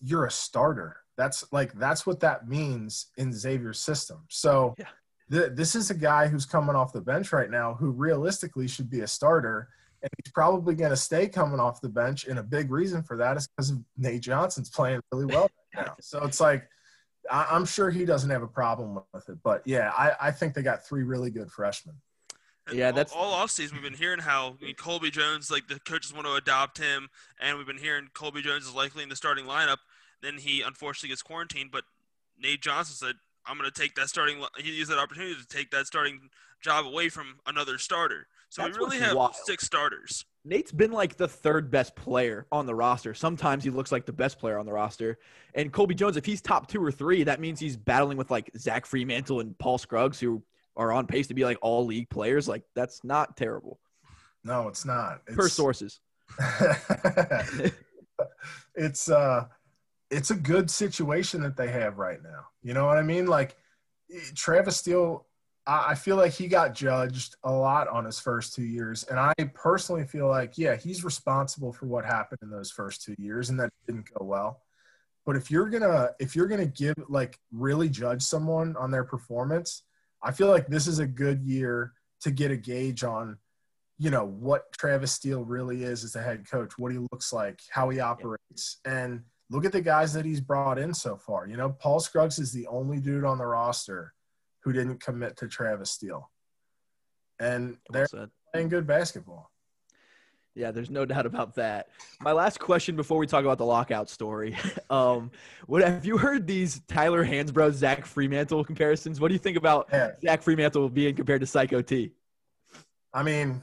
you're 0.00 0.26
a 0.26 0.30
starter. 0.30 0.96
That's 1.16 1.50
like 1.52 1.72
that's 1.74 2.06
what 2.06 2.20
that 2.20 2.48
means 2.48 3.06
in 3.16 3.32
Xavier's 3.32 3.78
system. 3.78 4.24
So 4.28 4.74
Yeah. 4.78 4.86
Th- 5.30 5.52
this 5.54 5.74
is 5.74 5.90
a 5.90 5.94
guy 5.94 6.26
who's 6.28 6.46
coming 6.46 6.76
off 6.76 6.92
the 6.92 7.00
bench 7.00 7.32
right 7.32 7.50
now 7.50 7.74
who 7.74 7.90
realistically 7.90 8.68
should 8.68 8.90
be 8.90 9.00
a 9.00 9.06
starter. 9.06 9.68
And 10.02 10.10
he's 10.22 10.32
probably 10.32 10.74
going 10.74 10.90
to 10.90 10.96
stay 10.96 11.28
coming 11.28 11.58
off 11.60 11.80
the 11.80 11.88
bench. 11.88 12.26
And 12.26 12.38
a 12.38 12.42
big 12.42 12.70
reason 12.70 13.02
for 13.02 13.16
that 13.16 13.36
is 13.38 13.46
because 13.48 13.70
of 13.70 13.78
Nate 13.96 14.20
Johnson's 14.20 14.68
playing 14.68 15.00
really 15.10 15.24
well 15.26 15.48
right 15.74 15.86
now. 15.86 15.94
So 16.00 16.22
it's 16.24 16.40
like, 16.40 16.68
I- 17.30 17.46
I'm 17.50 17.64
sure 17.64 17.90
he 17.90 18.04
doesn't 18.04 18.28
have 18.28 18.42
a 18.42 18.46
problem 18.46 19.00
with 19.14 19.28
it. 19.30 19.38
But 19.42 19.62
yeah, 19.64 19.90
I, 19.96 20.12
I 20.20 20.30
think 20.30 20.52
they 20.54 20.62
got 20.62 20.84
three 20.86 21.04
really 21.04 21.30
good 21.30 21.50
freshmen. 21.50 21.94
And 22.66 22.76
Yeah, 22.78 22.88
all- 22.88 22.92
that's- 22.92 23.14
all 23.16 23.32
offseason 23.46 23.72
we've 23.72 23.82
been 23.82 23.94
hearing 23.94 24.20
how 24.20 24.56
I 24.60 24.64
mean, 24.66 24.74
Colby 24.74 25.10
Jones, 25.10 25.50
like 25.50 25.68
the 25.68 25.80
coaches 25.80 26.12
want 26.12 26.26
to 26.26 26.34
adopt 26.34 26.76
him, 26.76 27.08
and 27.40 27.56
we've 27.56 27.66
been 27.66 27.78
hearing 27.78 28.08
Colby 28.12 28.42
Jones 28.42 28.64
is 28.66 28.74
likely 28.74 29.02
in 29.02 29.08
the 29.08 29.16
starting 29.16 29.46
lineup. 29.46 29.78
Then 30.22 30.36
he 30.38 30.60
unfortunately 30.60 31.10
gets 31.10 31.22
quarantined, 31.22 31.70
but 31.72 31.84
Nate 32.38 32.60
Johnson 32.62 32.94
said, 32.94 33.14
"I'm 33.46 33.58
going 33.58 33.70
to 33.70 33.80
take 33.80 33.94
that 33.96 34.08
starting." 34.08 34.40
li- 34.40 34.48
He 34.58 34.72
used 34.72 34.90
that 34.90 34.98
opportunity 34.98 35.34
to 35.36 35.46
take 35.46 35.70
that 35.70 35.86
starting 35.86 36.30
job 36.60 36.86
away 36.86 37.08
from 37.08 37.36
another 37.46 37.78
starter. 37.78 38.26
So 38.48 38.62
That's 38.62 38.78
we 38.78 38.84
really 38.84 38.98
have 39.00 39.16
wild. 39.16 39.34
six 39.34 39.64
starters. 39.66 40.24
Nate's 40.46 40.70
been 40.72 40.92
like 40.92 41.16
the 41.16 41.26
third 41.28 41.70
best 41.70 41.96
player 41.96 42.46
on 42.52 42.66
the 42.66 42.74
roster. 42.74 43.14
Sometimes 43.14 43.64
he 43.64 43.70
looks 43.70 43.90
like 43.90 44.04
the 44.06 44.12
best 44.12 44.38
player 44.38 44.58
on 44.58 44.66
the 44.66 44.72
roster. 44.72 45.18
And 45.54 45.72
Colby 45.72 45.94
Jones, 45.94 46.16
if 46.16 46.24
he's 46.26 46.40
top 46.42 46.68
two 46.68 46.82
or 46.84 46.92
three, 46.92 47.24
that 47.24 47.40
means 47.40 47.58
he's 47.58 47.76
battling 47.76 48.16
with 48.18 48.30
like 48.30 48.50
Zach 48.58 48.86
Freemantle 48.86 49.40
and 49.40 49.56
Paul 49.58 49.78
Scruggs, 49.78 50.20
who 50.20 50.42
are 50.76 50.92
on 50.92 51.06
pace 51.06 51.26
to 51.28 51.34
be 51.34 51.44
like 51.44 51.58
all 51.62 51.84
league 51.86 52.10
players. 52.10 52.46
Like 52.46 52.62
that's 52.74 53.02
not 53.04 53.36
terrible 53.36 53.80
No, 54.44 54.68
it's 54.68 54.84
not. 54.84 55.24
per 55.26 55.48
sources. 55.48 56.00
it's 58.74 59.08
uh 59.10 59.46
it's 60.14 60.30
a 60.30 60.36
good 60.36 60.70
situation 60.70 61.42
that 61.42 61.56
they 61.56 61.68
have 61.68 61.98
right 61.98 62.22
now. 62.22 62.46
You 62.62 62.72
know 62.72 62.86
what 62.86 62.98
I 62.98 63.02
mean? 63.02 63.26
Like 63.26 63.56
eh, 64.12 64.20
Travis 64.34 64.76
Steele, 64.76 65.26
I 65.66 65.90
I 65.90 65.94
feel 65.94 66.16
like 66.16 66.32
he 66.32 66.46
got 66.46 66.74
judged 66.74 67.36
a 67.42 67.52
lot 67.52 67.88
on 67.88 68.04
his 68.04 68.20
first 68.20 68.54
two 68.54 68.62
years, 68.62 69.04
and 69.04 69.18
I 69.18 69.34
personally 69.54 70.04
feel 70.04 70.28
like 70.28 70.56
yeah, 70.56 70.76
he's 70.76 71.04
responsible 71.04 71.72
for 71.72 71.86
what 71.86 72.04
happened 72.04 72.38
in 72.42 72.50
those 72.50 72.70
first 72.70 73.02
two 73.02 73.16
years, 73.18 73.50
and 73.50 73.58
that 73.58 73.70
didn't 73.86 74.08
go 74.16 74.24
well. 74.24 74.62
But 75.26 75.36
if 75.36 75.50
you're 75.50 75.68
gonna 75.68 76.10
if 76.20 76.36
you're 76.36 76.48
gonna 76.48 76.66
give 76.66 76.94
like 77.08 77.38
really 77.50 77.88
judge 77.88 78.22
someone 78.22 78.76
on 78.76 78.90
their 78.92 79.04
performance, 79.04 79.82
I 80.22 80.30
feel 80.30 80.48
like 80.48 80.68
this 80.68 80.86
is 80.86 81.00
a 81.00 81.06
good 81.06 81.42
year 81.42 81.92
to 82.20 82.30
get 82.30 82.50
a 82.50 82.56
gauge 82.56 83.02
on, 83.04 83.36
you 83.98 84.10
know, 84.10 84.24
what 84.24 84.72
Travis 84.72 85.12
Steele 85.12 85.44
really 85.44 85.82
is 85.82 86.04
as 86.04 86.14
a 86.14 86.22
head 86.22 86.48
coach, 86.48 86.78
what 86.78 86.92
he 86.92 86.98
looks 86.98 87.32
like, 87.32 87.60
how 87.70 87.90
he 87.90 88.00
operates, 88.00 88.78
and 88.84 89.24
look 89.54 89.64
at 89.64 89.72
the 89.72 89.80
guys 89.80 90.12
that 90.12 90.24
he's 90.24 90.40
brought 90.40 90.78
in 90.78 90.92
so 90.92 91.16
far. 91.16 91.46
You 91.46 91.56
know, 91.56 91.70
Paul 91.70 92.00
Scruggs 92.00 92.38
is 92.38 92.52
the 92.52 92.66
only 92.66 92.98
dude 93.00 93.24
on 93.24 93.38
the 93.38 93.46
roster 93.46 94.12
who 94.62 94.72
didn't 94.72 95.00
commit 95.00 95.36
to 95.38 95.48
Travis 95.48 95.90
Steele, 95.90 96.30
and 97.38 97.76
they're 97.90 98.06
said. 98.06 98.30
playing 98.52 98.68
good 98.68 98.86
basketball. 98.86 99.50
Yeah, 100.56 100.70
there's 100.70 100.90
no 100.90 101.04
doubt 101.12 101.26
about 101.26 101.54
that. 101.56 101.88
My 102.20 102.32
last 102.32 102.58
question 102.60 102.96
before 102.96 103.18
we 103.18 103.26
talk 103.26 103.44
about 103.44 103.58
the 103.58 103.64
lockout 103.66 104.08
story. 104.10 104.56
Um, 104.90 105.32
what 105.66 105.82
have 105.82 106.06
you 106.06 106.16
heard 106.18 106.46
these 106.46 106.80
Tyler 106.86 107.24
Hansbrough, 107.26 107.72
Zach 107.72 108.04
Freemantle 108.06 108.64
comparisons? 108.64 109.18
What 109.20 109.26
do 109.28 109.34
you 109.34 109.40
think 109.40 109.56
about 109.56 109.88
Yeah. 109.92 110.12
Zach 110.22 110.44
Freemantle 110.44 110.92
being 110.92 111.16
compared 111.16 111.40
to 111.40 111.46
Psycho 111.48 111.82
T? 111.82 112.12
I 113.12 113.24
mean, 113.24 113.62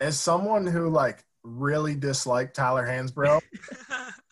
as 0.00 0.16
someone 0.18 0.66
who 0.66 0.88
like 0.90 1.24
really 1.42 1.96
disliked 1.96 2.54
Tyler 2.54 2.86
Hansbrough, 2.86 3.40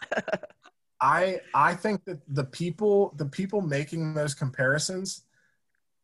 I 1.00 1.40
I 1.54 1.74
think 1.74 2.04
that 2.06 2.20
the 2.28 2.44
people 2.44 3.12
the 3.16 3.26
people 3.26 3.61
making 3.61 4.14
those 4.14 4.34
comparisons, 4.34 5.22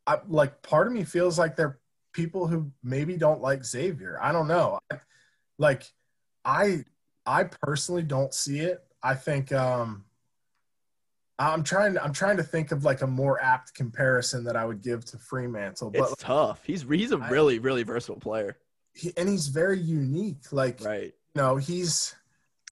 I, 0.07 0.19
like 0.29 0.63
part 0.63 0.87
of 0.87 0.93
me 0.93 1.05
feels 1.05 1.39
like 1.39 1.57
they're 1.57 1.79
people 2.13 2.47
who 2.47 2.71
maybe 2.83 3.17
don't 3.17 3.41
like 3.41 3.65
Xavier. 3.65 4.19
I 4.23 4.31
don't 4.33 4.47
know. 4.49 4.79
I, 4.91 4.99
like 5.59 5.83
I 6.45 6.85
I 7.27 7.45
personally 7.45 8.03
don't 8.03 8.33
see 8.33 8.61
it. 8.61 8.85
I 9.03 9.15
think 9.15 9.51
um 9.53 10.05
I'm 11.39 11.65
trying 11.65 11.99
I'm 11.99 12.13
trying 12.13 12.37
to 12.37 12.45
think 12.45 12.71
of 12.71 12.85
like 12.85 13.03
a 13.03 13.07
more 13.09 13.41
apt 13.43 13.75
comparison 13.75 14.45
that 14.45 14.57
I 14.57 14.65
would 14.65 14.81
give 14.83 15.05
to 15.07 15.17
Freemantle, 15.17 15.93
but 15.93 16.13
It's 16.13 16.23
tough. 16.23 16.65
He's 16.65 16.83
he's 16.83 17.11
a 17.11 17.19
I- 17.19 17.29
really 17.31 17.59
really 17.59 17.83
versatile 17.83 18.21
player. 18.21 18.57
he, 18.93 19.13
and 19.17 19.29
he's 19.29 19.49
very 19.49 19.81
unique. 19.81 20.53
Like 20.53 20.81
Right. 20.85 21.13
you 21.35 21.43
know, 21.43 21.57
he's. 21.57 22.15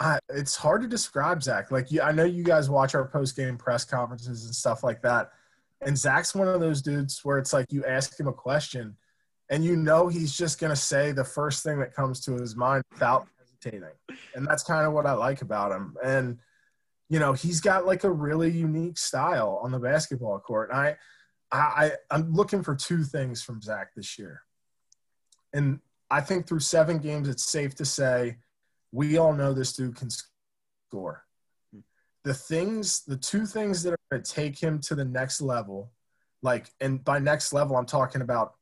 Uh, 0.00 0.18
it's 0.30 0.56
hard 0.56 0.82
to 0.82 0.88
describe 0.88 1.42
Zach. 1.42 1.70
Like, 1.70 1.90
you, 1.90 2.02
I 2.02 2.12
know 2.12 2.24
you 2.24 2.42
guys 2.42 2.70
watch 2.70 2.94
our 2.94 3.06
post 3.06 3.36
game 3.36 3.56
press 3.56 3.84
conferences 3.84 4.46
and 4.46 4.54
stuff 4.54 4.82
like 4.82 5.02
that, 5.02 5.30
and 5.80 5.96
Zach's 5.96 6.34
one 6.34 6.48
of 6.48 6.60
those 6.60 6.82
dudes 6.82 7.20
where 7.24 7.38
it's 7.38 7.52
like 7.52 7.66
you 7.70 7.84
ask 7.84 8.18
him 8.18 8.26
a 8.26 8.32
question, 8.32 8.96
and 9.50 9.64
you 9.64 9.76
know 9.76 10.08
he's 10.08 10.36
just 10.36 10.58
gonna 10.60 10.76
say 10.76 11.12
the 11.12 11.24
first 11.24 11.62
thing 11.62 11.78
that 11.80 11.94
comes 11.94 12.20
to 12.20 12.32
his 12.32 12.56
mind 12.56 12.84
without 12.92 13.26
hesitating, 13.38 13.90
and 14.34 14.46
that's 14.46 14.62
kind 14.62 14.86
of 14.86 14.92
what 14.92 15.06
I 15.06 15.12
like 15.12 15.42
about 15.42 15.72
him. 15.72 15.96
And 16.02 16.38
you 17.08 17.18
know, 17.18 17.34
he's 17.34 17.60
got 17.60 17.84
like 17.84 18.04
a 18.04 18.10
really 18.10 18.50
unique 18.50 18.96
style 18.96 19.60
on 19.62 19.70
the 19.70 19.78
basketball 19.78 20.38
court. 20.38 20.70
And 20.70 20.78
I, 20.78 20.96
I, 21.52 21.92
I'm 22.10 22.32
looking 22.32 22.62
for 22.62 22.74
two 22.74 23.04
things 23.04 23.42
from 23.42 23.60
Zach 23.60 23.94
this 23.94 24.18
year, 24.18 24.40
and 25.52 25.80
I 26.10 26.22
think 26.22 26.46
through 26.46 26.60
seven 26.60 26.98
games, 26.98 27.28
it's 27.28 27.44
safe 27.44 27.74
to 27.76 27.84
say 27.84 28.38
we 28.92 29.16
all 29.18 29.32
know 29.32 29.52
this 29.52 29.72
dude 29.72 29.96
can 29.96 30.10
score. 30.10 31.24
The 32.24 32.34
things, 32.34 33.02
the 33.04 33.16
two 33.16 33.46
things 33.46 33.82
that 33.82 33.94
are 33.94 33.98
going 34.10 34.22
to 34.22 34.30
take 34.32 34.56
him 34.58 34.78
to 34.82 34.94
the 34.94 35.04
next 35.04 35.40
level, 35.40 35.90
like, 36.42 36.68
and 36.80 37.02
by 37.02 37.18
next 37.18 37.52
level, 37.52 37.76
I'm 37.76 37.86
talking 37.86 38.20
about 38.22 38.54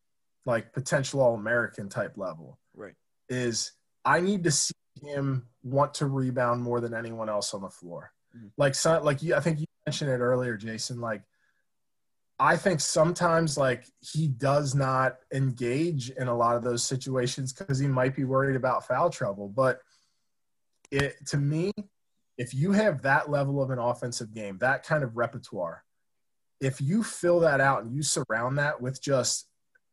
like 0.46 0.72
potential 0.72 1.20
All 1.20 1.34
American 1.34 1.88
type 1.90 2.16
level, 2.16 2.58
Right. 2.74 2.94
is 3.28 3.72
I 4.04 4.20
need 4.20 4.44
to 4.44 4.50
see 4.50 4.72
him 5.02 5.46
want 5.62 5.92
to 5.94 6.06
rebound 6.06 6.62
more 6.62 6.80
than 6.80 6.94
anyone 6.94 7.28
else 7.28 7.52
on 7.52 7.60
the 7.60 7.68
floor. 7.68 8.12
Mhm. 8.34 8.50
Like, 8.56 8.74
like 9.04 9.22
you, 9.22 9.34
I 9.34 9.40
think 9.40 9.60
you 9.60 9.66
mentioned 9.86 10.10
it 10.10 10.20
earlier, 10.20 10.56
Jason. 10.56 11.00
Like, 11.00 11.22
I 12.38 12.56
think 12.56 12.80
sometimes 12.80 13.58
like 13.58 13.84
he 14.00 14.26
does 14.26 14.74
not 14.74 15.18
engage 15.30 16.08
in 16.10 16.28
a 16.28 16.34
lot 16.34 16.56
of 16.56 16.62
those 16.62 16.82
situations 16.82 17.52
because 17.52 17.78
he 17.78 17.86
might 17.86 18.16
be 18.16 18.24
worried 18.24 18.56
about 18.56 18.86
foul 18.86 19.10
trouble. 19.10 19.48
But 19.48 19.82
it 20.90 21.26
to 21.26 21.36
me, 21.36 21.72
if 22.38 22.54
you 22.54 22.72
have 22.72 23.02
that 23.02 23.30
level 23.30 23.62
of 23.62 23.70
an 23.70 23.78
offensive 23.78 24.32
game, 24.32 24.58
that 24.58 24.84
kind 24.84 25.04
of 25.04 25.16
repertoire, 25.16 25.84
if 26.60 26.80
you 26.80 27.02
fill 27.02 27.40
that 27.40 27.60
out 27.60 27.82
and 27.82 27.94
you 27.94 28.02
surround 28.02 28.58
that 28.58 28.80
with 28.80 29.02
just 29.02 29.46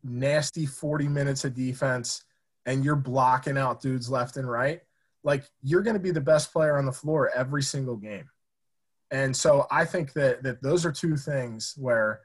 nasty 0.04 0.66
40 0.66 1.08
minutes 1.08 1.46
of 1.46 1.54
defense 1.54 2.24
and 2.66 2.84
you're 2.84 2.96
blocking 2.96 3.58
out 3.58 3.82
dudes 3.82 4.10
left 4.10 4.38
and 4.38 4.50
right, 4.50 4.82
like 5.24 5.44
you're 5.62 5.82
going 5.82 5.96
to 5.96 6.00
be 6.00 6.12
the 6.12 6.22
best 6.22 6.52
player 6.52 6.78
on 6.78 6.86
the 6.86 6.92
floor 6.92 7.32
every 7.36 7.64
single 7.64 7.98
game. 7.98 8.30
And 9.12 9.36
so 9.36 9.68
I 9.72 9.86
think 9.86 10.14
that 10.14 10.44
that 10.44 10.62
those 10.62 10.86
are 10.86 10.92
two 10.92 11.16
things 11.16 11.74
where 11.78 12.22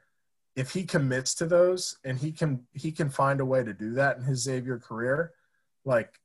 if 0.55 0.71
he 0.71 0.83
commits 0.83 1.33
to 1.35 1.45
those 1.45 1.97
and 2.03 2.17
he 2.17 2.31
can 2.31 2.65
he 2.73 2.91
can 2.91 3.09
find 3.09 3.39
a 3.39 3.45
way 3.45 3.63
to 3.63 3.73
do 3.73 3.93
that 3.93 4.17
in 4.17 4.23
his 4.23 4.43
Xavier 4.43 4.79
career, 4.79 5.31
like 5.85 6.19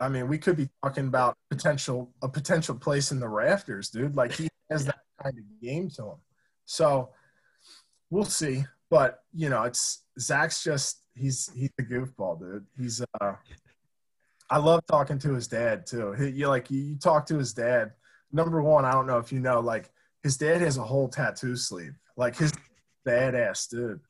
I 0.00 0.08
mean, 0.08 0.28
we 0.28 0.38
could 0.38 0.56
be 0.56 0.68
talking 0.82 1.06
about 1.06 1.36
potential 1.50 2.12
a 2.22 2.28
potential 2.28 2.74
place 2.74 3.12
in 3.12 3.20
the 3.20 3.28
rafters, 3.28 3.90
dude. 3.90 4.16
Like 4.16 4.32
he 4.32 4.48
has 4.70 4.86
that 4.86 5.00
kind 5.22 5.38
of 5.38 5.44
game 5.62 5.88
to 5.90 6.02
him. 6.02 6.16
So 6.64 7.10
we'll 8.10 8.24
see. 8.24 8.64
But 8.90 9.20
you 9.32 9.48
know, 9.48 9.62
it's 9.62 10.04
Zach's 10.18 10.62
just 10.62 11.02
he's 11.14 11.50
he's 11.54 11.70
a 11.78 11.82
goofball, 11.82 12.40
dude. 12.40 12.66
He's 12.76 13.02
uh 13.20 13.34
I 14.50 14.58
love 14.58 14.84
talking 14.86 15.18
to 15.20 15.34
his 15.34 15.48
dad 15.48 15.86
too. 15.86 16.12
He, 16.12 16.28
you 16.28 16.48
like 16.48 16.70
you, 16.70 16.80
you 16.80 16.96
talk 16.96 17.26
to 17.26 17.38
his 17.38 17.54
dad. 17.54 17.92
Number 18.32 18.62
one, 18.62 18.84
I 18.84 18.92
don't 18.92 19.06
know 19.06 19.18
if 19.18 19.32
you 19.32 19.40
know, 19.40 19.60
like 19.60 19.90
his 20.22 20.36
dad 20.36 20.60
has 20.60 20.76
a 20.76 20.82
whole 20.82 21.08
tattoo 21.08 21.56
sleeve. 21.56 21.94
Like 22.16 22.36
his 22.36 22.52
badass 23.06 23.68
dude. 23.68 24.00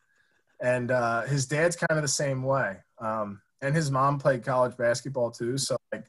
And 0.60 0.90
uh, 0.90 1.22
his 1.22 1.46
dad's 1.46 1.76
kind 1.76 1.98
of 1.98 2.02
the 2.02 2.08
same 2.08 2.42
way. 2.42 2.78
Um, 3.00 3.40
and 3.64 3.74
his 3.74 3.90
mom 3.90 4.18
played 4.18 4.44
college 4.44 4.76
basketball 4.76 5.30
too, 5.30 5.56
so 5.58 5.76
like 5.92 6.04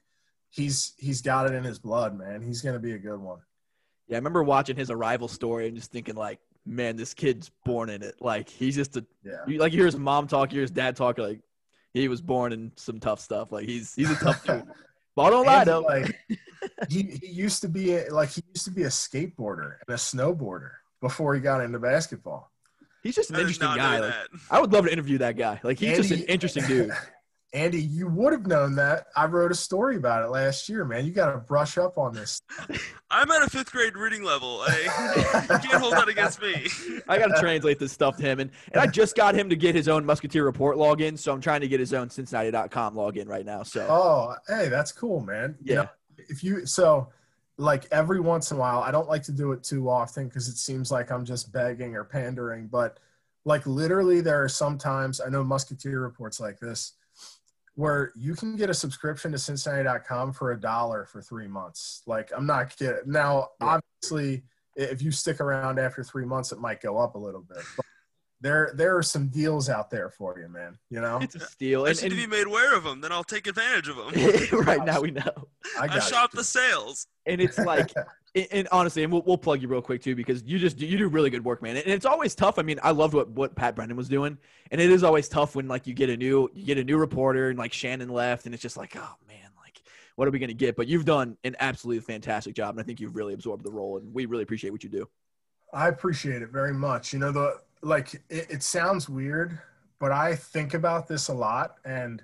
he's 0.50 0.94
he's 0.98 1.22
got 1.22 1.48
it 1.48 1.54
in 1.54 1.64
his 1.64 1.80
blood, 1.80 2.18
man. 2.18 2.42
He's 2.42 2.62
gonna 2.62 2.80
be 2.80 2.94
a 2.94 2.98
good 2.98 3.20
one. 3.20 3.40
Yeah, 4.08 4.16
I 4.16 4.20
remember 4.20 4.44
watching 4.44 4.76
his 4.76 4.92
arrival 4.92 5.28
story 5.28 5.68
and 5.68 5.76
just 5.76 5.92
thinking 5.92 6.16
like, 6.16 6.40
man, 6.66 6.96
this 6.96 7.14
kid's 7.14 7.50
born 7.64 7.90
in 7.90 8.04
it. 8.04 8.16
Like 8.20 8.50
he's 8.50 8.76
just 8.76 8.96
a 8.98 9.06
Yeah. 9.24 9.34
you, 9.48 9.60
like 9.60 9.72
you 9.72 9.80
hear 9.80 9.86
his 9.86 9.98
mom 9.98 10.28
talk, 10.28 10.52
you 10.52 10.58
hear 10.58 10.64
his 10.64 10.72
dad 10.72 10.96
talk, 10.96 11.18
like 11.18 11.40
he 11.94 12.08
was 12.08 12.22
born 12.22 12.52
in 12.54 12.72
some 12.76 13.00
tough 13.00 13.20
stuff. 13.20 13.52
Like 13.52 13.66
he's 13.66 13.96
he's 13.96 14.12
a 14.12 14.16
tough 14.16 14.44
dude. 14.46 14.64
But 15.16 15.28
I 15.28 15.30
don't 15.30 15.46
lie 15.46 15.64
though. 15.64 15.80
like 15.80 16.14
he, 16.90 17.04
he 17.04 17.28
used 17.28 17.62
to 17.62 17.70
be 17.70 17.94
a, 17.94 18.14
like 18.14 18.32
he 18.32 18.44
used 18.54 18.66
to 18.66 18.72
be 18.72 18.84
a 18.84 18.88
skateboarder 18.88 19.76
and 19.88 19.96
a 19.96 19.98
snowboarder 19.98 20.72
before 21.00 21.34
he 21.34 21.40
got 21.40 21.62
into 21.62 21.80
basketball. 21.80 22.52
He's 23.02 23.16
just 23.16 23.30
an 23.30 23.38
I 23.38 23.40
interesting 23.40 23.70
guy. 23.76 24.00
Like. 24.00 24.14
I 24.52 24.60
would 24.60 24.74
love 24.74 24.86
to 24.88 24.92
interview 24.92 25.20
that 25.20 25.38
guy. 25.38 25.62
Like 25.64 25.80
he's 25.80 25.96
just 25.96 26.12
an 26.12 26.24
interesting 26.24 26.66
dude. 26.66 26.92
Andy, 27.56 27.82
you 27.82 28.08
would 28.08 28.34
have 28.34 28.46
known 28.46 28.76
that. 28.76 29.08
I 29.16 29.28
wrote 29.28 29.50
a 29.50 29.56
story 29.56 29.96
about 29.96 30.26
it 30.26 30.28
last 30.28 30.68
year, 30.68 30.84
man. 30.84 31.06
You 31.06 31.14
got 31.14 31.32
to 31.32 31.38
brush 31.38 31.78
up 31.78 31.98
on 31.98 32.14
this. 32.14 32.42
I'm 33.10 33.32
at 33.32 33.44
a 33.44 33.50
fifth 33.50 33.72
grade 33.72 33.96
reading 33.96 34.24
level. 34.24 34.62
I, 34.68 34.68
eh? 34.70 35.42
you 35.54 35.60
can't 35.60 35.82
hold 35.82 35.94
that 35.94 36.10
against 36.10 36.42
me. 36.42 36.68
I 37.08 37.18
got 37.18 37.28
to 37.28 37.40
translate 37.40 37.80
this 37.80 37.94
stuff 37.94 38.18
to 38.18 38.24
him, 38.24 38.42
and 38.42 38.52
and 38.74 38.82
I 38.82 38.88
just 38.88 39.16
got 39.16 39.36
him 39.36 39.50
to 39.50 39.56
get 39.56 39.74
his 39.74 39.88
own 39.88 40.06
Musketeer 40.06 40.44
Report 40.44 40.76
login, 40.76 41.18
so 41.18 41.32
I'm 41.32 41.40
trying 41.40 41.62
to 41.62 41.70
get 41.70 41.80
his 41.80 41.94
own 41.94 42.10
Cincinnati.com 42.10 42.94
login 42.94 43.30
right 43.30 43.46
now. 43.46 43.64
So 43.64 43.88
Oh, 43.90 44.36
hey, 44.50 44.68
that's 44.68 44.92
cool, 44.92 45.22
man. 45.22 45.56
You 45.64 45.76
yeah, 45.76 45.82
know, 45.84 45.90
if 46.28 46.44
you 46.44 46.66
so 46.66 47.08
like 47.58 47.86
every 47.90 48.20
once 48.20 48.52
in 48.52 48.58
a 48.58 48.60
while, 48.60 48.82
I 48.82 48.92
don't 48.92 49.08
like 49.08 49.24
to 49.24 49.32
do 49.32 49.54
it 49.54 49.64
too 49.64 49.90
often 49.90 50.28
because 50.28 50.50
it 50.50 50.58
seems 50.58 50.92
like 50.92 51.10
I'm 51.10 51.24
just 51.24 51.54
begging 51.54 51.96
or 51.96 52.04
pandering, 52.04 52.68
but 52.68 53.00
like 53.46 53.66
literally 53.66 54.20
there 54.20 54.44
are 54.44 54.50
sometimes 54.50 55.22
I 55.22 55.30
know 55.30 55.42
Musketeer 55.42 56.02
reports 56.02 56.42
like 56.42 56.60
this 56.60 56.94
where 57.76 58.12
you 58.16 58.36
can 58.36 58.56
get 58.56 58.70
a 58.70 58.74
subscription 58.74 59.32
to 59.34 59.38
Cincinnati.com 59.38 60.34
for 60.34 60.52
a 60.52 60.60
dollar 60.60 61.06
for 61.06 61.22
three 61.22 61.48
months. 61.48 62.02
Like 62.08 62.32
I'm 62.36 62.46
not 62.46 62.76
kidding. 62.76 62.98
Now, 63.06 63.50
Yeah. 63.62 63.80
obviously, 64.02 64.44
if 64.76 65.02
you 65.02 65.12
stick 65.12 65.40
around 65.42 65.80
after 65.80 66.04
three 66.04 66.26
months, 66.26 66.52
it 66.52 66.60
might 66.60 66.82
go 66.82 66.98
up 66.98 67.16
a 67.16 67.18
little 67.18 67.42
bit. 67.42 67.64
But 67.76 67.86
there, 68.42 68.72
there 68.76 68.98
are 68.98 69.04
some 69.04 69.28
deals 69.30 69.70
out 69.70 69.90
there 69.90 70.10
for 70.10 70.38
you, 70.40 70.48
man. 70.50 70.78
You 70.90 71.02
know, 71.02 71.18
it's 71.22 71.36
a 71.36 71.40
steal. 71.40 71.84
I 71.86 71.88
And, 71.90 71.94
just 71.96 72.04
need 72.04 72.10
to 72.10 72.16
be 72.16 72.28
made 72.28 72.48
aware 72.48 72.76
of 72.76 72.84
them. 72.84 73.02
Then 73.02 73.12
I'll 73.12 73.24
take 73.24 73.48
advantage 73.48 73.88
of 73.90 73.96
them. 73.98 74.60
right 74.66 74.84
now 74.84 75.02
we 75.02 75.12
know, 75.12 75.48
I 75.80 75.88
I 75.90 76.00
shop 76.00 76.32
you. 76.34 76.38
the 76.38 76.44
sales. 76.44 77.08
and 77.26 77.40
it's 77.42 77.58
like. 77.58 77.92
And, 78.36 78.68
honestly, 78.70 79.04
and 79.04 79.14
we'll, 79.14 79.22
we'll 79.22 79.38
plug 79.38 79.62
you 79.62 79.70
real 79.70 79.82
quick 79.82 80.02
too 80.02 80.14
because 80.14 80.44
you 80.44 80.60
just 80.60 80.80
you 80.82 80.98
do 80.98 81.08
really 81.08 81.30
good 81.30 81.46
work, 81.46 81.62
man. 81.62 81.78
And 81.78 81.88
it's 81.88 82.06
always 82.06 82.36
tough. 82.36 82.60
I 82.60 82.64
mean, 82.64 82.80
I 82.84 82.92
loved 82.92 83.14
what 83.14 83.30
what 83.30 83.56
Pat 83.56 83.76
Brennan 83.76 83.96
was 83.96 84.10
doing, 84.10 84.38
and 84.72 84.82
it 84.82 84.92
is 84.92 85.04
always 85.04 85.30
tough 85.30 85.56
when 85.56 85.70
like 85.70 85.88
you 85.88 85.94
get 85.94 86.10
a 86.10 86.18
new 86.18 86.50
you 86.54 86.66
get 86.66 86.78
a 86.78 86.84
new 86.84 86.98
reporter 86.98 87.50
and 87.50 87.58
like 87.58 87.72
Shannon 87.72 88.10
left, 88.10 88.46
and 88.46 88.54
it's 88.54 88.62
just 88.62 88.76
like, 88.76 88.94
oh 88.98 89.16
man, 89.28 89.50
like 89.58 89.82
what 90.18 90.28
are 90.28 90.32
we 90.32 90.40
to 90.40 90.54
get? 90.54 90.76
But 90.76 90.88
you've 90.88 91.06
done 91.06 91.38
an 91.46 91.56
absolutely 91.62 92.02
fantastic 92.02 92.56
job, 92.56 92.72
and 92.72 92.80
I 92.82 92.84
think 92.84 93.00
you've 93.00 93.16
really 93.16 93.34
absorbed 93.34 93.64
the 93.64 93.72
role, 93.72 93.98
and 93.98 94.14
we 94.14 94.26
really 94.26 94.44
appreciate 94.44 94.72
what 94.72 94.84
you 94.84 94.90
do. 94.90 95.08
I 95.74 95.88
appreciate 95.88 96.42
it 96.42 96.50
very 96.50 96.74
much. 96.74 97.14
You 97.14 97.20
know, 97.20 97.32
the 97.32 97.62
like 97.82 98.16
it, 98.30 98.48
it 98.50 98.64
sounds 98.64 99.08
weird, 99.08 99.58
but 99.98 100.12
I 100.12 100.36
think 100.36 100.74
about 100.74 101.08
this 101.08 101.30
a 101.30 101.34
lot, 101.34 101.76
and 101.86 102.22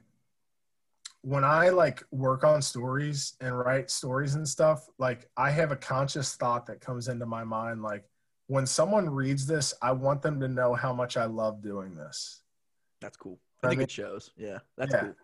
when 1.23 1.43
I 1.43 1.69
like 1.69 2.03
work 2.11 2.43
on 2.43 2.61
stories 2.61 3.33
and 3.41 3.57
write 3.57 3.91
stories 3.91 4.35
and 4.35 4.47
stuff, 4.47 4.87
like 4.97 5.29
I 5.37 5.51
have 5.51 5.71
a 5.71 5.75
conscious 5.75 6.35
thought 6.35 6.65
that 6.65 6.81
comes 6.81 7.07
into 7.09 7.25
my 7.25 7.43
mind, 7.43 7.83
like 7.83 8.03
when 8.47 8.65
someone 8.65 9.07
reads 9.09 9.45
this, 9.45 9.73
I 9.81 9.91
want 9.91 10.21
them 10.21 10.39
to 10.39 10.47
know 10.47 10.73
how 10.73 10.93
much 10.93 11.17
I 11.17 11.25
love 11.25 11.61
doing 11.61 11.95
this. 11.95 12.41
That's 13.01 13.17
cool. 13.17 13.39
I, 13.63 13.67
I 13.67 13.69
think 13.69 13.79
mean- 13.79 13.83
it 13.85 13.91
shows. 13.91 14.31
Yeah, 14.35 14.59
that's 14.77 14.93
Yeah. 14.93 15.01
cool. 15.01 15.15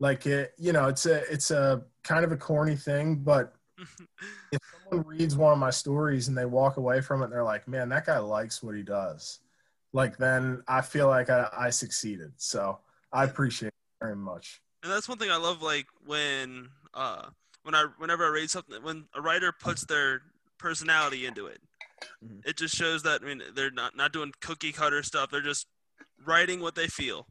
Like 0.00 0.26
it, 0.26 0.52
you 0.58 0.72
know, 0.72 0.88
it's 0.88 1.06
a 1.06 1.18
it's 1.32 1.50
a 1.52 1.84
kind 2.02 2.24
of 2.24 2.32
a 2.32 2.36
corny 2.36 2.74
thing, 2.74 3.16
but 3.16 3.54
if 4.52 4.58
someone 4.90 5.06
reads 5.06 5.36
one 5.36 5.52
of 5.52 5.58
my 5.58 5.70
stories 5.70 6.28
and 6.28 6.36
they 6.36 6.44
walk 6.46 6.76
away 6.76 7.00
from 7.00 7.20
it 7.20 7.26
and 7.26 7.32
they're 7.32 7.44
like, 7.44 7.68
man, 7.68 7.88
that 7.90 8.06
guy 8.06 8.18
likes 8.18 8.62
what 8.62 8.74
he 8.74 8.82
does, 8.82 9.40
like 9.92 10.16
then 10.16 10.62
I 10.66 10.80
feel 10.80 11.08
like 11.08 11.30
I, 11.30 11.48
I 11.56 11.70
succeeded. 11.70 12.32
So 12.36 12.80
I 13.12 13.24
appreciate 13.24 13.68
it 13.68 13.74
very 14.04 14.16
much. 14.16 14.60
And 14.82 14.90
that's 14.92 15.08
one 15.08 15.18
thing 15.18 15.30
I 15.30 15.36
love. 15.36 15.62
Like 15.62 15.86
when 16.06 16.68
uh 16.94 17.26
when 17.62 17.74
I 17.74 17.86
whenever 17.98 18.24
I 18.26 18.30
read 18.30 18.50
something, 18.50 18.82
when 18.82 19.04
a 19.14 19.20
writer 19.20 19.52
puts 19.52 19.84
their 19.86 20.22
personality 20.58 21.26
into 21.26 21.46
it, 21.46 21.60
Mhm. 22.24 22.44
it 22.46 22.56
just 22.56 22.74
shows 22.74 23.02
that 23.04 23.22
I 23.22 23.26
mean 23.26 23.42
they're 23.54 23.70
not 23.70 23.96
not 23.96 24.12
doing 24.12 24.32
cookie 24.40 24.72
cutter 24.72 25.02
stuff. 25.02 25.30
They're 25.30 25.40
just 25.40 25.66
writing 26.24 26.60
what 26.60 26.74
they 26.74 26.86
feel, 26.88 27.26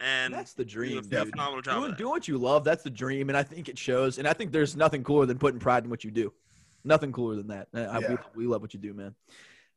and 0.00 0.32
that's 0.34 0.54
the 0.54 0.64
do 0.64 0.70
dream, 0.70 0.98
a 0.98 1.02
dude. 1.02 1.30
phenomenal 1.30 1.62
job. 1.62 1.80
Doing, 1.82 1.94
doing 1.96 2.10
what 2.10 2.28
you 2.28 2.38
love, 2.38 2.64
that's 2.64 2.82
the 2.82 2.90
dream, 2.90 3.28
and 3.30 3.36
I 3.36 3.42
think 3.42 3.68
it 3.68 3.78
shows. 3.78 4.18
And 4.18 4.26
I 4.26 4.32
think 4.32 4.52
there's 4.52 4.76
nothing 4.76 5.04
cooler 5.04 5.26
than 5.26 5.38
putting 5.38 5.60
pride 5.60 5.84
in 5.84 5.90
what 5.90 6.04
you 6.04 6.10
do. 6.10 6.32
Nothing 6.84 7.12
cooler 7.12 7.36
than 7.36 7.46
that. 7.48 7.68
I, 7.74 7.98
we, 8.00 8.16
we 8.34 8.46
love 8.46 8.60
what 8.60 8.74
you 8.74 8.80
do, 8.80 8.92
man. 8.92 9.14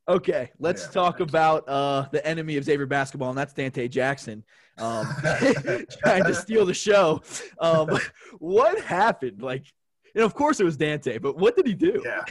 Okay, 0.07 0.51
let's 0.59 0.85
Yeah, 0.85 0.91
talk 0.91 1.19
about 1.19 1.67
uh, 1.67 2.07
the 2.11 2.25
enemy 2.25 2.57
of 2.57 2.63
Xavier 2.63 2.85
basketball, 2.85 3.29
and 3.29 3.37
that's 3.37 3.53
Dante 3.53 3.87
Jackson, 3.87 4.43
um, 4.77 5.07
trying 6.03 6.23
to 6.25 6.35
steal 6.35 6.65
the 6.65 6.75
show. 6.75 7.21
Um, 7.59 7.89
what 8.37 8.79
happened? 8.81 9.41
Like, 9.41 9.65
and 10.13 10.23
of 10.23 10.35
course 10.35 10.59
it 10.59 10.63
was 10.63 10.77
Dante, 10.77 11.17
but 11.17 11.37
what 11.37 11.55
did 11.55 11.65
he 11.65 11.73
do? 11.73 12.03
Yeah. 12.05 12.23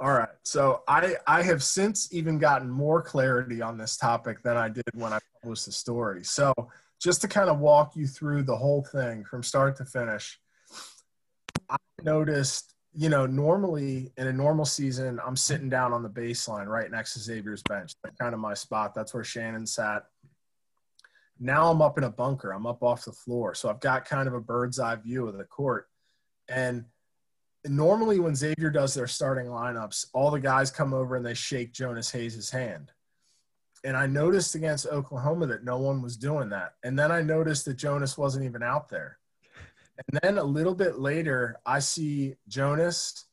All 0.00 0.12
right. 0.12 0.28
So 0.44 0.82
I 0.88 1.16
I 1.26 1.42
have 1.42 1.62
since 1.62 2.12
even 2.12 2.38
gotten 2.38 2.70
more 2.70 3.02
clarity 3.02 3.60
on 3.60 3.76
this 3.76 3.96
topic 3.96 4.42
than 4.42 4.56
I 4.56 4.68
did 4.68 4.84
when 4.94 5.12
I 5.12 5.18
published 5.42 5.66
the 5.66 5.72
story. 5.72 6.24
So 6.24 6.54
just 7.00 7.20
to 7.22 7.28
kind 7.28 7.50
of 7.50 7.58
walk 7.58 7.96
you 7.96 8.06
through 8.06 8.44
the 8.44 8.56
whole 8.56 8.82
thing 8.82 9.24
from 9.24 9.42
start 9.42 9.76
to 9.76 9.84
finish, 9.84 10.40
I 11.68 11.76
noticed, 12.02 12.74
you 12.94 13.08
know, 13.08 13.26
normally 13.26 14.12
in 14.16 14.26
a 14.26 14.32
normal 14.32 14.64
season, 14.64 15.20
I'm 15.24 15.36
sitting 15.36 15.68
down 15.68 15.92
on 15.92 16.02
the 16.02 16.08
baseline 16.08 16.66
right 16.66 16.90
next 16.90 17.14
to 17.14 17.20
Xavier's 17.20 17.62
bench. 17.62 17.92
That's 18.02 18.16
kind 18.16 18.34
of 18.34 18.40
my 18.40 18.54
spot. 18.54 18.94
That's 18.94 19.14
where 19.14 19.24
Shannon 19.24 19.66
sat. 19.66 20.04
Now 21.38 21.70
I'm 21.70 21.82
up 21.82 21.98
in 21.98 22.04
a 22.04 22.10
bunker. 22.10 22.52
I'm 22.52 22.66
up 22.66 22.82
off 22.82 23.04
the 23.04 23.12
floor. 23.12 23.54
So 23.54 23.68
I've 23.68 23.80
got 23.80 24.04
kind 24.04 24.26
of 24.26 24.34
a 24.34 24.40
bird's 24.40 24.80
eye 24.80 24.96
view 24.96 25.28
of 25.28 25.36
the 25.36 25.44
court. 25.44 25.88
And 26.48 26.86
normally 27.64 28.18
when 28.18 28.34
Xavier 28.34 28.70
does 28.70 28.94
their 28.94 29.06
starting 29.06 29.46
lineups, 29.46 30.06
all 30.12 30.30
the 30.30 30.40
guys 30.40 30.70
come 30.70 30.94
over 30.94 31.16
and 31.16 31.24
they 31.24 31.34
shake 31.34 31.72
Jonas 31.72 32.10
Hayes' 32.10 32.50
hand. 32.50 32.90
And 33.84 33.96
I 33.96 34.06
noticed 34.06 34.56
against 34.56 34.86
Oklahoma 34.86 35.46
that 35.46 35.64
no 35.64 35.78
one 35.78 36.02
was 36.02 36.16
doing 36.16 36.48
that. 36.48 36.74
And 36.82 36.98
then 36.98 37.12
I 37.12 37.22
noticed 37.22 37.64
that 37.66 37.74
Jonas 37.74 38.18
wasn't 38.18 38.44
even 38.44 38.62
out 38.62 38.88
there. 38.88 39.17
And 39.98 40.20
then 40.22 40.38
a 40.38 40.44
little 40.44 40.74
bit 40.74 40.98
later, 40.98 41.56
I 41.66 41.80
see 41.80 42.36
Jonas, 42.46 43.26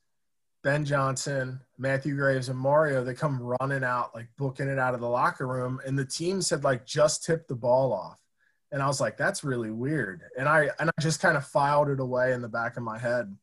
Ben 0.63 0.83
Johnson, 0.83 1.59
Matthew 1.77 2.15
Graves, 2.15 2.49
and 2.49 2.57
Mario. 2.57 3.03
They 3.03 3.13
come 3.13 3.39
running 3.39 3.83
out, 3.83 4.15
like 4.15 4.27
booking 4.37 4.67
it 4.67 4.79
out 4.79 4.95
of 4.95 4.99
the 4.99 5.07
locker 5.07 5.47
room. 5.47 5.79
And 5.85 5.97
the 5.97 6.05
teams 6.05 6.49
had 6.49 6.63
like 6.63 6.85
just 6.85 7.23
tipped 7.23 7.47
the 7.47 7.55
ball 7.55 7.93
off. 7.93 8.17
And 8.71 8.81
I 8.81 8.87
was 8.87 8.99
like, 8.99 9.15
that's 9.15 9.43
really 9.43 9.69
weird. 9.69 10.23
And 10.37 10.49
I 10.49 10.69
and 10.79 10.89
I 10.89 11.01
just 11.01 11.21
kind 11.21 11.37
of 11.37 11.45
filed 11.45 11.89
it 11.89 11.99
away 11.99 12.33
in 12.33 12.41
the 12.41 12.49
back 12.49 12.77
of 12.77 12.83
my 12.83 12.97
head. 12.97 13.35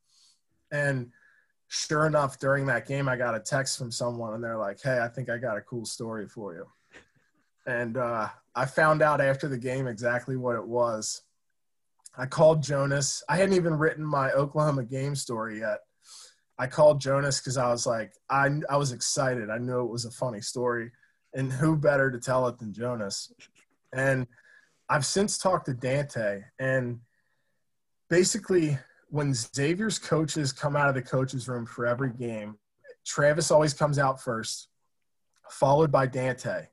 And 0.72 1.12
sure 1.68 2.06
enough, 2.06 2.38
during 2.38 2.66
that 2.66 2.86
game, 2.86 3.08
I 3.08 3.16
got 3.16 3.34
a 3.36 3.40
text 3.40 3.78
from 3.78 3.90
someone, 3.90 4.34
and 4.34 4.42
they're 4.42 4.58
like, 4.58 4.80
"Hey, 4.82 5.00
I 5.00 5.08
think 5.08 5.30
I 5.30 5.38
got 5.38 5.56
a 5.56 5.62
cool 5.62 5.86
story 5.86 6.26
for 6.26 6.54
you." 6.54 6.66
And 7.66 7.96
uh, 7.96 8.28
I 8.54 8.66
found 8.66 9.00
out 9.00 9.20
after 9.20 9.48
the 9.48 9.58
game 9.58 9.86
exactly 9.86 10.36
what 10.36 10.56
it 10.56 10.66
was. 10.66 11.22
I 12.16 12.26
called 12.26 12.62
Jonas. 12.62 13.22
I 13.28 13.36
hadn't 13.36 13.54
even 13.54 13.74
written 13.74 14.04
my 14.04 14.30
Oklahoma 14.32 14.84
game 14.84 15.14
story 15.14 15.60
yet. 15.60 15.78
I 16.58 16.66
called 16.66 17.00
Jonas 17.00 17.40
because 17.40 17.56
I 17.56 17.70
was 17.70 17.86
like, 17.86 18.12
I 18.28 18.48
I 18.68 18.76
was 18.76 18.92
excited. 18.92 19.50
I 19.50 19.58
knew 19.58 19.80
it 19.80 19.90
was 19.90 20.04
a 20.04 20.10
funny 20.10 20.40
story, 20.40 20.92
and 21.34 21.52
who 21.52 21.76
better 21.76 22.10
to 22.10 22.20
tell 22.20 22.46
it 22.48 22.58
than 22.58 22.72
Jonas? 22.72 23.32
And 23.92 24.26
I've 24.88 25.06
since 25.06 25.38
talked 25.38 25.66
to 25.66 25.74
Dante, 25.74 26.42
and 26.58 27.00
basically 28.10 28.78
when 29.08 29.34
Xavier's 29.34 29.98
coaches 29.98 30.52
come 30.52 30.76
out 30.76 30.88
of 30.88 30.94
the 30.94 31.02
coaches 31.02 31.48
room 31.48 31.66
for 31.66 31.86
every 31.86 32.12
game, 32.12 32.56
Travis 33.06 33.50
always 33.50 33.74
comes 33.74 33.98
out 33.98 34.22
first, 34.22 34.68
followed 35.50 35.90
by 35.90 36.06
Dante. 36.06 36.66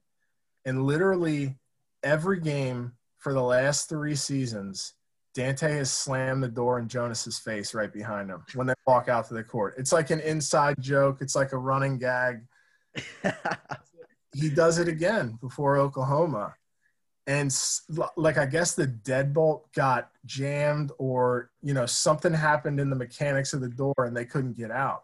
And 0.66 0.84
literally 0.84 1.58
every 2.04 2.40
game 2.40 2.94
for 3.18 3.34
the 3.34 3.42
last 3.42 3.90
three 3.90 4.16
seasons, 4.16 4.94
Dante 5.40 5.72
has 5.76 5.90
slammed 5.90 6.44
the 6.44 6.50
door 6.50 6.80
in 6.80 6.90
Jonas's 6.90 7.40
face 7.40 7.74
right 7.74 7.94
behind 7.94 8.30
him 8.30 8.44
when 8.56 8.68
they 8.68 8.74
walk 8.86 9.08
out 9.08 9.26
to 9.30 9.34
the 9.34 9.44
court. 9.44 9.76
It's 9.78 9.94
like 9.94 10.10
an 10.10 10.20
inside 10.20 10.76
joke. 10.82 11.20
It's 11.22 11.34
like 11.34 11.54
a 11.54 11.58
running 11.58 11.98
gag. 11.98 12.42
He 14.36 14.50
does 14.50 14.78
it 14.78 14.88
again 14.88 15.40
before 15.42 15.78
Oklahoma 15.78 16.54
and 17.26 17.56
like 18.18 18.38
I 18.38 18.46
guess 18.46 18.76
the 18.76 18.86
deadbolt 18.88 19.62
got 19.74 20.12
jammed 20.26 20.92
or 20.98 21.52
you 21.62 21.74
know 21.74 21.86
something 21.86 22.34
happened 22.34 22.80
in 22.80 22.90
the 22.90 22.96
mechanics 22.96 23.54
of 23.54 23.62
the 23.62 23.70
door 23.70 23.96
and 24.00 24.16
they 24.16 24.26
couldn't 24.26 24.58
get 24.58 24.72
out. 24.72 25.04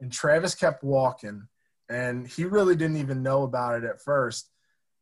And 0.00 0.12
Travis 0.12 0.54
kept 0.54 0.82
walking 0.82 1.46
and 1.88 2.26
he 2.26 2.44
really 2.44 2.74
didn't 2.74 2.96
even 2.96 3.22
know 3.22 3.44
about 3.44 3.82
it 3.82 3.84
at 3.84 4.02
first. 4.02 4.50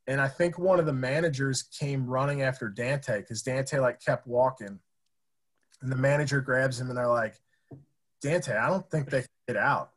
And 0.08 0.22
I 0.22 0.26
think 0.26 0.58
one 0.58 0.80
of 0.80 0.86
the 0.86 0.92
managers 0.92 1.64
came 1.64 2.06
running 2.06 2.40
after 2.40 2.70
Dante 2.70 3.18
because 3.18 3.42
Dante 3.42 3.78
like 3.78 4.02
kept 4.02 4.26
walking. 4.26 4.80
And 5.82 5.92
the 5.92 5.96
manager 5.96 6.40
grabs 6.40 6.80
him 6.80 6.88
and 6.88 6.96
they're 6.96 7.06
like, 7.06 7.34
Dante, 8.22 8.56
I 8.56 8.68
don't 8.70 8.90
think 8.90 9.10
they 9.10 9.20
can 9.20 9.28
get 9.46 9.56
out. 9.58 9.90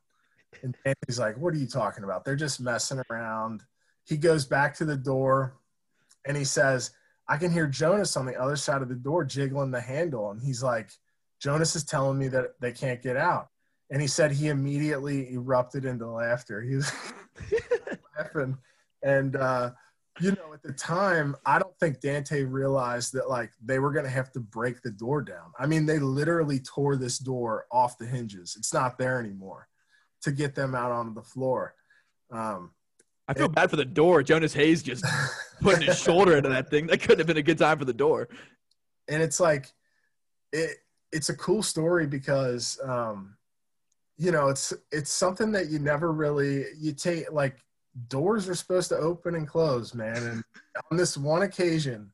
And 0.61 0.75
Dante's 0.83 1.17
like, 1.17 1.37
What 1.37 1.53
are 1.53 1.57
you 1.57 1.65
talking 1.65 2.03
about? 2.03 2.25
They're 2.25 2.35
just 2.35 2.59
messing 2.59 3.01
around. 3.09 3.63
He 4.05 4.17
goes 4.17 4.45
back 4.45 4.75
to 4.75 4.85
the 4.85 4.97
door 4.97 5.55
and 6.27 6.35
he 6.35 6.43
says, 6.43 6.91
I 7.29 7.37
can 7.37 7.49
hear 7.49 7.65
Jonas 7.65 8.17
on 8.17 8.25
the 8.25 8.35
other 8.35 8.57
side 8.57 8.81
of 8.81 8.89
the 8.89 8.95
door 8.95 9.23
jiggling 9.23 9.71
the 9.71 9.79
handle. 9.79 10.31
And 10.31 10.41
he's 10.41 10.61
like, 10.61 10.91
Jonas 11.39 11.77
is 11.77 11.85
telling 11.85 12.19
me 12.19 12.27
that 12.27 12.59
they 12.59 12.73
can't 12.73 13.01
get 13.01 13.15
out. 13.15 13.47
And 13.89 14.01
he 14.01 14.07
said 14.09 14.33
he 14.33 14.49
immediately 14.49 15.33
erupted 15.33 15.85
into 15.85 16.05
laughter. 16.05 16.61
He 16.61 16.75
was 16.75 16.91
laughing. 18.17 18.57
And, 19.01 19.37
uh, 19.37 19.71
you 20.19 20.31
know, 20.31 20.53
at 20.53 20.61
the 20.61 20.73
time, 20.73 21.35
I 21.45 21.57
don't 21.57 21.77
think 21.79 22.01
Dante 22.01 22.43
realized 22.43 23.13
that 23.13 23.29
like 23.29 23.51
they 23.63 23.79
were 23.79 23.91
going 23.91 24.05
to 24.05 24.11
have 24.11 24.31
to 24.33 24.39
break 24.39 24.81
the 24.81 24.91
door 24.91 25.21
down. 25.21 25.53
I 25.57 25.67
mean, 25.67 25.85
they 25.85 25.99
literally 25.99 26.59
tore 26.59 26.97
this 26.97 27.17
door 27.17 27.65
off 27.71 27.97
the 27.97 28.05
hinges. 28.05 28.55
It's 28.57 28.73
not 28.73 28.97
there 28.97 29.19
anymore 29.19 29.67
to 30.23 30.31
get 30.31 30.53
them 30.53 30.75
out 30.75 30.91
onto 30.91 31.13
the 31.13 31.23
floor. 31.23 31.75
Um, 32.31 32.71
I 33.27 33.33
feel 33.33 33.47
bad 33.47 33.69
for 33.69 33.77
the 33.77 33.85
door. 33.85 34.21
Jonas 34.23 34.53
Hayes 34.53 34.83
just 34.83 35.05
putting 35.61 35.87
his 35.87 35.99
shoulder 35.99 36.35
into 36.35 36.49
that 36.49 36.69
thing. 36.69 36.87
That 36.87 36.99
couldn't 37.01 37.19
have 37.19 37.27
been 37.27 37.37
a 37.37 37.41
good 37.43 37.57
time 37.57 37.79
for 37.79 37.85
the 37.85 37.93
door. 37.93 38.27
and 39.07 39.21
it's 39.21 39.39
like 39.39 39.71
it 40.51 40.77
it's 41.11 41.29
a 41.29 41.35
cool 41.35 41.63
story 41.63 42.07
because 42.07 42.79
um 42.83 43.35
you 44.17 44.31
know 44.31 44.49
it's 44.49 44.73
it's 44.91 45.11
something 45.11 45.51
that 45.51 45.69
you 45.69 45.79
never 45.79 46.11
really 46.11 46.65
you 46.77 46.91
take 46.91 47.31
like 47.31 47.57
doors 48.07 48.47
are 48.47 48.55
supposed 48.55 48.89
to 48.89 48.97
open 48.97 49.35
and 49.35 49.47
close 49.47 49.93
man 49.93 50.15
and 50.15 50.43
on 50.89 50.97
this 50.97 51.17
one 51.17 51.41
occasion 51.41 52.11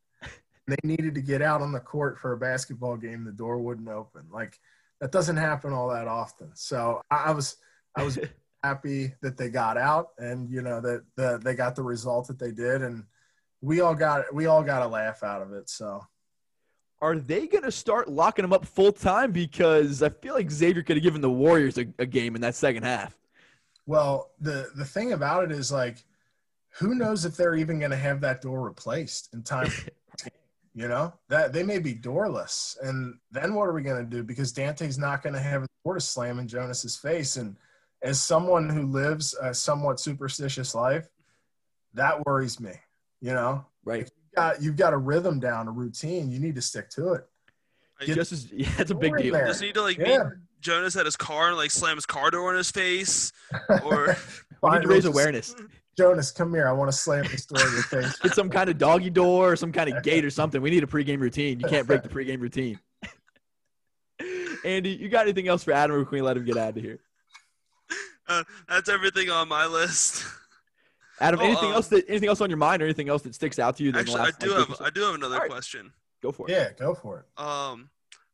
they 0.68 0.76
needed 0.84 1.14
to 1.14 1.22
get 1.22 1.42
out 1.42 1.62
on 1.62 1.72
the 1.72 1.80
court 1.80 2.18
for 2.18 2.34
a 2.34 2.38
basketball 2.38 2.98
game 2.98 3.24
the 3.24 3.32
door 3.32 3.60
wouldn't 3.60 3.88
open 3.88 4.24
like 4.32 4.60
that 5.00 5.12
doesn't 5.12 5.38
happen 5.38 5.72
all 5.72 5.90
that 5.90 6.08
often 6.08 6.50
so 6.56 7.00
i, 7.12 7.32
was 7.32 7.58
i 7.96 8.04
was 8.04 8.18
happy 8.64 9.14
that 9.22 9.38
they 9.38 9.50
got 9.50 9.78
out 9.78 10.10
and 10.18 10.50
you 10.50 10.62
know 10.62 10.82
that 10.82 11.04
the, 11.16 11.40
they 11.44 11.54
got 11.54 11.76
the 11.76 11.84
result 11.84 12.28
that 12.28 12.40
they 12.40 12.52
did 12.52 12.82
and 12.82 13.04
we 13.62 13.82
all 13.82 13.94
got 13.96 14.34
we 14.34 14.48
all 14.48 14.64
got 14.64 14.82
a 14.82 14.88
laugh 14.88 15.22
out 15.22 15.42
of 15.44 15.54
it 15.54 15.70
so 15.70 16.02
Are 17.02 17.16
they 17.16 17.46
going 17.46 17.64
to 17.64 17.72
start 17.72 18.10
locking 18.10 18.44
him 18.44 18.52
up 18.52 18.66
full 18.66 18.92
time? 18.92 19.32
Because 19.32 20.02
I 20.02 20.10
feel 20.10 20.34
like 20.34 20.50
Xavier 20.50 20.82
could 20.82 20.98
have 20.98 21.04
given 21.04 21.22
the 21.22 21.30
Warriors 21.30 21.78
a, 21.78 21.86
a 22.00 22.08
game 22.08 22.34
in 22.34 22.42
that 22.42 22.56
second 22.56 22.82
half. 22.84 23.16
Well, 23.88 24.32
the 24.40 24.70
the 24.76 24.86
thing 24.86 25.14
about 25.14 25.46
it 25.46 25.52
is 25.52 25.72
like, 25.72 26.04
who 26.78 26.94
knows 26.94 27.26
if 27.26 27.36
they're 27.36 27.56
even 27.56 27.80
going 27.80 27.92
to 27.92 27.98
have 27.98 28.22
that 28.22 28.42
door 28.42 28.62
replaced 28.62 29.34
in 29.34 29.42
time? 29.42 29.68
for 29.70 29.86
the 29.86 29.92
game? 30.24 30.32
You 30.76 30.88
know 30.88 31.14
that 31.30 31.54
they 31.54 31.64
may 31.64 31.80
be 31.80 31.96
doorless, 31.96 32.78
and 32.84 33.16
then 33.32 33.56
what 33.56 33.64
are 33.68 33.74
we 33.74 33.82
going 33.82 34.04
to 34.04 34.10
do? 34.18 34.22
Because 34.24 34.52
Dante's 34.52 35.00
not 35.00 35.24
going 35.24 35.34
to 35.34 35.40
have 35.40 35.64
a 35.64 35.68
door 35.84 35.96
to 35.96 36.00
slam 36.00 36.38
in 36.38 36.48
Jonas's 36.48 36.96
face. 36.96 37.38
And 37.38 37.56
as 38.04 38.22
someone 38.22 38.70
who 38.70 38.84
lives 38.86 39.34
a 39.42 39.56
somewhat 39.56 40.00
superstitious 40.00 40.76
life, 40.76 41.08
that 41.96 42.24
worries 42.28 42.60
me. 42.60 42.74
You 43.22 43.34
know, 43.34 43.66
Right. 43.84 44.02
you've 44.02 44.36
got 44.36 44.62
you've 44.62 44.76
got 44.76 44.94
a 44.94 44.98
rhythm 44.98 45.40
down, 45.40 45.68
a 45.68 45.72
routine. 45.72 46.30
You 46.32 46.40
need 46.40 46.54
to 46.56 46.62
stick 46.62 46.90
to 46.92 47.14
it. 47.14 47.28
Like, 48.00 48.08
Get 48.08 48.16
Just 48.16 48.32
as 48.34 48.52
yeah, 48.52 48.70
it's 48.78 48.92
a 48.92 48.96
big 48.96 49.18
deal. 49.18 49.34
there. 49.34 49.48
Does 49.48 49.60
he 49.62 49.68
need 49.68 49.76
to 49.76 49.82
like 49.82 49.98
Yeah. 49.98 50.26
meet 50.26 50.34
Jonas 50.62 50.96
at 50.96 51.06
his 51.06 51.16
car 51.16 51.50
and 51.50 51.58
like 51.58 51.72
slam 51.72 51.96
his 51.96 52.06
car 52.06 52.32
door 52.32 52.52
in 52.52 52.58
his 52.58 52.72
face? 52.72 53.32
Or 53.84 54.16
We 54.62 54.72
need 54.72 54.82
to 54.84 54.88
raise 54.88 55.06
awareness. 55.06 55.56
Jonas, 55.98 56.32
come 56.32 56.54
here. 56.54 56.68
I 56.68 56.72
want 56.72 56.92
to 56.92 56.98
slam 56.98 57.24
this 57.24 57.46
door 57.46 57.60
in 57.66 57.74
your 57.74 57.84
face. 57.84 58.20
It's 58.24 58.36
some 58.36 58.50
kind 58.50 58.70
of 58.70 58.78
doggy 58.78 59.10
door 59.10 59.52
or 59.54 59.56
some 59.56 59.72
kind 59.72 59.90
of 59.92 60.04
gate 60.04 60.24
or 60.24 60.30
something. 60.30 60.62
We 60.62 60.70
need 60.70 60.84
a 60.84 60.88
pregame 60.88 61.20
routine. 61.20 61.60
You 61.60 61.66
can't 61.66 61.88
break 61.88 62.04
the 62.04 62.10
pregame 62.10 62.40
routine. 62.40 62.80
Andy, 64.64 64.92
you 64.92 65.10
got 65.10 65.24
anything 65.24 65.48
else 65.48 65.64
for 65.64 65.72
Adam 65.72 65.96
or 65.96 66.06
can 66.06 66.16
we 66.16 66.22
let 66.22 66.38
him 66.38 66.46
get 66.46 66.58
out 66.58 66.78
of 66.78 66.84
here? 66.84 67.00
uh, 68.28 68.44
that's 68.68 68.90
everything 68.90 69.30
on 69.30 69.48
my 69.48 69.66
list. 69.66 70.26
Adam, 71.20 71.40
Oh, 71.40 71.44
anything 71.44 71.70
um, 71.70 71.74
else 71.76 71.88
that 71.88 72.06
anything 72.08 72.30
else 72.30 72.42
on 72.42 72.50
your 72.50 72.58
mind 72.58 72.82
or 72.82 72.86
anything 72.86 73.10
else 73.10 73.24
that 73.24 73.34
sticks 73.34 73.58
out 73.58 73.78
to 73.78 73.84
you? 73.84 73.92
than 73.92 74.06
the 74.06 74.12
Actually, 74.12 74.22
I 74.22 74.32
do 74.46 74.52
have? 74.52 74.82
I 74.82 74.90
do 74.92 75.02
have 75.02 75.16
another 75.16 75.36
All 75.36 75.42
right. 75.42 75.50
question. 75.50 75.92
Go 76.22 76.32
for 76.32 76.48
it. 76.50 76.54
Yeah, 76.54 76.70
go 76.78 76.94
for 76.94 77.20
it. 77.20 77.44
Um, 77.44 77.90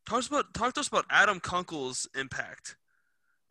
talk 0.06 0.16
to 0.16 0.20
us 0.20 0.28
about 0.28 0.54
talk 0.54 0.74
to 0.74 0.80
us 0.80 0.88
about 0.88 1.06
Adam 1.10 1.39
Kunkel's 1.39 2.08
impact. 2.16 2.76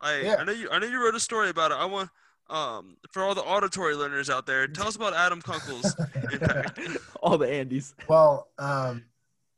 I 0.01 0.21
Yeah. 0.21 0.35
I 0.39 0.43
know 0.43 0.51
you 0.51 0.69
I 0.71 0.79
know 0.79 0.87
you 0.87 1.03
wrote 1.03 1.15
a 1.15 1.19
story 1.19 1.49
about 1.49 1.71
it. 1.71 1.75
I 1.75 1.85
want 1.85 2.09
um 2.49 2.97
for 3.11 3.23
all 3.23 3.35
the 3.35 3.43
auditory 3.43 3.95
learners 3.95 4.29
out 4.29 4.45
there, 4.45 4.67
tell 4.67 4.87
us 4.87 4.95
about 4.95 5.13
Adam 5.13 5.41
Kunkel's 5.41 5.95
impact. 6.31 6.79
All 7.21 7.37
the 7.37 7.47
Andys. 7.47 7.93
Well, 8.07 8.49
um, 8.59 9.03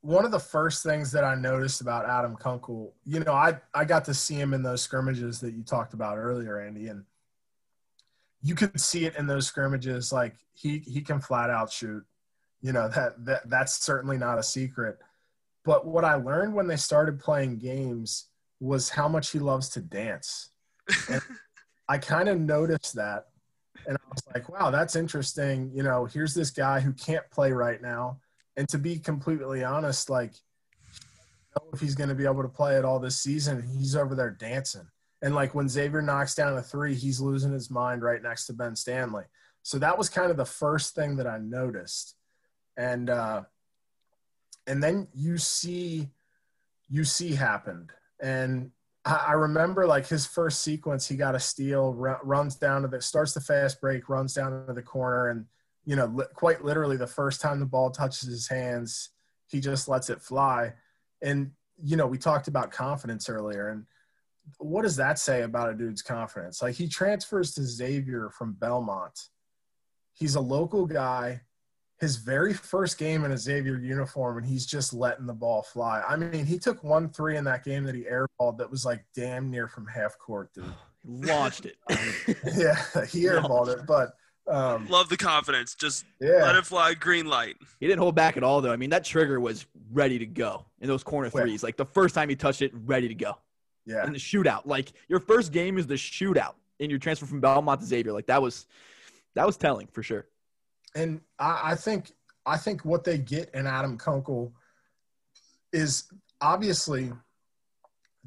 one 0.05 0.23
of 0.23 0.31
the 0.31 0.39
first 0.39 0.83
things 0.83 1.11
that 1.11 1.23
I 1.23 1.33
noticed 1.33 1.81
about 1.81 2.07
Adam 2.07 2.35
Kunkel, 2.35 2.93
you 3.05 3.21
know, 3.21 3.33
I, 3.33 3.57
I 3.73 3.85
got 3.85 4.05
to 4.05 4.13
see 4.13 4.35
him 4.35 4.53
in 4.53 4.61
those 4.61 4.83
scrimmages 4.83 5.39
that 5.39 5.55
you 5.55 5.63
talked 5.63 5.95
about 5.95 6.19
earlier, 6.19 6.59
Andy, 6.59 6.89
and 6.89 7.03
you 8.43 8.53
could 8.53 8.79
see 8.79 9.05
it 9.05 9.15
in 9.15 9.25
those 9.25 9.47
scrimmages. 9.47 10.13
Like 10.13 10.35
he 10.53 10.79
he 10.79 11.01
can 11.01 11.19
flat 11.19 11.49
out 11.49 11.71
shoot. 11.71 12.05
You 12.61 12.71
know 12.71 12.87
that 12.89 13.25
that 13.25 13.49
that's 13.49 13.83
certainly 13.83 14.17
not 14.17 14.37
a 14.37 14.43
secret. 14.43 14.99
But 15.65 15.85
what 15.85 16.05
I 16.05 16.15
learned 16.15 16.53
when 16.53 16.67
they 16.67 16.75
started 16.75 17.19
playing 17.19 17.57
games 17.57 18.29
was 18.59 18.89
how 18.89 19.07
much 19.07 19.31
he 19.31 19.39
loves 19.39 19.69
to 19.69 19.81
dance. 19.81 20.49
And 21.09 21.21
I 21.89 21.97
kind 21.97 22.29
of 22.29 22.39
noticed 22.39 22.95
that, 22.95 23.25
and 23.87 23.97
I 23.97 24.01
was 24.09 24.23
like, 24.33 24.47
wow, 24.49 24.71
that's 24.71 24.95
interesting. 24.95 25.71
You 25.73 25.83
know, 25.83 26.05
here's 26.05 26.33
this 26.33 26.51
guy 26.51 26.79
who 26.79 26.93
can't 26.93 27.29
play 27.31 27.51
right 27.51 27.81
now 27.81 28.19
and 28.57 28.67
to 28.69 28.77
be 28.77 28.97
completely 28.97 29.63
honest, 29.63 30.09
like, 30.09 30.31
I 30.31 31.59
don't 31.59 31.67
know 31.67 31.75
if 31.75 31.81
he's 31.81 31.95
going 31.95 32.09
to 32.09 32.15
be 32.15 32.25
able 32.25 32.41
to 32.41 32.49
play 32.49 32.77
it 32.77 32.85
all 32.85 32.99
this 32.99 33.17
season. 33.17 33.63
He's 33.77 33.95
over 33.95 34.15
there 34.15 34.31
dancing, 34.31 34.87
and 35.21 35.35
like 35.35 35.55
when 35.55 35.69
Xavier 35.69 36.01
knocks 36.01 36.35
down 36.35 36.57
a 36.57 36.61
three, 36.61 36.95
he's 36.95 37.21
losing 37.21 37.53
his 37.53 37.69
mind 37.69 38.01
right 38.01 38.21
next 38.21 38.47
to 38.47 38.53
Ben 38.53 38.75
Stanley. 38.75 39.23
So 39.63 39.79
that 39.79 39.97
was 39.97 40.09
kind 40.09 40.31
of 40.31 40.37
the 40.37 40.45
first 40.45 40.95
thing 40.95 41.15
that 41.17 41.27
I 41.27 41.37
noticed, 41.37 42.15
and 42.77 43.09
uh, 43.09 43.43
and 44.67 44.81
then 44.81 45.07
you 45.13 45.37
see, 45.37 46.09
you 46.89 47.03
see 47.03 47.33
happened, 47.33 47.91
and 48.21 48.71
I, 49.05 49.33
remember 49.33 49.85
like 49.85 50.07
his 50.07 50.25
first 50.25 50.61
sequence, 50.63 51.07
he 51.07 51.15
got 51.15 51.35
a 51.35 51.39
steal, 51.39 51.93
ru- 51.93 52.17
runs 52.23 52.55
down 52.55 52.81
to 52.81 52.87
the 52.87 53.01
starts 53.01 53.33
the 53.33 53.41
fast 53.41 53.79
break, 53.79 54.09
runs 54.09 54.33
down 54.33 54.65
to 54.65 54.73
the 54.73 54.81
corner, 54.81 55.29
and 55.29 55.45
you 55.85 55.95
know, 55.95 56.07
li- 56.07 56.25
quite 56.33 56.65
literally 56.65 56.97
the 56.97 57.07
first 57.07 57.39
time 57.39 57.59
the 57.59 57.65
ball 57.65 57.91
touches 57.91 58.27
his 58.27 58.47
hands, 58.47 59.09
he 59.47 59.59
just 59.59 59.87
lets 59.87 60.09
it 60.09 60.21
fly. 60.21 60.73
And, 61.21 61.51
you 61.81 61.95
know, 61.95 62.07
we 62.07 62.17
talked 62.17 62.47
about 62.47 62.71
confidence 62.71 63.29
earlier. 63.29 63.69
And 63.69 63.85
what 64.57 64.81
does 64.81 64.95
that 64.95 65.19
say 65.19 65.43
about 65.43 65.69
a 65.69 65.75
dude's 65.75 66.01
confidence? 66.01 66.61
Like 66.61 66.75
he 66.75 66.87
transfers 66.87 67.53
to 67.53 67.63
Xavier 67.63 68.29
from 68.31 68.53
Belmont. 68.53 69.29
He's 70.13 70.35
a 70.35 70.41
local 70.41 70.85
guy. 70.85 71.41
His 71.99 72.17
very 72.17 72.53
first 72.53 72.97
game 72.97 73.23
in 73.23 73.31
a 73.31 73.37
Xavier 73.37 73.77
uniform, 73.77 74.37
and 74.37 74.45
he's 74.45 74.65
just 74.65 74.93
letting 74.93 75.25
the 75.25 75.33
ball 75.33 75.61
fly. 75.63 76.03
I 76.07 76.17
mean, 76.17 76.45
he 76.45 76.59
took 76.59 76.83
one 76.83 77.09
three 77.09 77.37
in 77.37 77.45
that 77.45 77.63
game 77.63 77.83
that 77.85 77.95
he 77.95 78.03
airballed 78.03 78.57
that 78.57 78.69
was 78.69 78.83
like 78.85 79.05
damn 79.15 79.49
near 79.49 79.67
from 79.67 79.87
half 79.87 80.17
court, 80.17 80.53
dude. 80.53 80.65
He 81.05 81.11
launched 81.27 81.65
it. 81.67 81.77
yeah, 82.57 82.75
he 83.05 83.25
airballed 83.25 83.67
it, 83.67 83.85
but 83.85 84.15
um, 84.47 84.87
Love 84.87 85.09
the 85.09 85.17
confidence. 85.17 85.75
Just 85.75 86.05
yeah, 86.19 86.43
let 86.43 86.55
it 86.55 86.65
fly. 86.65 86.93
Green 86.93 87.25
light. 87.25 87.55
He 87.79 87.87
didn't 87.87 87.99
hold 87.99 88.15
back 88.15 88.37
at 88.37 88.43
all, 88.43 88.61
though. 88.61 88.71
I 88.71 88.75
mean, 88.75 88.89
that 88.91 89.03
trigger 89.03 89.39
was 89.39 89.65
ready 89.91 90.19
to 90.19 90.25
go 90.25 90.65
in 90.81 90.87
those 90.87 91.03
corner 91.03 91.29
Quick. 91.29 91.43
threes. 91.43 91.63
Like 91.63 91.77
the 91.77 91.85
first 91.85 92.13
time 92.15 92.29
he 92.29 92.35
touched 92.35 92.61
it, 92.61 92.71
ready 92.73 93.07
to 93.07 93.15
go. 93.15 93.37
yeah. 93.85 94.05
In 94.05 94.13
the 94.13 94.19
shootout, 94.19 94.65
like 94.65 94.93
your 95.07 95.19
first 95.19 95.51
game 95.51 95.77
is 95.77 95.87
the 95.87 95.95
shootout 95.95 96.53
in 96.79 96.89
your 96.89 96.99
transfer 96.99 97.25
from 97.25 97.39
Belmont 97.41 97.81
to 97.81 97.85
Xavier. 97.87 98.13
Like 98.13 98.27
that 98.27 98.41
was, 98.41 98.67
that 99.35 99.45
was 99.45 99.57
telling 99.57 99.87
for 99.87 100.03
sure. 100.03 100.27
And 100.95 101.21
I, 101.37 101.71
I 101.71 101.75
think 101.75 102.13
I 102.45 102.57
think 102.57 102.85
what 102.85 103.03
they 103.03 103.17
get 103.17 103.49
in 103.53 103.67
Adam 103.67 103.97
Kunkel 103.97 104.53
is 105.73 106.05
obviously 106.41 107.11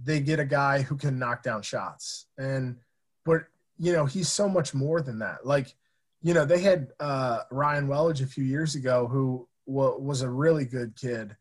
they 0.03 0.21
get 0.21 0.39
a 0.39 0.45
guy 0.45 0.83
who 0.83 0.97
can 0.97 1.19
knock 1.19 1.43
down 1.43 1.63
shots, 1.63 2.27
and 2.37 2.77
but 3.25 3.45
you 3.79 3.93
know 3.93 4.05
he's 4.05 4.29
so 4.29 4.49
much 4.49 4.75
more 4.75 5.01
than 5.01 5.19
that. 5.21 5.47
Like 5.47 5.75
you 6.23 6.35
know 6.35 6.45
they 6.45 6.61
had 6.61 6.89
uh, 7.01 7.41
Ryan 7.51 7.89
Welage 7.89 8.23
a 8.23 8.27
few 8.27 8.45
years 8.45 8.75
ago 8.75 9.09
who 9.09 9.49
wa- 9.67 9.97
was 9.97 10.23
a 10.23 10.31
really 10.31 10.65
good 10.65 10.95
kid, 10.95 11.37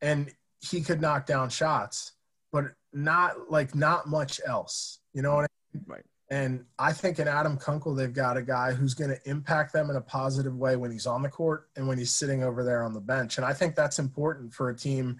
and 0.00 0.32
he 0.60 0.80
could 0.80 1.00
knock 1.00 1.26
down 1.26 1.50
shots, 1.50 2.12
but 2.52 2.72
not 2.92 3.50
like 3.50 3.74
not 3.74 4.08
much 4.08 4.40
else. 4.46 5.00
You 5.12 5.22
know 5.22 5.34
what 5.34 5.44
I 5.44 5.48
mean? 5.74 5.84
Right. 5.86 6.04
And 6.32 6.64
I 6.78 6.92
think 6.92 7.18
in 7.18 7.26
Adam 7.26 7.56
Kunkel, 7.56 7.94
they've 7.94 8.12
got 8.12 8.36
a 8.36 8.42
guy 8.42 8.72
who's 8.72 8.94
going 8.94 9.10
to 9.10 9.18
impact 9.28 9.72
them 9.72 9.90
in 9.90 9.96
a 9.96 10.00
positive 10.00 10.56
way 10.56 10.76
when 10.76 10.92
he's 10.92 11.06
on 11.06 11.22
the 11.22 11.28
court 11.28 11.68
and 11.74 11.88
when 11.88 11.98
he's 11.98 12.14
sitting 12.14 12.44
over 12.44 12.62
there 12.62 12.84
on 12.84 12.94
the 12.94 13.00
bench. 13.00 13.36
And 13.36 13.44
I 13.44 13.52
think 13.52 13.74
that's 13.74 13.98
important 13.98 14.54
for 14.54 14.70
a 14.70 14.76
team 14.76 15.18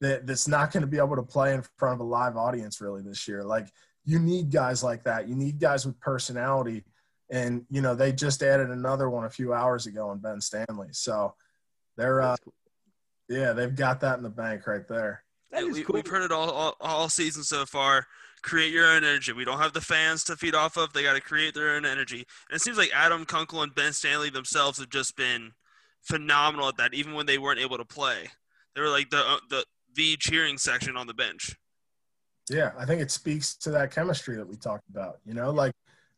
that, 0.00 0.26
that's 0.26 0.46
not 0.46 0.70
going 0.70 0.82
to 0.82 0.86
be 0.86 0.98
able 0.98 1.16
to 1.16 1.22
play 1.22 1.54
in 1.54 1.62
front 1.78 1.94
of 1.94 2.00
a 2.00 2.04
live 2.04 2.36
audience 2.36 2.80
really 2.82 3.00
this 3.00 3.26
year. 3.26 3.42
Like 3.42 3.68
you 4.04 4.18
need 4.18 4.50
guys 4.50 4.84
like 4.84 5.04
that. 5.04 5.28
You 5.28 5.34
need 5.34 5.58
guys 5.58 5.86
with 5.86 5.98
personality. 5.98 6.84
And, 7.30 7.64
you 7.70 7.80
know, 7.80 7.94
they 7.94 8.12
just 8.12 8.42
added 8.42 8.68
another 8.68 9.08
one 9.08 9.24
a 9.24 9.30
few 9.30 9.54
hours 9.54 9.86
ago 9.86 10.12
in 10.12 10.18
Ben 10.18 10.42
Stanley. 10.42 10.88
So 10.90 11.36
they're, 11.96 12.20
uh, 12.20 12.36
cool. 12.44 12.52
yeah, 13.30 13.54
they've 13.54 13.74
got 13.74 14.00
that 14.00 14.18
in 14.18 14.22
the 14.22 14.28
bank 14.28 14.66
right 14.66 14.86
there. 14.86 15.24
That 15.52 15.62
Yeah, 15.62 15.68
is 15.70 15.76
we, 15.76 15.84
cool. 15.84 15.94
We've 15.94 16.06
heard 16.06 16.22
it 16.22 16.32
all, 16.32 16.50
all 16.50 16.76
all 16.80 17.08
season 17.08 17.44
so 17.44 17.64
far. 17.64 18.06
Create 18.42 18.72
your 18.72 18.86
own 18.86 19.04
energy. 19.04 19.32
We 19.32 19.44
don't 19.44 19.58
have 19.58 19.72
the 19.72 19.80
fans 19.80 20.24
to 20.24 20.36
feed 20.36 20.54
off 20.54 20.76
of. 20.76 20.92
They 20.92 21.02
got 21.02 21.14
to 21.14 21.20
create 21.20 21.54
their 21.54 21.74
own 21.74 21.84
energy. 21.84 22.26
And 22.48 22.56
it 22.56 22.60
seems 22.60 22.78
like 22.78 22.90
Adam 22.94 23.24
Kunkel 23.24 23.62
and 23.62 23.74
Ben 23.74 23.92
Stanley 23.92 24.30
themselves 24.30 24.78
have 24.78 24.90
just 24.90 25.16
been 25.16 25.52
phenomenal 26.00 26.68
at 26.68 26.76
that. 26.78 26.94
Even 26.94 27.14
when 27.14 27.26
they 27.26 27.38
weren't 27.38 27.60
able 27.60 27.76
to 27.76 27.84
play, 27.84 28.28
they 28.74 28.80
were 28.80 28.88
like 28.88 29.10
the 29.10 29.18
uh, 29.18 29.38
the 29.48 29.64
the 29.94 30.16
cheering 30.16 30.58
section 30.58 30.96
on 30.96 31.06
the 31.06 31.14
bench. 31.14 31.56
Yeah, 32.48 32.72
I 32.78 32.84
think 32.84 33.00
it 33.00 33.10
speaks 33.10 33.54
to 33.56 33.70
that 33.70 33.92
chemistry 33.92 34.36
that 34.36 34.48
we 34.48 34.56
talked 34.56 34.88
about. 34.88 35.18
You 35.24 35.34
know, 35.34 35.50
like 35.50 35.72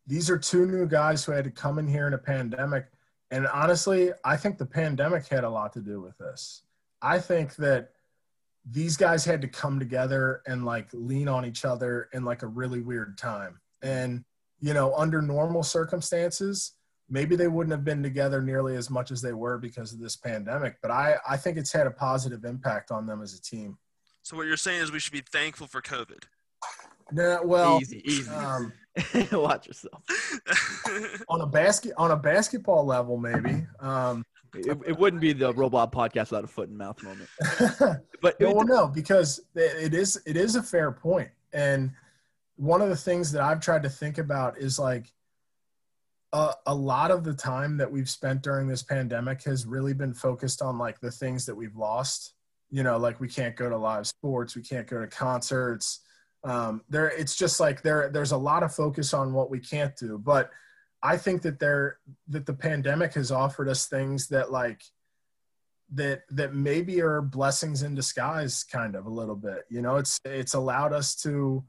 these 0.07 0.31
are 0.31 0.39
two 0.39 0.67
new 0.67 0.87
guys 0.87 1.25
who 1.25 1.33
had 1.33 1.45
to 1.45 1.51
come 1.51 1.79
in 1.79 1.87
here 1.87 2.07
in 2.07 2.15
a 2.15 2.19
pandemic. 2.19 2.87
And 3.31 3.47
honestly, 3.47 4.13
I 4.25 4.37
think 4.37 4.59
the 4.59 4.67
pandemic 4.67 5.27
had 5.27 5.45
a 5.45 5.51
lot 5.51 5.73
to 5.75 5.81
do 5.81 6.01
with 6.01 6.17
this. 6.19 6.63
I 7.01 7.19
think 7.19 7.57
that 7.57 7.91
these 8.71 8.97
guys 8.97 9.25
had 9.25 9.41
to 9.43 9.49
come 9.49 9.79
together 9.79 10.43
and 10.47 10.65
like 10.65 10.89
lean 10.93 11.29
on 11.29 11.45
each 11.45 11.65
other 11.65 12.09
in 12.13 12.25
like 12.25 12.43
a 12.43 12.47
really 12.47 12.81
weird 12.81 13.19
time. 13.19 13.61
And, 13.83 14.25
you 14.61 14.73
know, 14.73 14.95
under 14.95 15.21
normal 15.21 15.63
circumstances, 15.63 16.75
maybe 17.09 17.35
they 17.35 17.49
wouldn't 17.49 17.73
have 17.73 17.85
been 17.85 18.03
together 18.03 18.41
nearly 18.41 18.77
as 18.77 18.89
much 18.89 19.11
as 19.11 19.21
they 19.21 19.33
were 19.33 19.59
because 19.59 19.93
of 19.93 19.99
this 19.99 20.17
pandemic. 20.17 20.77
But 20.81 20.93
I, 20.93 21.17
I 21.29 21.37
think 21.37 21.59
it's 21.59 21.73
had 21.73 21.87
a 21.87 21.91
positive 21.91 22.45
impact 22.45 22.91
on 22.91 23.07
them 23.07 23.21
as 23.21 23.35
a 23.35 23.43
team. 23.43 23.79
So 24.23 24.37
what 24.37 24.47
you're 24.47 24.57
saying 24.57 24.83
is 24.83 24.93
we 24.93 25.01
should 25.01 25.13
be 25.13 25.25
thankful 25.33 25.67
for 25.67 25.83
COVID. 25.83 26.23
Nah, 27.11 27.43
well, 27.43 27.81
easy, 27.81 28.03
easy. 28.09 28.31
um, 28.31 28.73
Watch 29.33 29.67
yourself. 29.67 30.03
on 31.29 31.41
a 31.41 31.47
basket 31.47 31.93
on 31.97 32.11
a 32.11 32.17
basketball 32.17 32.87
level, 32.87 33.17
maybe. 33.17 33.67
Um, 33.81 34.25
It, 34.55 34.79
it 34.87 34.99
wouldn't 34.99 35.23
be 35.23 35.33
the 35.33 35.53
Roll 35.55 35.71
Blob 35.71 35.95
podcast 35.95 36.31
without 36.31 36.45
a 36.45 36.49
foot 36.49 36.69
and 36.69 36.77
mouth 36.77 37.03
moment. 37.03 37.29
But 38.23 38.39
no, 38.39 38.53
well, 38.53 38.65
no, 38.65 38.87
because 38.87 39.41
it 39.57 39.95
is 39.95 40.23
it 40.27 40.37
is 40.37 40.55
a 40.55 40.63
fair 40.63 40.93
point, 40.93 41.29
and 41.53 41.91
one 42.55 42.81
of 42.81 42.89
the 42.89 42.97
things 42.97 43.33
that 43.33 43.43
I've 43.43 43.59
tried 43.59 43.83
to 43.83 43.89
think 43.89 44.19
about 44.19 44.59
is 44.59 44.79
like 44.79 45.13
a, 46.33 46.53
a 46.67 46.75
lot 46.75 47.11
of 47.11 47.25
the 47.25 47.35
time 47.35 47.77
that 47.79 47.91
we've 47.91 48.09
spent 48.09 48.43
during 48.43 48.69
this 48.69 48.85
pandemic 48.85 49.43
has 49.43 49.67
really 49.67 49.93
been 49.93 50.15
focused 50.15 50.63
on 50.63 50.79
like 50.79 51.01
the 51.01 51.11
things 51.11 51.45
that 51.47 51.55
we've 51.55 51.75
lost. 51.75 52.35
You 52.71 52.85
know, 52.85 52.97
like 52.97 53.21
we 53.21 53.29
can't 53.29 53.57
go 53.57 53.69
to 53.69 53.77
live 53.77 54.07
sports, 54.07 54.55
we 54.55 54.63
can't 54.63 54.87
go 54.87 55.01
to 55.01 55.09
concerts. 55.09 56.01
Um, 56.45 56.83
there, 56.89 57.09
it's 57.09 57.37
just 57.37 57.59
like 57.59 57.83
there. 57.83 58.09
There's 58.09 58.33
a 58.33 58.37
lot 58.37 58.63
of 58.63 58.75
focus 58.75 59.13
on 59.15 59.33
what 59.33 59.51
we 59.51 59.59
can't 59.59 59.97
do, 59.97 60.19
but 60.19 60.51
I 61.03 61.17
think 61.17 61.43
that 61.43 61.59
there 61.59 61.99
that 62.29 62.47
the 62.47 62.55
pandemic 62.55 63.15
has 63.15 63.31
offered 63.33 63.69
us 63.69 63.87
things 63.87 64.29
that 64.29 64.53
like 64.53 64.83
that 65.95 66.23
that 66.31 66.55
maybe 66.55 67.03
are 67.03 67.21
blessings 67.21 67.83
in 67.83 67.95
disguise 67.95 68.65
kind 68.65 68.95
of 68.95 69.07
a 69.07 69.11
little 69.11 69.37
bit 69.37 69.65
you 69.69 69.83
know? 69.83 69.97
It's 69.97 70.21
it's 70.25 70.55
allowed 70.55 70.93
us 70.93 71.15
to 71.23 71.65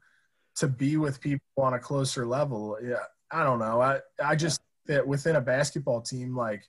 to 0.55 0.67
be 0.67 0.97
with 0.97 1.19
people 1.19 1.41
on 1.57 1.73
a 1.73 1.79
closer 1.79 2.25
level. 2.25 2.77
Yeah 2.81 3.03
i 3.33 3.43
don't 3.43 3.59
know. 3.59 3.81
I 3.81 3.99
i 4.23 4.35
just 4.35 4.61
that 4.85 5.05
within 5.05 5.35
a 5.35 5.41
basketball 5.41 6.01
team 6.01 6.35
like 6.35 6.63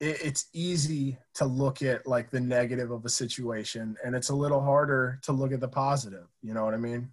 it, 0.00 0.18
it's 0.24 0.46
easy 0.52 1.18
to 1.34 1.44
look 1.44 1.82
at 1.82 2.06
like 2.06 2.30
the 2.30 2.40
negative 2.40 2.90
of 2.90 3.04
a 3.04 3.08
situation 3.08 3.96
and 4.04 4.16
it's 4.16 4.30
a 4.30 4.34
little 4.34 4.60
harder 4.60 5.20
to 5.22 5.32
look 5.32 5.52
at 5.52 5.60
the 5.60 5.68
positive 5.68 6.26
you 6.42 6.54
know 6.54 6.64
what 6.64 6.74
i 6.74 6.78
mean 6.78 7.12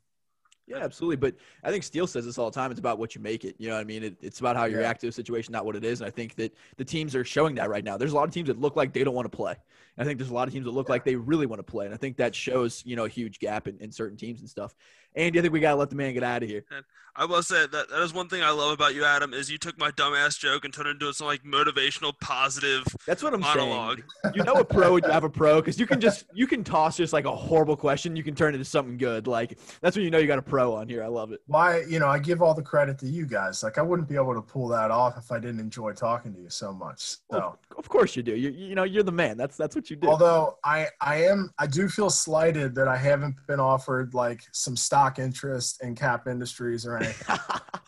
Yeah, 0.69 0.77
absolutely. 0.77 1.15
But 1.15 1.35
I 1.63 1.71
think 1.71 1.83
Steele 1.83 2.05
says 2.05 2.25
this 2.25 2.37
all 2.37 2.51
the 2.51 2.53
time. 2.53 2.69
It's 2.69 2.79
about 2.79 2.99
what 2.99 3.15
you 3.15 3.21
make 3.21 3.43
it. 3.43 3.55
You 3.57 3.69
know 3.69 3.73
what 3.73 3.81
I 3.81 3.85
mean? 3.85 4.03
It, 4.03 4.17
it's 4.21 4.39
about 4.39 4.55
how 4.55 4.65
you 4.65 4.75
Yeah. 4.75 4.81
react 4.81 5.01
to 5.01 5.07
a 5.07 5.11
situation, 5.11 5.51
not 5.51 5.65
what 5.65 5.75
it 5.75 5.83
is. 5.83 5.99
And 5.99 6.07
I 6.07 6.11
think 6.11 6.35
that 6.35 6.53
the 6.77 6.85
teams 6.85 7.15
are 7.15 7.25
showing 7.25 7.55
that 7.55 7.71
right 7.71 7.83
now. 7.83 7.97
There's 7.97 8.11
a 8.11 8.15
lot 8.15 8.27
of 8.27 8.33
teams 8.33 8.47
that 8.47 8.59
look 8.61 8.75
like 8.75 8.93
they 8.93 9.03
don't 9.03 9.15
want 9.15 9.29
to 9.29 9.35
play. 9.35 9.53
And 9.97 10.05
I 10.05 10.05
think 10.05 10.19
there's 10.19 10.29
a 10.29 10.33
lot 10.33 10.47
of 10.47 10.53
teams 10.53 10.65
that 10.65 10.71
look 10.71 10.87
like 10.87 11.03
they 11.03 11.15
really 11.15 11.47
want 11.47 11.59
to 11.59 11.63
play. 11.63 11.85
And 11.85 11.93
I 11.93 11.97
think 11.97 12.17
that 12.17 12.35
shows, 12.35 12.83
you 12.85 12.95
know, 12.95 13.05
a 13.05 13.09
huge 13.09 13.39
gap 13.39 13.67
in, 13.67 13.79
in 13.79 13.91
certain 13.91 14.15
teams 14.15 14.41
and 14.41 14.49
stuff. 14.49 14.75
Andy, 15.15 15.39
I 15.39 15.41
think 15.41 15.53
we 15.53 15.59
got 15.59 15.71
to 15.71 15.75
let 15.77 15.89
the 15.89 15.95
man 15.95 16.13
get 16.13 16.23
out 16.23 16.43
of 16.43 16.49
here. 16.49 16.63
I 17.15 17.25
will 17.25 17.43
say 17.43 17.65
that 17.67 17.89
that 17.89 18.01
is 18.01 18.13
one 18.13 18.29
thing 18.29 18.43
I 18.43 18.51
love 18.51 18.71
about 18.71 18.95
you, 18.95 19.03
Adam, 19.03 19.33
is 19.33 19.51
you 19.51 19.57
took 19.57 19.77
my 19.77 19.91
dumbass 19.91 20.39
joke 20.39 20.63
and 20.63 20.73
turned 20.73 20.87
it 20.87 20.91
into 20.91 21.11
some 21.13 21.27
like 21.27 21.43
motivational, 21.43 22.13
positive. 22.21 22.85
That's 23.05 23.21
what 23.21 23.33
I'm 23.33 23.41
Monologue. 23.41 24.03
saying. 24.23 24.35
You 24.35 24.43
know 24.43 24.53
a 24.53 24.63
pro 24.63 24.93
when 24.93 25.03
you 25.03 25.09
have 25.09 25.25
a 25.25 25.29
pro 25.29 25.59
because 25.59 25.77
you 25.77 25.85
can 25.85 25.99
just 25.99 26.25
you 26.33 26.47
can 26.47 26.63
toss 26.63 26.95
just 26.95 27.11
like 27.11 27.25
a 27.25 27.35
horrible 27.35 27.75
question, 27.75 28.15
you 28.15 28.23
can 28.23 28.35
turn 28.35 28.53
it 28.53 28.57
into 28.57 28.65
something 28.69 28.97
good. 28.97 29.27
Like 29.27 29.57
that's 29.81 29.97
when 29.97 30.05
you 30.05 30.11
know 30.11 30.17
you 30.19 30.27
got 30.27 30.39
a 30.39 30.43
pro 30.43 30.73
on 30.75 30.87
here. 30.87 31.03
I 31.03 31.07
love 31.07 31.33
it. 31.33 31.41
why 31.47 31.81
you 31.89 31.99
know 31.99 32.07
i 32.07 32.19
give 32.19 32.41
all 32.41 32.53
the 32.53 32.61
credit 32.61 32.97
to 32.99 33.07
you 33.07 33.25
guys 33.25 33.63
like 33.63 33.77
i 33.77 33.81
wouldn't 33.81 34.07
be 34.07 34.15
able 34.15 34.33
to 34.35 34.41
pull 34.41 34.67
that 34.67 34.91
off 34.91 35.17
if 35.17 35.31
i 35.31 35.39
didn't 35.39 35.59
enjoy 35.59 35.91
talking 35.93 36.33
to 36.33 36.39
you 36.39 36.49
so 36.49 36.71
much 36.71 36.99
so 37.01 37.17
Well, 37.29 37.59
of 37.77 37.89
course 37.89 38.15
you 38.15 38.23
do. 38.23 38.35
You 38.35 38.49
you 38.51 38.75
know 38.75 38.83
you're 38.83 39.03
the 39.03 39.11
man. 39.11 39.35
That's 39.37 39.57
that's 39.57 39.75
what 39.75 39.89
you 39.89 39.95
do. 39.97 40.07
Although 40.07 40.57
I 40.63 40.87
I 41.01 41.23
am 41.25 41.51
I 41.57 41.67
do 41.67 41.89
feel 41.89 42.09
slighted 42.09 42.75
that 42.75 42.87
I 42.87 42.95
haven't 42.95 43.35
been 43.47 43.59
offered 43.59 44.13
like 44.13 44.41
some 44.51 44.77
stock 44.77 44.98
interest 45.19 45.81
in 45.83 45.95
Cap 45.95 46.27
Industries 46.27 46.85
or 46.85 46.97
anything. 46.97 47.37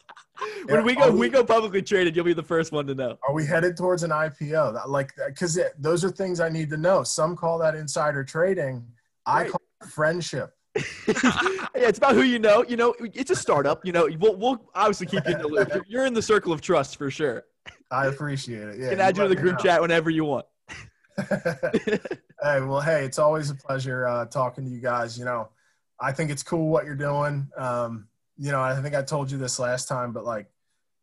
when 0.68 0.84
we 0.86 0.96
go 0.96 1.12
we 1.12 1.20
we- 1.20 1.30
go 1.30 1.44
publicly 1.44 1.82
traded, 1.82 2.16
you'll 2.16 2.26
be 2.26 2.34
the 2.34 2.42
first 2.44 2.72
one 2.72 2.88
to 2.88 2.96
know. 2.96 3.18
Are 3.28 3.34
we 3.34 3.46
headed 3.46 3.76
towards 3.76 4.04
an 4.04 4.12
IPO? 4.12 4.88
Like 4.88 5.12
because 5.28 5.60
those 5.78 6.04
are 6.06 6.10
things 6.12 6.40
I 6.40 6.50
need 6.50 6.70
to 6.70 6.78
know. 6.78 7.04
Some 7.04 7.36
call 7.36 7.58
that 7.60 7.76
insider 7.76 8.24
trading. 8.24 8.86
I 9.26 9.44
call 9.50 9.62
it 9.82 9.88
friendship. 9.90 10.54
yeah, 10.76 10.84
it's 11.76 11.98
about 11.98 12.16
who 12.16 12.22
you 12.24 12.40
know. 12.40 12.64
You 12.68 12.78
know, 12.78 12.96
it's 13.00 13.30
a 13.30 13.36
startup. 13.36 13.86
You 13.86 13.92
know, 13.92 14.08
we'll, 14.20 14.36
we'll 14.38 14.70
obviously 14.74 15.08
keep 15.08 15.28
you 15.28 15.34
in 15.36 15.42
the 15.42 15.48
loop. 15.48 15.68
You're- 15.70 15.86
You're 15.88 16.06
in 16.06 16.14
the 16.14 16.22
circle 16.22 16.54
of 16.54 16.62
trust 16.62 16.98
for 16.98 17.12
sure. 17.12 17.44
I 17.92 18.08
appreciate 18.08 18.64
it. 18.70 18.78
Yeah, 18.80 18.86
You 18.86 18.90
can 18.92 19.02
add 19.02 19.18
you 19.18 19.24
to 19.24 19.30
the 19.30 19.36
group 19.36 19.58
know. 19.58 19.64
chat 19.64 19.82
whenever 19.82 20.10
you 20.10 20.24
want. 20.24 20.46
hey, 21.30 22.62
well, 22.62 22.80
hey, 22.80 23.04
it's 23.06 23.20
always 23.20 23.50
a 23.50 23.56
pleasure 23.56 24.08
uh, 24.08 24.26
talking 24.26 24.64
to 24.64 24.70
you 24.72 24.80
guys. 24.80 25.20
You 25.20 25.26
know, 25.26 25.50
I 26.02 26.12
think 26.12 26.32
it's 26.32 26.44
cool 26.44 26.70
what 26.70 26.86
you're 26.86 26.96
doing. 26.96 27.50
Um, 27.56 28.08
you 28.38 28.52
know, 28.52 28.62
I 28.62 28.82
think 28.82 28.96
I 28.96 29.04
told 29.04 29.30
you 29.30 29.38
this 29.38 29.60
last 29.60 29.88
time, 29.88 30.12
but 30.14 30.26
like, 30.26 30.48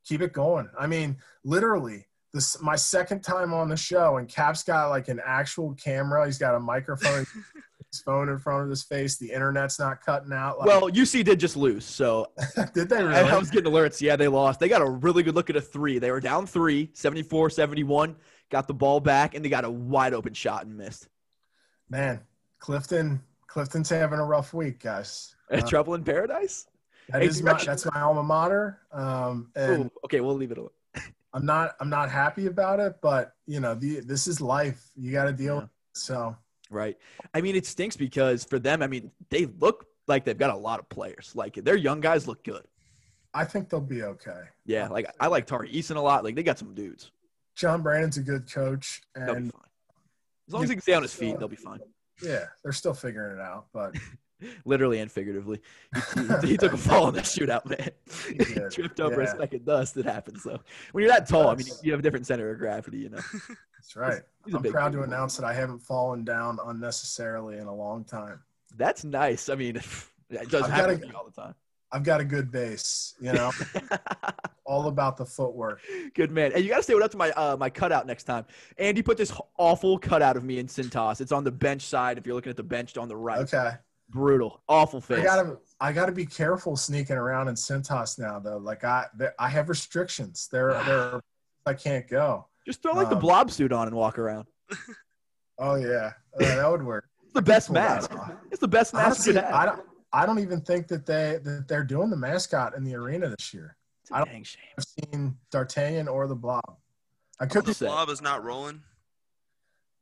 keep 0.05 0.21
it 0.23 0.33
going. 0.33 0.69
I 0.79 0.87
mean, 0.87 1.19
literally, 1.45 2.07
this 2.33 2.61
my 2.61 2.77
second 2.77 3.23
time 3.23 3.55
on 3.55 3.69
the 3.69 3.77
show, 3.77 4.17
and 4.17 4.29
Cap's 4.29 4.63
got 4.63 4.89
like 4.89 5.09
an 5.09 5.21
actual 5.25 5.75
camera. 5.75 6.27
He's 6.27 6.39
got 6.39 6.55
a 6.55 6.61
microphone, 6.61 7.27
his 7.93 8.01
phone 8.01 8.29
in 8.29 8.39
front 8.39 8.65
of 8.65 8.71
his 8.71 8.83
face. 8.83 9.17
The 9.17 9.31
internet's 9.31 9.79
not 9.79 10.01
cutting 10.05 10.33
out. 10.33 10.59
Like, 10.59 10.67
Well, 10.67 10.91
UC 10.91 11.25
did 11.25 11.39
just 11.39 11.57
lose, 11.57 11.85
so 11.85 12.33
did 12.75 12.89
they 12.89 12.97
I. 12.97 13.23
I 13.23 13.39
was 13.39 13.51
getting 13.51 13.73
alerts. 13.73 14.01
Yeah, 14.01 14.17
they 14.17 14.29
lost. 14.29 14.61
They 14.61 14.69
got 14.69 14.83
a 14.83 14.91
really 14.91 15.23
good 15.23 15.35
look 15.35 15.49
at 15.49 15.57
a 15.57 15.61
three. 15.61 15.99
They 15.99 16.11
were 16.11 16.21
down 16.21 16.47
three, 16.47 16.91
74 16.93 17.51
71, 17.51 18.17
got 18.51 18.67
the 18.67 18.75
ball 18.75 19.01
back, 19.01 19.35
and 19.35 19.45
they 19.45 19.49
got 19.49 19.65
a 19.65 19.71
wide 19.71 20.13
open 20.13 20.35
shot 20.35 20.67
and 20.67 20.77
missed. 20.77 21.09
Man, 21.89 22.21
Clifton, 22.59 23.23
Clifton's 23.49 23.89
having 23.89 24.19
a 24.21 24.25
rough 24.25 24.55
week, 24.55 24.81
guys. 24.81 25.35
Uh, 25.51 25.61
Trouble 25.63 25.95
in 25.95 26.05
paradise? 26.05 26.67
that 27.09 27.23
is 27.23 27.43
my, 27.43 27.55
that's 27.65 27.87
my 27.87 28.01
alma 28.03 28.23
mater. 28.23 28.81
Um, 28.93 29.51
and 29.57 29.87
Ooh, 29.87 29.91
okay, 30.05 30.21
we'll 30.21 30.35
leave 30.37 30.53
it 30.53 30.59
alone. 30.59 30.71
I'm 31.35 31.45
not 31.45 31.75
I'm 31.81 31.91
not 31.91 32.11
happy 32.11 32.47
about 32.47 32.79
it, 32.81 32.97
but 33.01 33.33
you 33.47 33.61
know, 33.61 33.75
the 33.75 34.01
this 34.01 34.27
is 34.27 34.41
life. 34.41 34.91
You 34.95 35.11
got 35.13 35.25
to 35.25 35.33
deal 35.33 35.55
Yeah. 35.55 35.61
with 35.61 35.65
it. 35.65 35.71
So 35.95 36.37
Right. 36.71 36.99
I 37.33 37.41
mean, 37.41 37.57
it 37.57 37.65
stinks 37.67 37.97
because 37.97 38.45
for 38.45 38.59
them, 38.59 38.83
I 38.83 38.87
mean, 38.87 39.11
they 39.31 39.47
look 39.47 39.87
like 40.07 40.25
they've 40.27 40.37
got 40.37 40.51
a 40.51 40.57
lot 40.57 40.79
of 40.79 40.89
players. 40.91 41.33
Like 41.35 41.55
their 41.55 41.77
young 41.77 42.01
guys 42.01 42.29
look 42.29 42.45
good. 42.45 42.65
I 43.33 43.45
think 43.45 43.69
they'll 43.71 43.81
be 43.81 44.03
okay. 44.03 44.43
Yeah, 44.67 44.89
like 44.89 45.07
I 45.21 45.29
like 45.29 45.47
Tari 45.47 45.71
Eason 45.73 45.97
a 45.97 46.01
lot. 46.01 46.25
Like 46.25 46.35
they 46.35 46.43
got 46.43 46.59
some 46.59 46.75
dudes. 46.75 47.11
John 47.55 47.83
Brannen's 47.83 48.19
a 48.19 48.23
good 48.23 48.51
coach, 48.51 49.03
and 49.15 49.51
fine. 49.53 49.63
As 50.47 50.55
long 50.55 50.63
as 50.63 50.69
he 50.71 50.77
can 50.77 50.83
stay 50.83 50.95
on 50.95 51.03
his 51.03 51.15
feet, 51.15 51.39
they'll 51.39 51.49
be 51.49 51.57
fine. 51.57 51.81
Yeah, 52.23 52.45
they're 52.63 52.73
still 52.73 52.95
figuring 52.95 53.39
it 53.39 53.41
out. 53.41 53.67
But 53.73 53.95
Literally 54.65 55.01
and 55.01 55.11
figuratively. 55.11 55.61
He, 56.15 56.21
he- 56.21 56.47
he 56.49 56.57
took 56.57 56.73
a 56.73 56.77
fall 56.77 57.09
in 57.09 57.15
the 57.15 57.23
shootout, 57.23 57.67
man. 57.67 57.91
He 58.29 58.45
He 58.55 58.61
tripped 58.71 59.01
over 59.01 59.21
a 59.21 59.25
yeah. 59.25 59.37
second 59.37 59.65
dust. 59.65 59.97
It 59.97 60.05
happens. 60.05 60.43
So 60.45 60.61
when 60.93 61.03
you're 61.03 61.13
that 61.13 61.29
tall, 61.29 61.49
I 61.49 61.57
mean, 61.57 61.67
you 61.83 61.91
have 61.93 62.01
a 62.01 62.03
different 62.03 62.27
center 62.27 62.51
of 62.51 62.59
gravity. 62.59 62.99
You 62.99 63.09
know, 63.11 63.21
that's 63.77 63.97
right. 63.97 64.23
he's 64.45 64.55
a 64.55 64.59
I'm 64.59 64.63
proud 64.65 64.93
to 64.93 65.03
announce 65.03 65.37
that 65.37 65.45
I 65.45 65.53
haven't 65.53 65.81
fallen 65.81 66.25
down 66.25 66.59
unnecessarily 66.67 67.59
in 67.59 67.67
a 67.67 67.75
long 67.75 68.05
time. 68.05 68.41
That's 68.77 69.03
nice. 69.03 69.49
I 69.49 69.57
mean, 69.57 69.77
it 70.31 70.49
does 70.51 70.63
I've 70.63 70.71
happen 70.71 70.91
gotta- 70.97 70.99
to 71.01 71.07
me 71.09 71.15
all 71.15 71.25
the 71.25 71.43
time. 71.43 71.55
I've 71.91 72.03
got 72.05 72.21
a 72.21 72.25
good 72.25 72.51
base, 72.51 73.15
you 73.19 73.33
know, 73.33 73.51
all 74.67 74.78
about 74.89 75.17
the 75.17 75.25
footwork. 75.25 75.81
Good 76.15 76.31
man. 76.31 76.53
And 76.55 76.63
you 76.65 76.71
got 76.71 76.79
to 76.79 76.83
stay 76.83 76.95
up 76.95 77.11
to 77.11 77.17
my 77.17 77.31
uh, 77.31 77.57
my 77.59 77.71
cutout 77.71 78.07
next 78.07 78.25
time. 78.25 78.45
Andy 78.79 79.03
put 79.03 79.17
this 79.17 79.33
awful 79.57 79.99
cutout 79.99 80.37
of 80.37 80.45
me 80.45 80.59
in 80.59 80.67
Cintas. 80.67 81.21
It's 81.21 81.33
on 81.33 81.45
the 81.45 81.53
bench 81.53 81.83
side. 81.83 82.19
If 82.19 82.27
you're 82.27 82.35
looking 82.35 82.51
at 82.51 82.57
the 82.57 82.63
bench 82.63 82.97
on 82.97 83.09
the 83.09 83.17
right, 83.17 83.41
Okay, 83.41 83.71
brutal, 84.11 84.63
awful 84.69 85.01
face. 85.01 85.21
I 85.21 85.23
gotta 85.25 85.59
I 85.81 85.93
gotta 85.93 86.13
be 86.13 86.27
careful 86.27 86.77
sneaking 86.77 87.17
around 87.17 87.49
in 87.49 87.55
Cintas 87.55 88.19
now, 88.19 88.39
though. 88.39 88.59
Like 88.59 88.85
I 88.85 89.07
I 89.39 89.49
have 89.49 89.69
restrictions. 89.69 90.49
There 90.51 90.73
there 90.87 91.21
I 91.67 91.75
can't 91.75 92.09
go. 92.09 92.47
Just 92.67 92.83
throw 92.83 92.93
like 92.93 93.09
the 93.09 93.15
Um, 93.17 93.21
blob 93.23 93.51
suit 93.51 93.73
on 93.73 93.87
and 93.87 93.97
walk 93.97 94.19
around. 94.19 94.47
Oh 95.61 95.75
yeah, 95.75 96.13
Uh, 96.35 96.45
that 96.45 96.71
would 96.71 96.85
work. 96.85 97.07
It's 97.25 97.33
the 97.33 97.43
best 97.43 97.71
mask. 97.71 98.13
It's 98.53 98.61
the 98.61 98.69
best 98.69 98.95
mask 98.95 99.07
Honestly, 99.07 99.33
you 99.35 99.41
could 99.41 99.45
have. 99.47 99.55
I 99.55 99.67
don't. 99.67 99.81
I 100.13 100.25
don't 100.25 100.39
even 100.39 100.61
think 100.61 100.87
that 100.89 101.05
they 101.05 101.39
that 101.43 101.67
they're 101.69 101.83
doing 101.85 102.11
the 102.11 102.17
mascot 102.17 102.77
in 102.77 102.85
the 102.85 102.95
arena 102.95 103.29
this 103.29 103.53
year. 103.53 103.77
It's 104.09 104.11
a 104.11 104.15
I 104.15 104.19
don't- 104.21 104.29
dang 104.33 104.43
shame. 104.45 104.63
I've 104.79 104.85
seen 104.85 105.37
D'Artagnan 105.51 106.09
or 106.09 106.27
the 106.27 106.35
Blob. 106.35 106.63
I 107.41 107.47
could 107.47 107.65
The 107.67 107.75
say. 107.75 107.87
blob 107.87 108.09
is 108.09 108.21
not 108.23 108.43
rolling. 108.43 108.83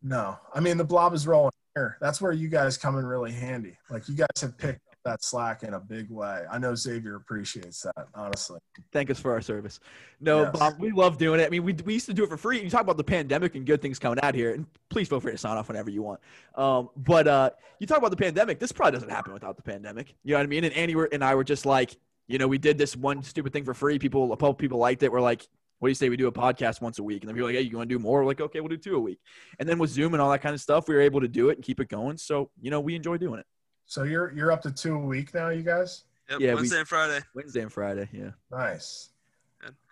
no. 0.02 0.38
I 0.54 0.61
mean, 0.61 0.76
the 0.76 0.84
Blob 0.84 1.12
is 1.14 1.26
rolling 1.26 1.52
here. 1.74 1.98
That's 2.00 2.20
where 2.20 2.32
you 2.32 2.48
guys 2.48 2.78
come 2.78 2.98
in 2.98 3.04
really 3.04 3.32
handy. 3.32 3.76
Like 3.90 4.09
you 4.09 4.14
guys 4.14 4.28
have 4.40 4.57
picked 4.57 4.80
up 4.90 4.98
that 5.04 5.24
slack 5.24 5.62
in 5.62 5.74
a 5.74 5.80
big 5.80 6.09
way. 6.11 6.44
I 6.50 6.59
know 6.59 6.74
Xavier 6.74 7.16
appreciates 7.16 7.82
that. 7.82 8.07
Honestly, 8.14 8.59
Thank 8.92 9.11
us 9.11 9.18
for 9.20 9.32
our 9.32 9.40
service. 9.42 9.80
No, 10.20 10.42
Yes. 10.44 10.59
Bob, 10.59 10.74
we 10.78 10.92
love 10.92 11.18
doing 11.18 11.40
it. 11.40 11.46
I 11.46 11.48
mean, 11.50 11.64
we, 11.64 11.72
we 11.74 11.94
used 11.94 12.07
to 12.07 12.14
do 12.14 12.24
it 12.24 12.30
for 12.30 12.36
free. 12.38 12.62
You 12.62 12.70
talk 12.70 12.80
about 12.82 12.96
the 12.96 13.04
pandemic 13.04 13.54
and 13.54 13.66
good 13.66 13.82
things 13.82 13.98
coming 13.98 14.18
out 14.22 14.34
here, 14.34 14.54
and 14.54 14.64
please 14.88 15.09
feel 15.09 15.20
free 15.20 15.32
to 15.32 15.38
sign 15.38 15.57
off 15.59 15.68
whenever 15.68 15.90
you 15.90 16.02
want. 16.02 16.20
Um, 16.54 16.88
but 16.96 17.26
uh, 17.28 17.50
you 17.80 17.86
talk 17.86 17.98
about 17.98 18.11
the 18.12 18.16
pandemic. 18.16 18.59
This 18.61 18.72
probably 18.72 18.92
doesn't 18.92 19.11
happen 19.11 19.32
without 19.34 19.57
the 19.57 19.62
pandemic. 19.62 20.14
You 20.24 20.32
know 20.32 20.38
what 20.38 20.44
I 20.44 20.46
mean? 20.46 20.64
And 20.64 20.72
Andy 20.74 20.94
were, 20.94 21.09
and 21.12 21.22
I 21.22 21.34
were 21.34 21.44
just 21.44 21.66
like, 21.66 21.96
you 22.28 22.38
know, 22.38 22.48
we 22.48 22.58
did 22.58 22.78
this 22.78 22.96
one 22.96 23.22
stupid 23.22 23.52
thing 23.52 23.64
for 23.64 23.74
free. 23.74 23.98
People, 23.98 24.32
a 24.32 24.36
couple 24.36 24.54
people 24.54 24.78
liked 24.78 25.02
it. 25.02 25.12
We're 25.12 25.20
like, 25.20 25.46
what 25.78 25.88
do 25.88 25.90
you 25.90 25.94
say 25.94 26.08
we 26.08 26.16
do 26.16 26.26
a 26.26 26.32
podcast 26.32 26.80
once 26.80 26.98
a 26.98 27.02
week? 27.02 27.22
And 27.22 27.28
then 27.28 27.34
people 27.34 27.46
were 27.48 27.52
like, 27.52 27.62
hey, 27.62 27.68
you 27.68 27.76
want 27.76 27.88
to 27.88 27.94
do 27.94 27.98
more? 28.02 28.20
We're 28.20 28.26
like, 28.26 28.40
okay, 28.40 28.60
we'll 28.60 28.68
do 28.70 28.76
two 28.78 28.96
a 28.96 29.00
week. 29.00 29.18
And 29.58 29.68
then 29.68 29.78
with 29.78 29.90
Zoom 29.90 30.14
and 30.14 30.20
all 30.22 30.30
that 30.30 30.40
kind 30.40 30.54
of 30.54 30.60
stuff, 30.60 30.88
we 30.88 30.94
were 30.94 31.00
able 31.02 31.20
to 31.20 31.28
do 31.28 31.50
it 31.50 31.58
and 31.58 31.64
keep 31.64 31.80
it 31.80 31.88
going. 31.88 32.16
So, 32.16 32.50
you 32.60 32.70
know, 32.70 32.80
we 32.80 32.94
enjoy 32.96 33.18
doing 33.18 33.40
it. 33.40 33.46
so 33.84 34.02
you're 34.04 34.32
you're 34.32 34.50
up 34.52 34.62
to 34.62 34.70
two 34.70 34.94
a 34.94 34.98
week 34.98 35.34
now, 35.34 35.50
you 35.50 35.62
guys. 35.62 36.04
Yep, 36.30 36.40
Yeah, 36.40 36.48
we- 36.50 36.54
Wednesday 36.56 36.78
and 36.80 36.88
Friday. 36.88 37.20
Wednesday 37.34 37.60
and 37.62 37.72
Friday. 37.72 38.08
Yeah. 38.12 38.30
Nice. 38.50 39.10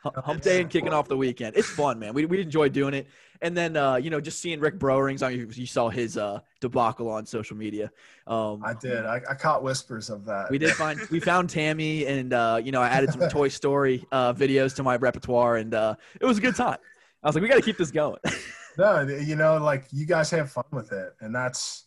Hump 0.03 0.17
hump 0.17 0.43
day 0.43 0.61
and 0.61 0.69
kicking 0.69 0.93
off 0.93 1.09
the 1.09 1.17
weekend. 1.17 1.57
It's 1.57 1.69
fun, 1.69 1.99
man. 1.99 2.13
We, 2.13 2.27
we 2.27 2.41
enjoy 2.41 2.69
doing 2.69 2.93
it. 2.93 3.07
And 3.41 3.57
then, 3.57 3.77
uh, 3.77 3.97
you 3.97 4.11
know, 4.11 4.21
just 4.21 4.41
seeing 4.41 4.61
Rick 4.61 4.79
Broerings. 4.79 5.23
I 5.23 5.31
mean, 5.35 5.51
you 5.55 5.67
saw 5.67 5.89
his 5.89 6.19
uh, 6.19 6.41
debacle 6.61 7.09
on 7.09 7.25
social 7.25 7.57
media. 7.57 7.91
Um, 8.27 8.63
I 8.65 8.75
did. 8.75 9.07
I, 9.07 9.21
I 9.29 9.35
caught 9.35 9.63
whispers 9.63 10.11
of 10.11 10.25
that. 10.27 10.51
we 10.51 10.59
did 10.59 10.71
find 10.75 11.01
we 11.11 11.21
found 11.21 11.49
Tammy, 11.49 12.07
and 12.07 12.33
uh, 12.33 12.61
you 12.63 12.73
know, 12.73 12.83
I 12.83 12.89
added 12.89 13.13
some 13.13 13.29
Toy 13.29 13.49
Story 13.61 14.05
uh, 14.13 14.35
videos 14.35 14.75
to 14.77 14.83
my 14.83 14.97
repertoire, 14.97 15.57
and 15.57 15.75
uh, 15.75 15.95
it 16.21 16.27
was 16.27 16.39
a 16.39 16.41
good 16.41 16.57
time. 16.57 16.79
I 17.23 17.29
was 17.29 17.35
like, 17.35 17.43
we 17.43 17.49
got 17.49 17.57
to 17.57 17.63
keep 17.63 17.79
this 17.79 17.91
going. 17.91 18.19
No, 18.77 19.03
you 19.03 19.37
know, 19.37 19.59
like 19.59 19.85
you 19.93 20.05
guys 20.05 20.31
have 20.31 20.51
fun 20.51 20.65
with 20.73 20.91
it, 20.91 21.15
and 21.21 21.33
that's 21.33 21.87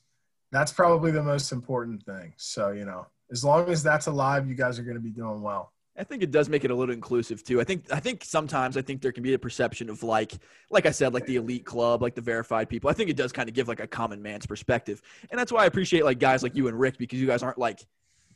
that's 0.54 0.72
probably 0.72 1.12
the 1.12 1.22
most 1.22 1.52
important 1.52 2.02
thing. 2.04 2.34
So 2.38 2.72
you 2.72 2.86
know, 2.86 3.08
as 3.30 3.44
long 3.44 3.70
as 3.70 3.84
that's 3.84 4.08
alive, 4.08 4.48
you 4.48 4.56
guys 4.56 4.80
are 4.80 4.84
going 4.84 4.96
to 4.96 5.02
be 5.02 5.10
doing 5.10 5.42
well. 5.42 5.74
I 5.98 6.04
think 6.04 6.22
it 6.22 6.32
does 6.32 6.48
make 6.48 6.64
it 6.64 6.72
a 6.72 6.76
little 6.76 6.94
inclusive 6.94 7.44
too. 7.44 7.60
I 7.60 7.64
think 7.64 7.92
I 7.92 8.00
think 8.00 8.24
sometimes 8.24 8.78
I 8.78 8.82
think 8.82 9.02
there 9.02 9.12
can 9.12 9.24
be 9.24 9.34
a 9.34 9.40
perception 9.40 9.90
of 9.90 10.04
like 10.04 10.34
like 10.70 10.86
I 10.86 10.92
said 10.92 11.14
like 11.14 11.26
the 11.26 11.38
elite 11.38 11.66
club, 11.66 12.02
like 12.02 12.16
the 12.16 12.22
verified 12.22 12.70
people. 12.70 12.90
I 12.90 12.94
think 12.94 13.10
it 13.10 13.18
does 13.18 13.32
kind 13.32 13.50
of 13.50 13.56
give 13.56 13.68
like 13.68 13.80
a 13.80 13.88
common 13.88 14.22
man's 14.22 14.46
perspective. 14.46 15.02
And 15.32 15.40
that's 15.40 15.52
why 15.52 15.64
I 15.64 15.66
appreciate 15.66 16.06
like 16.06 16.20
guys 16.20 16.44
like 16.44 16.56
you 16.56 16.68
and 16.68 16.80
Rick 16.80 16.98
because 16.98 17.20
you 17.20 17.28
guys 17.28 17.42
aren't 17.42 17.58
like 17.58 17.86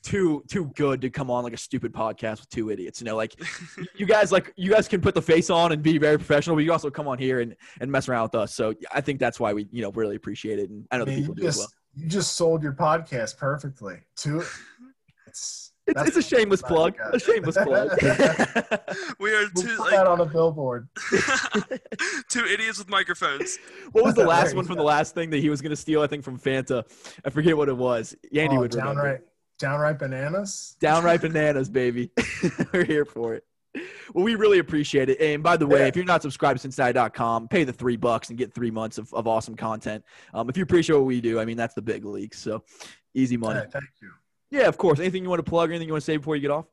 too 0.04 0.44
too 0.48 0.72
good 0.76 1.02
to 1.02 1.10
come 1.10 1.30
on 1.30 1.44
like 1.44 1.54
a 1.54 1.58
stupid 1.58 1.94
podcast 1.94 2.40
with 2.40 2.50
two 2.50 2.72
idiots. 2.72 3.00
You 3.02 3.06
know, 3.06 3.16
like 3.16 3.36
you 3.96 4.06
guys 4.06 4.32
like 4.32 4.54
you 4.56 4.72
guys 4.72 4.88
can 4.88 5.02
put 5.02 5.14
the 5.14 5.22
face 5.22 5.50
on 5.50 5.72
and 5.72 5.84
be 5.84 5.98
very 5.98 6.18
professional, 6.18 6.56
but 6.56 6.64
you 6.64 6.72
also 6.72 6.90
come 6.90 7.08
on 7.08 7.18
here 7.18 7.42
and 7.42 7.56
and 7.80 7.92
mess 7.92 8.10
around 8.10 8.24
with 8.24 8.36
us. 8.36 8.56
So 8.56 8.74
I 8.94 9.02
think 9.02 9.20
that's 9.20 9.40
why 9.40 9.54
we 9.54 9.68
you 9.72 9.82
know 9.82 9.92
really 9.92 10.16
appreciate 10.16 10.60
it, 10.60 10.70
and 10.70 10.88
I 10.92 10.98
know 10.98 11.04
I 11.04 11.06
the 11.06 11.16
people 11.18 11.36
you 11.36 11.42
do 11.42 11.48
as 11.48 11.56
just, 11.56 11.60
well. 11.60 11.70
you 12.04 12.10
just 12.10 12.36
sold 12.36 12.64
your 12.64 12.74
podcast 12.74 13.38
perfectly. 13.38 14.00
Two. 14.16 14.44
It's 15.28 15.71
It's, 15.92 16.16
it's 16.16 16.18
a 16.18 16.22
shameless 16.36 16.62
plug. 16.62 16.96
A 17.14 17.20
shameless 17.20 17.56
plug. 17.64 17.92
we 19.20 19.34
are 19.34 19.42
We'll 19.56 19.64
two 19.64 19.76
put 19.78 19.80
like 19.80 19.92
that 19.92 20.08
on 20.08 20.22
a 20.22 20.26
billboard. 20.26 20.88
two 22.30 22.46
idiots 22.46 22.80
with 22.80 22.90
microphones. 22.90 23.58
what 23.92 24.04
was 24.04 24.16
the 24.16 24.26
last 24.26 24.56
one 24.56 24.66
from 24.66 24.78
the 24.78 24.84
last 24.84 25.14
thing 25.14 25.30
that 25.32 25.40
he 25.40 25.50
was 25.50 25.62
going 25.62 25.72
to 25.72 25.76
steal? 25.76 26.02
I 26.02 26.08
think 26.08 26.24
from 26.24 26.40
Fanta. 26.40 26.84
I 27.26 27.30
forget 27.30 27.56
what 27.56 27.70
it 27.70 27.78
was. 27.78 28.16
Andy 28.36 28.56
Oh, 28.58 28.62
would 28.62 28.74
remember. 28.74 29.02
downright, 29.02 29.20
downright 29.60 30.00
bananas. 30.00 30.76
Downright 30.80 31.22
bananas, 31.22 31.70
baby. 31.70 32.12
We're 32.74 32.86
here 32.86 33.06
for 33.06 33.36
it. 33.36 33.44
Well, 34.14 34.26
we 34.26 34.36
really 34.36 34.60
appreciate 34.60 35.10
it. 35.10 35.22
And 35.22 35.42
by 35.42 35.56
the 35.56 35.66
way, 35.66 35.80
Yeah. 35.80 35.86
if 35.88 35.96
you're 35.96 36.04
not 36.04 36.22
subscribed 36.22 36.58
to 36.58 36.62
Cincinnati.com, 36.62 37.48
pay 37.48 37.64
the 37.64 37.72
three 37.72 37.96
bucks 37.96 38.28
and 38.30 38.38
get 38.38 38.54
three 38.54 38.72
months 38.72 38.98
of, 38.98 39.14
of 39.14 39.28
awesome 39.28 39.56
content. 39.56 40.04
Um, 40.34 40.50
if 40.50 40.58
you 40.58 40.64
appreciate 40.64 40.98
what 40.98 41.06
we 41.06 41.22
do, 41.22 41.40
I 41.40 41.46
mean, 41.46 41.56
that's 41.56 41.74
the 41.74 41.82
big 41.82 42.04
league. 42.04 42.34
So 42.36 42.64
easy 43.14 43.38
money. 43.38 43.62
Hey, 43.62 43.66
thank 43.72 43.86
you. 44.02 44.12
Yeah, 44.52 44.68
of 44.68 44.78
course. 44.78 45.00
Anything 45.00 45.24
you 45.24 45.30
want 45.30 45.44
to 45.44 45.50
plug 45.50 45.70
or 45.70 45.74
anything 45.74 45.88
you 45.88 45.94
want 45.94 46.04
to 46.04 46.06
say 46.06 46.18
before 46.18 46.36
you 46.36 46.42
get 46.42 46.52
off? 46.52 46.66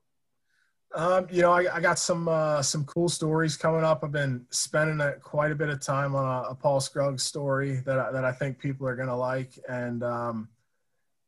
Um, 0.95 1.26
you 1.31 1.43
know, 1.43 1.53
I, 1.53 1.76
I 1.76 1.81
got 1.81 1.99
some 1.99 2.29
uh, 2.29 2.62
some 2.62 2.85
cool 2.85 3.09
stories 3.09 3.57
coming 3.57 3.85
up. 3.85 4.03
I've 4.03 4.11
been 4.12 4.47
spending 4.51 5.01
a, 5.01 5.12
quite 5.12 5.53
a 5.53 5.55
bit 5.55 5.68
of 5.68 5.81
time 5.81 6.14
on 6.14 6.24
a, 6.24 6.49
a 6.49 6.55
Paul 6.55 6.81
Scruggs 6.81 7.22
story 7.22 7.83
that 7.85 7.99
I, 7.99 8.11
that 8.11 8.24
I 8.24 8.33
think 8.33 8.59
people 8.59 8.87
are 8.89 8.97
gonna 8.97 9.16
like. 9.16 9.51
And 9.68 10.03
um, 10.03 10.49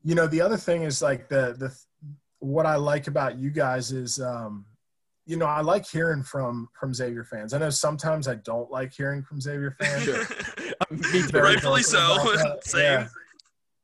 you 0.02 0.14
know, 0.14 0.26
the 0.26 0.40
other 0.40 0.56
thing 0.56 0.82
is 0.82 1.02
like 1.02 1.28
the 1.28 1.54
the 1.58 1.76
what 2.38 2.66
I 2.66 2.76
like 2.76 3.06
about 3.06 3.38
you 3.38 3.50
guys 3.50 3.92
is 3.92 4.18
um, 4.18 4.64
you 5.26 5.36
know 5.36 5.46
I 5.46 5.60
like 5.60 5.86
hearing 5.86 6.22
from 6.22 6.70
from 6.72 6.94
Xavier 6.94 7.24
fans. 7.24 7.52
I 7.52 7.58
know 7.58 7.70
sometimes 7.70 8.28
I 8.28 8.36
don't 8.36 8.70
like 8.70 8.92
hearing 8.94 9.22
from 9.22 9.42
Xavier 9.42 9.76
fans. 9.78 10.04
Sure. 10.04 10.24
Me 10.90 10.98
too. 10.98 11.28
Very 11.28 11.54
Rightfully 11.54 11.82
so. 11.82 11.98
vocal 12.16 12.30
about 12.32 12.62
that. 12.62 12.64
Same. 12.68 12.82
Yeah. 12.82 13.08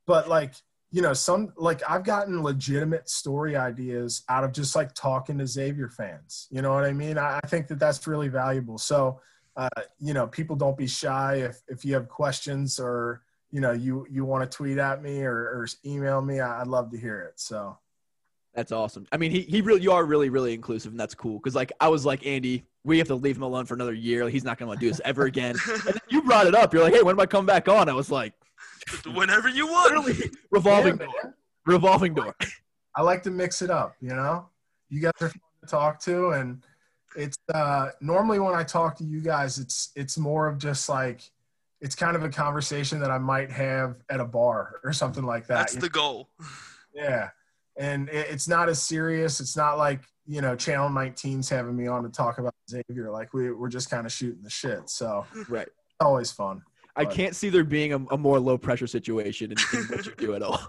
But 0.06 0.28
like, 0.28 0.54
you 0.96 1.02
know, 1.02 1.12
some 1.12 1.52
like 1.58 1.82
I've 1.86 2.04
gotten 2.04 2.42
legitimate 2.42 3.10
story 3.10 3.54
ideas 3.54 4.22
out 4.30 4.44
of 4.44 4.52
just 4.52 4.74
like 4.74 4.94
talking 4.94 5.36
to 5.36 5.46
Xavier 5.46 5.90
fans. 5.90 6.48
You 6.50 6.62
know 6.62 6.72
what 6.72 6.86
I 6.86 6.94
mean? 6.94 7.18
I, 7.18 7.38
I 7.44 7.46
think 7.46 7.66
that 7.66 7.78
that's 7.78 8.06
really 8.06 8.28
valuable. 8.28 8.78
So, 8.78 9.20
uh, 9.58 9.68
you 10.00 10.14
know, 10.14 10.26
people 10.26 10.56
don't 10.56 10.74
be 10.74 10.86
shy 10.86 11.34
if 11.34 11.60
if 11.68 11.84
you 11.84 11.92
have 11.92 12.08
questions 12.08 12.80
or 12.80 13.20
you 13.50 13.60
know 13.60 13.72
you 13.72 14.06
you 14.10 14.24
want 14.24 14.50
to 14.50 14.56
tweet 14.56 14.78
at 14.78 15.02
me 15.02 15.20
or, 15.20 15.36
or 15.36 15.66
email 15.84 16.22
me. 16.22 16.40
I, 16.40 16.62
I'd 16.62 16.66
love 16.66 16.90
to 16.92 16.96
hear 16.96 17.20
it. 17.20 17.38
So. 17.38 17.76
That's 18.54 18.72
awesome. 18.72 19.06
I 19.12 19.18
mean, 19.18 19.32
he, 19.32 19.42
he 19.42 19.60
really, 19.60 19.82
you 19.82 19.92
are 19.92 20.02
really, 20.02 20.30
really 20.30 20.54
inclusive, 20.54 20.90
and 20.90 20.98
that's 20.98 21.14
cool. 21.14 21.36
Because 21.38 21.54
like 21.54 21.72
I 21.78 21.88
was 21.88 22.06
like, 22.06 22.24
Andy, 22.24 22.64
we 22.84 22.96
have 22.96 23.08
to 23.08 23.14
leave 23.14 23.36
him 23.36 23.42
alone 23.42 23.66
for 23.66 23.74
another 23.74 23.92
year. 23.92 24.24
Like, 24.24 24.32
he's 24.32 24.44
not 24.44 24.56
going 24.56 24.72
to 24.72 24.78
do 24.80 24.88
this 24.88 25.02
ever 25.04 25.26
again. 25.26 25.56
and 25.70 25.82
then 25.82 25.98
you 26.08 26.22
brought 26.22 26.46
it 26.46 26.54
up. 26.54 26.72
You're 26.72 26.82
like, 26.82 26.94
hey, 26.94 27.02
when 27.02 27.14
am 27.14 27.20
I 27.20 27.26
coming 27.26 27.44
back 27.44 27.68
on? 27.68 27.90
I 27.90 27.92
was 27.92 28.10
like, 28.10 28.32
Whenever 29.14 29.48
you 29.48 29.66
want. 29.66 29.94
literally 29.94 30.30
revolving 30.50 30.96
Yeah, 30.98 31.06
door, 31.06 31.14
man. 31.24 31.34
revolving 31.66 32.14
door. 32.14 32.34
I 32.96 33.02
like 33.02 33.22
to 33.24 33.30
mix 33.30 33.62
it 33.62 33.70
up, 33.70 33.94
you 34.00 34.10
know? 34.10 34.48
You 34.88 35.00
guys 35.00 35.12
are 35.20 35.28
fun 35.28 35.40
to 35.62 35.66
talk 35.68 36.00
to 36.02 36.30
and 36.30 36.62
it's 37.16 37.36
uh 37.54 37.88
normally 38.00 38.38
when 38.38 38.54
I 38.54 38.62
talk 38.62 38.96
to 38.98 39.04
you 39.04 39.20
guys 39.22 39.58
it's 39.58 39.90
it's 39.96 40.18
more 40.18 40.46
of 40.48 40.58
just 40.58 40.88
like 40.88 41.22
it's 41.80 41.94
kind 41.94 42.14
of 42.16 42.22
a 42.22 42.28
conversation 42.28 43.00
that 43.00 43.10
I 43.10 43.18
might 43.18 43.50
have 43.50 43.96
at 44.10 44.20
a 44.20 44.24
bar 44.24 44.80
or 44.84 44.92
something 44.92 45.24
like 45.24 45.46
that. 45.48 45.58
That's 45.58 45.74
you 45.74 45.80
the 45.80 45.88
goal. 45.90 46.30
yeah. 46.94 47.30
And 47.78 48.08
it, 48.08 48.28
it's 48.30 48.48
not 48.48 48.68
as 48.70 48.82
serious. 48.82 49.40
It's 49.40 49.56
not 49.56 49.76
like, 49.76 50.00
you 50.26 50.40
know, 50.40 50.56
Channel 50.56 50.88
19's 50.88 51.48
having 51.50 51.76
me 51.76 51.86
on 51.86 52.02
to 52.04 52.08
talk 52.08 52.38
about 52.38 52.54
Xavier. 52.70 53.10
Like 53.10 53.34
we, 53.34 53.50
we're 53.52 53.68
just 53.68 53.90
kind 53.90 54.06
of 54.06 54.12
shooting 54.12 54.42
the 54.42 54.48
shit. 54.50 54.88
So 54.88 55.26
Right. 55.48 55.68
always 56.00 56.32
fun. 56.32 56.62
I 56.96 57.04
can't 57.04 57.36
see 57.36 57.50
there 57.50 57.62
being 57.64 57.92
a, 57.92 57.98
a 58.12 58.16
more 58.16 58.40
low 58.40 58.56
pressure 58.56 58.86
situation 58.86 59.52
in, 59.52 59.58
in 59.78 59.84
what 59.86 60.06
you 60.06 60.14
do 60.16 60.34
at 60.34 60.42
all. 60.42 60.60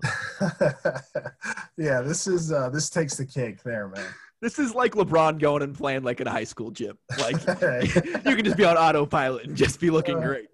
yeah, 1.77 2.01
this 2.01 2.27
is 2.27 2.51
uh 2.51 2.69
this 2.69 2.89
takes 2.89 3.15
the 3.15 3.25
cake 3.25 3.63
there, 3.63 3.87
man. 3.87 4.05
This 4.41 4.59
is 4.59 4.75
like 4.75 4.93
LeBron 4.93 5.39
going 5.39 5.63
and 5.63 5.75
playing 5.75 6.03
like 6.03 6.21
in 6.21 6.27
a 6.27 6.31
high 6.31 6.43
school 6.43 6.69
gym. 6.71 6.97
Like 7.19 7.35
you 8.25 8.35
can 8.35 8.43
just 8.45 8.57
be 8.57 8.65
on 8.65 8.77
autopilot 8.77 9.45
and 9.45 9.55
just 9.57 9.79
be 9.79 9.89
looking 9.89 10.17
Uh, 10.17 10.21
great. 10.21 10.47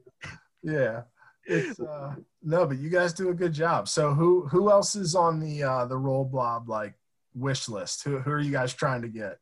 yeah. 0.61 1.01
It's 1.45 1.79
uh 1.79 2.15
no, 2.41 2.65
but 2.65 2.77
you 2.77 2.89
guys 2.89 3.13
do 3.13 3.29
a 3.29 3.33
good 3.33 3.51
job. 3.53 3.89
So 3.89 4.13
who 4.13 4.47
who 4.47 4.71
else 4.71 4.95
is 4.95 5.15
on 5.15 5.39
the 5.39 5.63
uh 5.63 5.85
the 5.85 5.97
roll 5.97 6.23
blob 6.23 6.69
like 6.69 6.93
wish 7.33 7.67
list? 7.67 8.03
Who 8.03 8.19
who 8.19 8.31
are 8.31 8.39
you 8.39 8.51
guys 8.51 8.73
trying 8.73 9.01
to 9.01 9.09
get? 9.09 9.39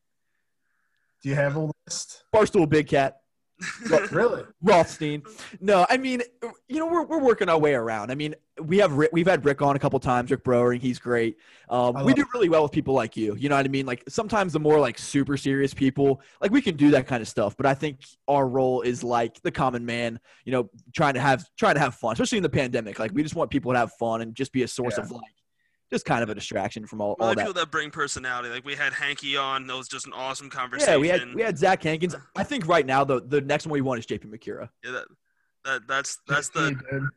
Do 1.22 1.30
you 1.30 1.36
have 1.36 1.56
a 1.56 1.70
list? 1.88 2.24
Barstool 2.34 2.68
Big 2.68 2.88
Cat. 2.88 3.21
really? 4.12 4.44
Rothstein. 4.62 5.24
No, 5.60 5.86
I 5.90 5.98
mean, 5.98 6.22
you 6.68 6.78
know, 6.80 6.88
we're, 6.88 7.04
we're 7.06 7.20
working 7.20 7.50
our 7.50 7.60
way 7.60 7.74
around. 7.74 8.12
I 8.12 8.16
mean, 8.16 8.36
we 8.62 8.78
have 8.80 8.94
Rick, 8.94 9.12
we've 9.14 9.28
had 9.28 9.44
Rick 9.46 9.62
on 9.62 9.76
a 9.76 9.80
couple 9.80 10.00
times, 10.00 10.32
Rick 10.32 10.44
Broerings. 10.44 10.82
He's 10.82 11.00
great. 11.00 11.38
Um, 11.70 12.04
we 12.06 12.14
do 12.14 12.26
really 12.34 12.50
well 12.50 12.64
with 12.64 12.72
people 12.72 12.94
like 12.94 13.16
you. 13.16 13.36
You 13.36 13.50
know 13.50 13.56
what 13.56 13.66
I 13.66 13.70
mean? 13.70 13.86
Like 13.86 14.04
sometimes 14.08 14.54
the 14.54 14.60
more 14.60 14.80
like 14.80 14.98
super 14.98 15.38
serious 15.38 15.74
people, 15.74 16.22
like 16.42 16.52
we 16.52 16.62
can 16.62 16.76
do 16.76 16.92
that 16.92 17.08
kind 17.08 17.22
of 17.22 17.28
stuff. 17.28 17.56
But 17.56 17.66
I 17.66 17.74
think 17.74 18.02
our 18.28 18.48
role 18.48 18.82
is 18.82 19.04
like 19.04 19.42
the 19.42 19.52
common 19.52 19.86
man. 19.86 20.20
You 20.46 20.52
know, 20.52 20.70
trying 20.94 21.14
to 21.16 21.20
have 21.22 21.46
trying 21.58 21.76
to 21.76 21.82
have 21.82 21.96
fun, 21.96 22.14
especially 22.14 22.38
in 22.38 22.44
the 22.44 22.50
pandemic. 22.50 23.00
Like 23.00 23.12
we 23.14 23.24
just 23.24 23.36
want 23.36 23.50
people 23.52 23.72
to 23.74 23.78
have 23.80 23.92
fun 23.94 24.22
and 24.22 24.36
just 24.36 24.52
be 24.52 24.64
a 24.64 24.68
source 24.68 24.96
Yeah. 24.98 25.06
of 25.06 25.12
like 25.12 25.32
just 25.92 26.06
kind 26.06 26.24
of 26.24 26.30
a 26.30 26.36
distraction 26.36 26.86
from 26.86 27.02
all, 27.02 27.16
I 27.20 27.24
all 27.24 27.30
that. 27.30 27.38
people 27.38 27.54
that 27.54 27.70
bring 27.70 27.92
personality. 27.92 28.50
Like 28.50 28.66
we 28.66 28.76
had 28.76 28.94
Hanky 28.94 29.38
on. 29.38 29.68
That 29.68 29.76
was 29.76 29.88
just 29.88 30.08
an 30.08 30.14
awesome 30.14 30.50
conversation. 30.50 30.94
Yeah, 30.94 30.98
we 30.98 31.08
had 31.10 31.34
we 31.36 31.42
had 31.42 31.58
Zach 31.58 31.84
Hankins. 31.84 32.16
I 32.36 32.44
think 32.44 32.68
right 32.68 32.86
now 32.86 33.04
the 33.04 33.22
the 33.22 33.42
next 33.42 33.66
one 33.66 33.74
we 33.74 33.82
want 33.82 34.00
is 34.00 34.06
JP 34.06 34.26
Macura. 34.26 34.70
Yeah, 34.84 34.92
that, 34.92 35.06
that 35.66 35.88
that's 35.88 36.20
that's 36.28 36.50
the 36.50 36.72
JP, 36.72 36.90
dude. 36.90 37.10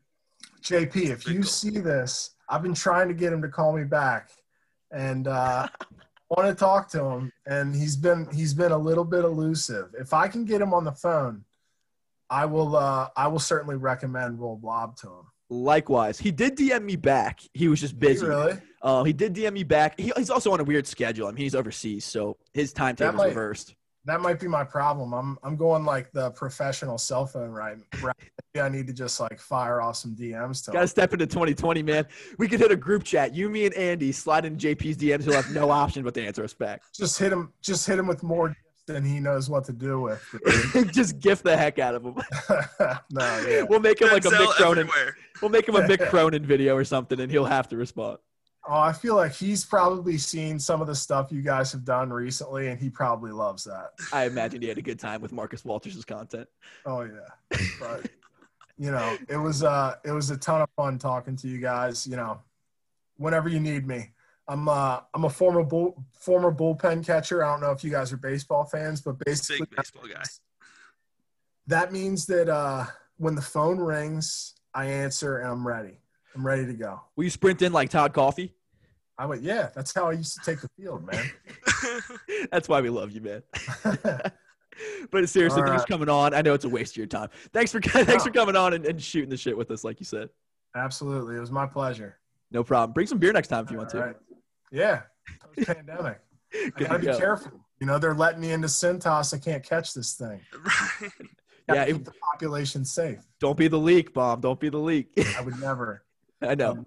JP, 0.63 1.11
if 1.11 1.27
you 1.27 1.41
Big 1.41 1.45
see 1.45 1.71
this, 1.71 2.31
I've 2.49 2.63
been 2.63 2.75
trying 2.75 3.09
to 3.09 3.15
get 3.15 3.33
him 3.33 3.43
to 3.43 3.49
call 3.49 3.73
me 3.73 3.85
back 3.85 4.31
and 4.91 5.29
uh 5.29 5.69
want 6.31 6.49
to 6.49 6.55
talk 6.55 6.89
to 6.91 7.05
him 7.05 7.33
and 7.47 7.75
he's 7.75 7.97
been 7.97 8.29
he's 8.33 8.55
been 8.55 8.73
a 8.73 8.79
little 8.79 9.05
bit 9.05 9.25
elusive. 9.25 9.95
If 9.99 10.13
I 10.13 10.29
can 10.29 10.45
get 10.45 10.61
him 10.61 10.75
on 10.75 10.85
the 10.85 10.93
phone, 10.93 11.45
I 12.29 12.47
will 12.47 12.77
uh 12.77 13.09
I 13.17 13.29
will 13.29 13.39
certainly 13.39 13.77
recommend 13.77 14.41
Roll 14.41 14.57
Blob 14.57 14.97
to 14.99 15.07
him. 15.07 15.27
Likewise, 15.51 16.19
he 16.19 16.31
did 16.31 16.57
DM 16.57 16.85
me 16.85 16.97
back. 16.97 17.41
He 17.53 17.69
was 17.69 17.81
just 17.81 17.99
busy. 17.99 18.27
Really? 18.27 18.55
Uh, 18.83 19.05
he 19.05 19.13
did 19.13 19.35
DM 19.35 19.53
me 19.53 19.63
back. 19.63 19.99
He, 19.99 20.13
he's 20.17 20.31
also 20.31 20.53
on 20.53 20.61
a 20.61 20.65
weird 20.65 20.87
schedule. 20.87 21.27
I 21.27 21.31
mean, 21.31 21.39
he's 21.39 21.55
overseas, 21.55 22.05
so 22.05 22.37
his 22.53 22.73
timetable's 22.73 23.17
might- 23.17 23.29
reversed. 23.29 23.75
That 24.07 24.21
might 24.21 24.39
be 24.39 24.49
my 24.49 24.65
problem. 24.65 25.15
I'm 25.15 25.39
I'm 25.43 25.57
going 25.57 25.85
like 25.85 26.13
the 26.13 26.31
professional 26.33 26.99
cell 26.99 27.25
phone 27.25 27.51
right. 27.51 27.79
right. 28.03 28.15
I 28.55 28.69
need 28.69 28.87
to 28.89 28.93
just 28.93 29.19
like 29.19 29.41
fire 29.41 29.81
off 29.81 29.97
some 29.97 30.15
DMs 30.15 30.63
to 30.67 30.73
Got 30.73 30.83
to 30.83 30.89
step 30.89 31.15
into 31.15 31.27
2020, 31.27 31.83
man. 31.83 32.07
We 32.39 32.47
could 32.47 32.61
hit 32.61 32.71
a 32.71 32.77
group 32.77 33.03
chat. 33.03 33.35
You, 33.35 33.49
me, 33.49 33.65
and 33.65 33.75
Andy 33.75 34.13
slide 34.13 34.45
in 34.45 34.59
JP's 34.59 34.99
DMs. 34.99 35.25
He'll 35.25 35.33
have 35.33 35.51
no 35.53 35.71
option 35.71 36.05
but 36.05 36.13
to 36.15 36.23
answer 36.23 36.45
us 36.45 36.53
back. 36.53 36.83
Just 36.95 37.19
hit 37.19 37.33
him 37.33 37.55
just 37.63 37.87
hit 37.87 37.99
him 37.99 38.07
with 38.07 38.23
more 38.23 38.55
gifts 38.87 38.95
than 38.95 39.05
he 39.05 39.21
knows 39.21 39.51
what 39.51 39.65
to 39.65 39.73
do 39.73 40.01
with. 40.01 40.23
just 40.93 41.19
gift 41.21 41.45
the 41.45 41.57
heck 41.57 41.79
out 41.79 41.95
of 41.95 42.05
him. 42.05 42.15
no, 43.11 43.47
yeah. 43.49 43.63
We'll 43.63 43.81
make 43.81 44.01
him 44.01 44.09
like 44.09 44.25
a 44.25 44.29
Denzel 44.29 44.47
Mick 44.47 44.55
Cronin. 44.55 44.89
everywhere. 44.89 45.17
We'll 45.41 45.51
make 45.51 45.69
him 45.69 45.77
a 45.77 45.83
Mick 45.83 46.09
Cronin 46.11 46.45
video 46.45 46.77
or 46.77 46.85
something, 46.85 47.21
and 47.21 47.31
he'll 47.31 47.45
have 47.45 47.69
to 47.69 47.77
respond. 47.77 48.19
Oh, 48.67 48.81
I 48.81 48.95
feel 48.95 49.15
like 49.15 49.33
he's 49.33 49.63
probably 49.65 50.17
seen 50.17 50.59
some 50.59 50.81
of 50.81 50.87
the 50.87 50.95
stuff 50.95 51.31
you 51.31 51.43
guys 51.43 51.71
have 51.73 51.85
done 51.85 52.11
recently, 52.11 52.69
and 52.69 52.81
he 52.81 52.89
probably 52.89 53.31
loves 53.31 53.65
that. 53.65 53.91
I 54.11 54.25
imagine 54.25 54.63
he 54.63 54.69
had 54.69 54.79
a 54.79 54.83
good 54.83 54.99
time 54.99 55.21
with 55.21 55.33
Marcus 55.33 55.65
Walters' 55.67 56.03
content. 56.05 56.49
Oh 56.87 57.03
yeah, 57.03 57.59
but 57.79 58.09
you 58.79 58.91
know, 58.91 59.19
it 59.29 59.37
was 59.37 59.63
uh, 59.63 59.97
it 60.03 60.13
was 60.13 60.31
a 60.31 60.39
ton 60.39 60.63
of 60.63 60.71
fun 60.77 60.99
talking 60.99 61.37
to 61.37 61.49
you 61.49 61.59
guys. 61.59 62.07
You 62.07 62.17
know, 62.17 62.41
whenever 63.19 63.51
you 63.51 63.61
need 63.61 63.87
me, 63.87 64.14
I'm 64.47 64.69
uh, 64.69 65.01
I'm 65.15 65.25
a 65.25 65.31
former 65.31 65.63
bull 65.63 66.05
former 66.13 66.53
bullpen 66.53 67.05
catcher. 67.05 67.45
I 67.45 67.53
don't 67.53 67.61
know 67.61 67.71
if 67.71 67.83
you 67.83 67.91
guys 67.91 68.13
are 68.13 68.17
baseball 68.17 68.65
fans, 68.65 69.01
but 69.01 69.19
basically 69.25 69.67
Big 69.67 69.77
baseball 69.77 70.07
guy. 70.07 70.23
that 71.67 71.93
means 71.93 72.27
that 72.27 72.49
uh, 72.49 72.85
when 73.17 73.35
the 73.35 73.43
phone 73.43 73.79
rings, 73.79 74.55
I 74.75 74.87
answer 74.87 75.39
and 75.39 75.51
I'm 75.51 75.67
ready. 75.67 75.99
I'm 76.35 76.47
ready 76.47 76.67
to 76.67 76.75
go. 76.75 77.01
Will 77.17 77.25
you 77.25 77.31
sprint 77.31 77.63
in 77.63 77.73
like 77.73 77.91
Todd 77.91 78.13
Coffey? 78.13 78.55
I 79.17 79.27
went, 79.27 79.43
yeah, 79.43 79.71
that's 79.75 79.95
how 79.95 80.09
I 80.09 80.13
used 80.13 80.35
to 80.35 80.41
take 80.45 80.61
the 80.61 80.69
field, 80.77 81.07
man. 81.07 81.31
That's 82.51 82.69
why 82.69 82.81
we 82.81 82.91
love 82.91 83.13
you, 83.13 83.21
man. 83.21 83.43
but 85.13 85.29
seriously, 85.29 85.63
All 85.63 85.69
thanks 85.69 85.85
for 85.85 85.89
coming 85.89 86.09
on. 86.09 86.35
I 86.35 86.43
know 86.43 86.53
it's 86.53 86.65
a 86.65 86.69
waste 86.69 86.95
of 86.95 86.97
your 86.97 87.07
time. 87.07 87.29
Thanks 87.53 87.71
for 87.71 87.81
thanks 88.05 88.25
for 88.25 88.31
coming 88.31 88.57
on 88.57 88.73
and, 88.75 88.85
and 88.85 89.01
shooting 89.01 89.31
the 89.31 89.37
shit 89.37 89.57
with 89.57 89.71
us, 89.71 89.85
like 89.85 90.01
you 90.01 90.07
said. 90.07 90.31
Absolutely, 90.75 91.37
it 91.37 91.41
was 91.41 91.53
my 91.53 91.65
pleasure. 91.67 92.19
No 92.51 92.65
problem. 92.65 92.93
Bring 92.93 93.07
some 93.07 93.19
beer 93.19 93.33
next 93.33 93.49
time 93.49 93.65
if 93.65 93.71
you 93.71 93.79
want 93.79 93.91
to. 93.91 94.17
All 94.75 94.81
right. 94.81 94.89
Yeah, 94.89 95.03
post 95.57 95.67
pandemic. 95.69 96.21
I 96.55 96.71
gotta 96.77 96.99
be 96.99 97.07
go. 97.07 97.19
careful. 97.19 97.53
You 97.81 97.87
know, 97.87 97.99
they're 97.99 98.15
letting 98.15 98.41
me 98.41 98.53
into 98.53 98.69
Cintas. 98.69 99.35
I 99.35 99.39
can't 99.39 99.63
catch 99.63 99.95
this 99.95 100.15
thing. 100.15 100.41
right. 101.03 101.11
Yeah, 101.69 101.87
keep 101.87 101.97
it- 101.97 102.05
the 102.05 102.13
population 102.33 102.85
safe. 102.85 103.19
Don't 103.41 103.57
be 103.57 103.69
the 103.69 103.79
leak, 103.79 104.15
Bob. 104.15 104.43
Don't 104.43 104.61
be 104.61 104.69
the 104.69 104.79
leak. 104.79 105.09
I 105.37 105.41
would 105.45 105.59
never. 105.61 106.05
I 106.41 106.55
know. 106.55 106.85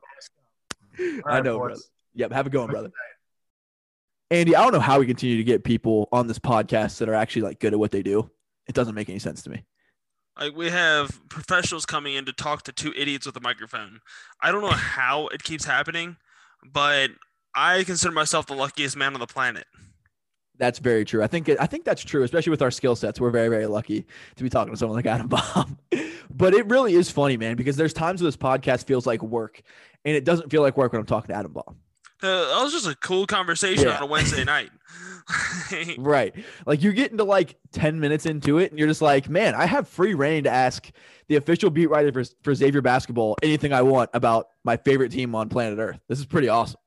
All 1.00 1.22
I 1.26 1.42
know, 1.42 1.58
boys. 1.60 1.68
brother. 1.68 1.82
Yep. 2.16 2.32
Have 2.32 2.48
a 2.48 2.50
good 2.50 2.60
one, 2.62 2.70
brother. 2.70 2.92
Andy, 4.30 4.56
I 4.56 4.62
don't 4.64 4.74
know 4.74 4.80
how 4.80 5.00
we 5.00 5.06
continue 5.06 5.38
to 5.38 5.44
get 5.44 5.64
people 5.64 6.10
on 6.12 6.28
this 6.28 6.40
podcast 6.40 6.98
that 6.98 7.08
are 7.10 7.14
actually 7.14 7.44
like 7.44 7.60
good 7.60 7.74
at 7.74 7.80
what 7.80 7.92
they 7.92 8.04
do. 8.04 8.30
It 8.68 8.76
doesn't 8.76 8.96
make 8.96 9.10
any 9.10 9.20
sense 9.20 9.42
to 9.44 9.50
me. 9.50 9.64
Like 10.40 10.56
we 10.56 10.70
have 10.70 11.22
professionals 11.30 11.86
coming 11.86 12.16
in 12.16 12.26
to 12.26 12.34
talk 12.34 12.64
to 12.64 12.72
two 12.72 12.94
idiots 12.96 13.26
with 13.26 13.36
a 13.38 13.42
microphone. 13.42 14.02
I 14.42 14.52
don't 14.52 14.62
know 14.62 14.70
how 14.72 15.28
it 15.28 15.44
keeps 15.44 15.66
happening, 15.66 16.18
but 16.64 17.12
I 17.58 17.84
consider 17.84 18.14
myself 18.14 18.46
the 18.46 18.54
luckiest 18.54 18.96
man 18.96 19.16
on 19.16 19.20
the 19.20 19.28
planet. 19.28 19.66
That's 20.60 20.80
very 20.80 21.06
true. 21.06 21.24
I 21.24 21.28
think 21.28 21.50
it, 21.50 21.58
I 21.60 21.66
think 21.66 21.86
that's 21.86 22.04
true, 22.04 22.24
especially 22.24 22.52
with 22.52 22.62
our 22.62 22.72
skill 22.72 22.96
sets. 22.96 23.20
We're 23.20 23.32
very 23.32 23.50
very 23.50 23.66
lucky 23.68 24.06
to 24.36 24.44
be 24.44 24.50
talking 24.50 24.74
to 24.74 24.78
someone 24.78 24.96
like 24.96 25.06
Adam 25.06 25.28
Baum. 25.28 25.78
but 26.30 26.54
it 26.54 26.68
really 26.68 26.94
is 26.94 27.10
funny, 27.12 27.38
man, 27.38 27.56
because 27.56 27.76
there's 27.76 27.94
times 27.94 28.22
where 28.22 28.28
this 28.28 28.38
podcast 28.38 28.86
feels 28.86 29.06
like 29.06 29.22
work, 29.22 29.62
and 30.06 30.16
it 30.16 30.24
doesn't 30.24 30.50
feel 30.50 30.62
like 30.62 30.78
work 30.78 30.94
when 30.94 31.00
I'm 31.00 31.06
talking 31.06 31.30
to 31.30 31.36
Adam 31.36 31.54
Baum. 31.54 31.78
Uh, 32.24 32.28
that 32.56 32.64
was 32.64 32.74
just 32.74 32.88
a 32.88 32.96
cool 32.96 33.28
conversation 33.28 33.86
Yeah. 33.86 33.98
on 33.98 34.04
a 34.04 34.06
Wednesday 34.08 34.44
night. 34.56 34.70
Right. 35.98 36.34
Like 36.66 36.82
you're 36.82 36.94
getting 36.94 37.18
to 37.18 37.26
like 37.26 37.58
10 37.74 38.00
minutes 38.00 38.26
into 38.26 38.60
it 38.60 38.72
and 38.72 38.80
you're 38.80 38.88
just 38.88 39.02
like, 39.02 39.30
man, 39.30 39.54
I 39.56 39.66
have 39.66 39.88
free 39.90 40.14
reign 40.14 40.46
to 40.46 40.50
ask 40.50 40.90
the 41.28 41.36
official 41.36 41.70
beat 41.70 41.88
writer 41.88 42.14
for, 42.14 42.24
for 42.44 42.56
Xavier 42.56 42.82
basketball 42.82 43.36
anything 43.44 43.74
I 43.74 43.82
want 43.82 44.10
about 44.14 44.48
my 44.64 44.78
favorite 44.78 45.12
team 45.12 45.36
on 45.36 45.50
planet 45.50 45.80
Earth. 45.80 46.00
This 46.08 46.20
is 46.20 46.26
pretty 46.26 46.48
awesome. 46.48 46.80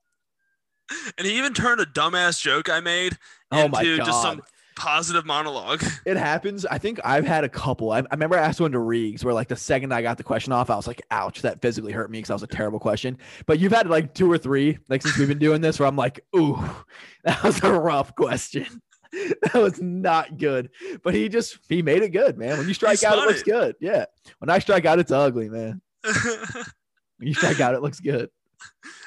and 1.18 1.26
he 1.26 1.38
even 1.38 1.52
turned 1.52 1.80
a 1.80 1.86
dumbass 1.86 2.40
joke 2.40 2.68
I 2.68 2.80
made 2.80 3.16
Oh 3.52 3.64
into 3.64 3.98
just 3.98 4.22
some 4.22 4.42
positive 4.76 5.26
monologue. 5.26 5.84
It 6.06 6.16
happens. 6.16 6.64
I 6.64 6.78
think 6.78 6.98
I've 7.04 7.26
had 7.26 7.44
a 7.44 7.48
couple. 7.48 7.92
I, 7.92 7.98
I 7.98 8.06
remember 8.12 8.36
I 8.36 8.40
asked 8.42 8.60
one 8.60 8.72
to 8.72 8.78
Reegs 8.78 9.22
where 9.22 9.34
like 9.34 9.48
the 9.48 9.56
second 9.56 9.92
I 9.92 10.00
got 10.02 10.16
the 10.16 10.24
question 10.24 10.52
off, 10.52 10.70
I 10.70 10.76
was 10.76 10.86
like, 10.86 11.02
ouch, 11.10 11.42
that 11.42 11.60
physically 11.60 11.92
hurt 11.92 12.10
me 12.10 12.18
because 12.18 12.28
that 12.28 12.34
was 12.34 12.42
a 12.42 12.46
terrible 12.46 12.78
question. 12.80 13.18
But 13.46 13.58
you've 13.58 13.72
had 13.72 13.88
like 13.88 14.14
two 14.14 14.30
or 14.32 14.38
three, 14.38 14.78
like 14.88 15.02
since 15.02 15.18
we've 15.18 15.28
been 15.28 15.38
doing 15.38 15.60
this, 15.60 15.78
where 15.78 15.86
I'm 15.86 15.96
like, 15.96 16.24
ooh, 16.34 16.58
that 17.24 17.42
was 17.42 17.62
a 17.62 17.70
rough 17.72 18.14
question. 18.14 18.66
That 19.12 19.54
was 19.54 19.80
not 19.80 20.38
good. 20.38 20.70
But 21.02 21.14
he 21.14 21.28
just 21.28 21.58
he 21.68 21.82
made 21.82 22.02
it 22.02 22.10
good, 22.10 22.38
man. 22.38 22.56
When 22.56 22.66
you 22.66 22.74
strike 22.74 23.02
out, 23.04 23.18
it 23.18 23.26
looks 23.26 23.40
it. 23.40 23.46
good. 23.46 23.76
Yeah. 23.80 24.06
When 24.38 24.48
I 24.48 24.58
strike 24.60 24.86
out, 24.86 24.98
it's 24.98 25.12
ugly, 25.12 25.48
man. 25.48 25.82
When 26.02 27.28
you 27.28 27.34
strike 27.34 27.60
out, 27.60 27.74
it 27.74 27.82
looks 27.82 28.00
good. 28.00 28.30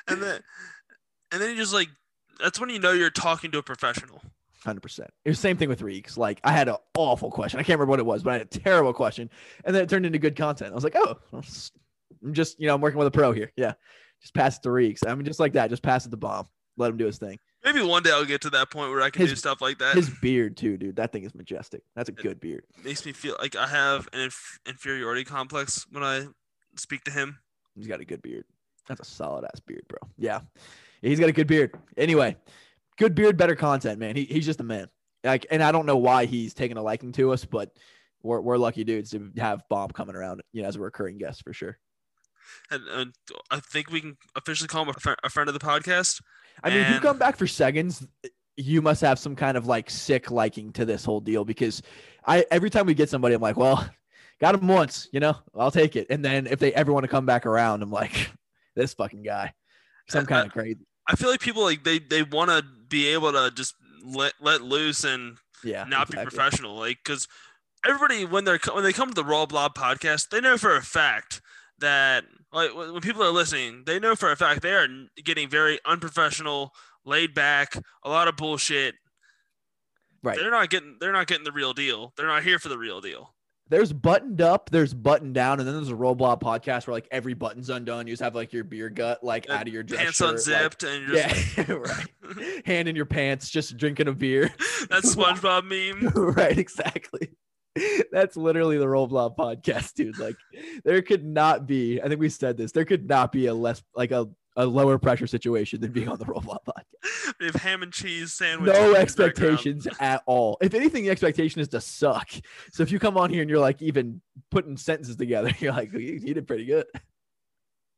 and 0.08 0.22
then 0.22 0.42
and 1.34 1.42
then 1.42 1.50
you 1.50 1.58
just 1.58 1.74
like 1.74 1.90
that's 2.40 2.60
when 2.60 2.70
you 2.70 2.80
know 2.80 2.92
you're 2.94 3.10
talking 3.10 3.52
to 3.52 3.58
a 3.58 3.64
professional. 3.64 4.22
Hundred 4.64 4.82
percent. 4.82 5.10
It 5.26 5.30
was 5.30 5.38
the 5.38 5.42
same 5.42 5.58
thing 5.58 5.68
with 5.68 5.82
Reeks. 5.82 6.18
Like 6.18 6.40
I 6.44 6.54
had 6.54 6.70
an 6.70 6.78
awful 6.98 7.30
question. 7.30 7.60
I 7.60 7.64
can't 7.64 7.78
remember 7.80 7.90
what 7.92 8.00
it 8.00 8.06
was, 8.06 8.24
but 8.24 8.30
I 8.30 8.34
had 8.38 8.42
a 8.44 8.60
terrible 8.60 8.94
question, 8.94 9.30
and 9.66 9.76
then 9.76 9.84
it 9.84 9.90
turned 9.90 10.06
into 10.06 10.20
good 10.20 10.38
content. 10.38 10.72
I 10.72 10.76
was 10.76 10.86
like, 10.86 10.96
oh, 10.96 11.18
I'm 11.34 12.34
just 12.34 12.60
you 12.60 12.68
know 12.68 12.76
I'm 12.76 12.80
working 12.82 12.98
with 12.98 13.08
a 13.08 13.12
pro 13.12 13.34
here. 13.34 13.52
Yeah, 13.58 13.74
just 14.22 14.34
pass 14.34 14.58
it 14.58 14.64
to 14.64 14.72
Reeks. 14.72 15.04
I 15.06 15.14
mean, 15.16 15.26
just 15.26 15.40
like 15.42 15.54
that. 15.54 15.70
Just 15.70 15.84
pass 15.84 16.06
it 16.06 16.12
to 16.12 16.18
Baum. 16.18 16.48
Let 16.78 16.90
him 16.90 16.98
do 16.98 17.06
his 17.06 17.18
thing. 17.18 17.38
Maybe 17.64 17.82
one 17.82 18.04
day 18.04 18.12
I'll 18.12 18.26
get 18.26 18.42
to 18.42 18.50
that 18.52 18.72
point 18.72 18.90
where 18.92 19.02
I 19.02 19.10
can 19.10 19.22
His- 19.22 19.32
do 19.32 19.36
stuff 19.36 19.62
like 19.62 19.78
that. 19.80 19.96
His 19.96 20.10
beard 20.10 20.58
too, 20.58 20.76
dude. 20.76 20.96
That 20.98 21.12
thing 21.12 21.24
is 21.24 21.34
majestic. 21.36 21.82
That's 21.96 22.10
a 22.10 22.12
good 22.12 22.40
beard. 22.42 22.64
makes 22.84 23.06
me 23.06 23.12
feel 23.14 23.36
like 23.40 23.56
I 23.56 23.68
have 23.68 24.08
an 24.12 24.20
inf- 24.22 24.60
inferiority 24.66 25.24
complex 25.24 25.86
when 25.92 26.04
I 26.04 26.26
speak 26.78 27.04
to 27.06 27.12
him. 27.12 27.38
He's 27.76 27.88
got 27.88 28.02
a 28.02 28.06
good 28.06 28.22
beard. 28.22 28.46
That's 28.88 29.00
a 29.02 29.06
solid 29.06 29.46
ass 29.46 29.60
beard, 29.62 29.84
bro. 29.88 30.00
Yeah. 30.18 30.42
He's 31.04 31.20
got 31.20 31.30
a 31.30 31.34
good 31.34 31.48
beard. 31.48 31.72
Anyway, 31.98 32.38
good 32.98 33.16
beard, 33.16 33.38
better 33.38 33.56
content, 33.56 34.00
man. 34.00 34.16
He, 34.16 34.26
he's 34.26 34.46
just 34.46 34.60
a 34.60 34.64
man. 34.64 34.88
Like, 35.24 35.46
and 35.52 35.64
I 35.64 35.72
don't 35.72 35.86
know 35.86 35.98
why 35.98 36.26
he's 36.26 36.54
taking 36.54 36.78
a 36.78 36.82
liking 36.82 37.12
to 37.14 37.32
us, 37.32 37.46
but 37.46 37.72
we're, 38.22 38.42
we're 38.42 38.58
lucky 38.58 38.84
dudes 38.84 39.12
to 39.12 39.32
have 39.38 39.64
Baum 39.70 39.92
coming 39.92 40.16
around, 40.16 40.42
you 40.52 40.62
know, 40.62 40.68
as 40.68 40.76
a 40.76 40.80
recurring 40.80 41.18
guest 41.18 41.44
for 41.44 41.54
sure. 41.54 41.78
And, 42.72 42.84
and 42.90 43.14
I 43.52 43.60
think 43.60 43.90
we 43.90 44.02
can 44.02 44.18
officially 44.36 44.68
call 44.68 44.84
him 44.84 44.90
a, 44.90 44.94
fri 44.94 45.16
a 45.24 45.30
friend 45.30 45.50
of 45.50 45.54
the 45.54 45.60
podcast. 45.60 46.22
I 46.64 46.70
mean, 46.70 46.80
if 46.80 46.90
you 46.90 47.00
come 47.00 47.18
back 47.18 47.38
for 47.38 47.48
seconds, 47.48 48.06
you 48.56 48.82
must 48.82 49.02
have 49.02 49.18
some 49.18 49.36
kind 49.36 49.58
of 49.58 49.66
like 49.66 49.90
sick 49.90 50.30
liking 50.30 50.72
to 50.74 50.86
this 50.86 51.04
whole 51.04 51.20
deal 51.20 51.46
because 51.46 51.82
I 52.26 52.46
every 52.52 52.70
time 52.70 52.86
we 52.86 52.94
get 52.94 53.10
somebody, 53.10 53.34
I'm 53.34 53.42
like, 53.42 53.58
well, 53.58 53.88
got 54.42 54.56
him 54.56 54.68
once, 54.68 55.08
you 55.12 55.20
know, 55.20 55.36
I'll 55.56 55.72
take 55.72 55.96
it. 55.96 56.08
And 56.10 56.24
then 56.24 56.48
if 56.48 56.60
they 56.60 56.74
ever 56.74 56.94
want 56.94 57.04
to 57.06 57.10
come 57.10 57.26
back 57.26 57.46
around, 57.46 57.82
I'm 57.82 57.92
like, 57.92 58.32
this 58.76 58.94
fucking 58.94 59.24
guy, 59.24 59.54
some 60.08 60.26
kind 60.26 60.46
of 60.46 60.54
crazy. 60.54 60.86
I 61.08 61.16
feel 61.16 61.30
like 61.30 61.42
people 61.42 61.64
like 61.64 61.84
they 61.84 62.00
they 62.00 62.24
want 62.24 62.50
to 62.50 62.64
be 62.90 63.08
able 63.08 63.32
to 63.32 63.52
just 63.54 63.76
let 64.06 64.34
let 64.40 64.62
loose 64.62 65.04
and 65.04 65.38
Yeah, 65.64 65.86
not 65.86 66.10
be 66.10 66.18
professional. 66.18 66.76
Like 66.76 67.00
because 67.04 67.28
everybody 67.86 68.26
when 68.26 68.46
they're 68.46 68.60
when 68.74 68.84
they 68.84 68.94
come 68.94 69.10
to 69.10 69.16
the 69.16 69.26
Roll 69.26 69.46
Blob 69.46 69.76
podcast, 69.76 70.30
they 70.30 70.42
know 70.42 70.58
for 70.58 70.76
a 70.76 70.82
fact 70.82 71.42
that 71.80 72.24
like 72.52 72.74
when 72.76 72.94
when 72.94 73.02
people 73.02 73.24
are 73.24 73.32
listening, 73.32 73.84
they 73.86 74.00
know 74.00 74.16
for 74.16 74.32
a 74.32 74.36
fact 74.36 74.62
they 74.62 74.74
are 74.74 74.88
getting 75.24 75.50
very 75.50 75.80
unprofessional, 75.86 76.74
laid 77.06 77.34
back, 77.34 77.76
a 78.04 78.10
lot 78.10 78.28
of 78.28 78.38
bullshit. 78.38 78.96
Right. 80.22 80.38
They're 80.38 80.52
not 80.52 80.70
getting 80.70 80.98
they're 81.00 81.12
not 81.12 81.28
getting 81.28 81.44
the 81.44 81.52
real 81.52 81.74
deal. 81.74 82.14
They're 82.16 82.28
not 82.28 82.44
here 82.44 82.60
for 82.60 82.70
the 82.70 82.78
real 82.78 83.02
deal. 83.02 83.36
There's 83.70 83.94
buttoned 83.94 84.42
up, 84.42 84.70
there's 84.70 84.94
buttoned 84.94 85.34
down, 85.34 85.60
and 85.60 85.68
then 85.68 85.76
there's 85.76 85.90
a 85.90 85.96
Roll 85.96 86.16
Blob 86.16 86.44
podcast 86.44 86.86
where 86.86 86.94
like 86.94 87.08
every 87.12 87.34
button's 87.34 87.70
undone. 87.70 88.06
You 88.08 88.14
just 88.14 88.22
have 88.22 88.36
like 88.36 88.54
your 88.54 88.64
beer 88.66 88.90
gut 88.90 89.24
like 89.24 89.50
Uh, 89.50 89.54
out 89.54 89.68
of 89.68 89.74
your 89.74 89.84
dress 89.84 90.02
Pants 90.02 90.18
shirt, 90.18 90.28
like- 90.28 90.34
unzipped 90.36 90.84
and 90.84 91.08
you're 91.08 91.18
just 91.18 91.58
yeah, 91.58 91.74
right. 91.74 92.66
Hand 92.66 92.88
in 92.88 92.96
your 92.96 93.06
pants, 93.06 93.50
just 93.50 93.78
drinking 93.78 94.08
a 94.10 94.14
beer. 94.14 94.54
that 94.90 95.04
SpongeBob 95.04 95.64
meme. 95.64 96.12
right, 96.34 96.58
exactly. 96.58 97.30
That's 98.12 98.38
literally 98.38 98.78
the 98.78 98.88
Roll 98.88 99.08
Blob 99.08 99.36
podcast, 99.36 99.94
dude. 99.96 100.20
Like, 100.20 100.36
there 100.84 101.02
could 101.02 101.26
not 101.26 101.66
be. 101.66 102.00
I 102.02 102.08
think 102.08 102.20
we 102.20 102.30
said 102.30 102.56
this. 102.58 102.72
There 102.72 102.86
could 102.86 103.08
not 103.08 103.32
be 103.32 103.48
a 103.48 103.54
less 103.54 103.82
like 103.96 104.12
a, 104.12 104.28
a 104.56 104.66
lower 104.66 104.98
pressure 104.98 105.28
situation 105.28 105.82
than 105.82 105.92
being 105.92 106.10
on 106.10 106.20
the 106.20 106.26
Roll 106.28 106.42
Blob 106.42 106.62
podcast. 106.66 107.34
We 107.40 107.46
have 107.48 107.56
ham 107.56 107.84
and 107.84 107.92
cheese 107.92 108.34
sandwich. 108.34 108.74
No 108.74 108.96
expectations 108.96 109.88
at 110.00 110.24
all. 110.26 110.58
If 110.62 110.74
anything, 110.74 111.04
the 111.04 111.10
expectation 111.10 111.62
is 111.62 111.68
to 111.70 111.82
suck. 111.82 112.30
So 112.72 112.84
if 112.84 112.92
you 112.92 113.00
come 113.00 113.18
on 113.18 113.30
here 113.30 113.42
and 113.42 113.50
you're 113.50 113.60
like 113.60 113.82
even 113.82 114.22
putting 114.52 114.78
sentences 114.78 115.16
together, 115.16 115.52
you're 115.60 115.74
like, 115.74 115.92
you, 115.94 116.00
you 116.00 116.34
did 116.34 116.48
pretty 116.48 116.66
good. 116.66 116.86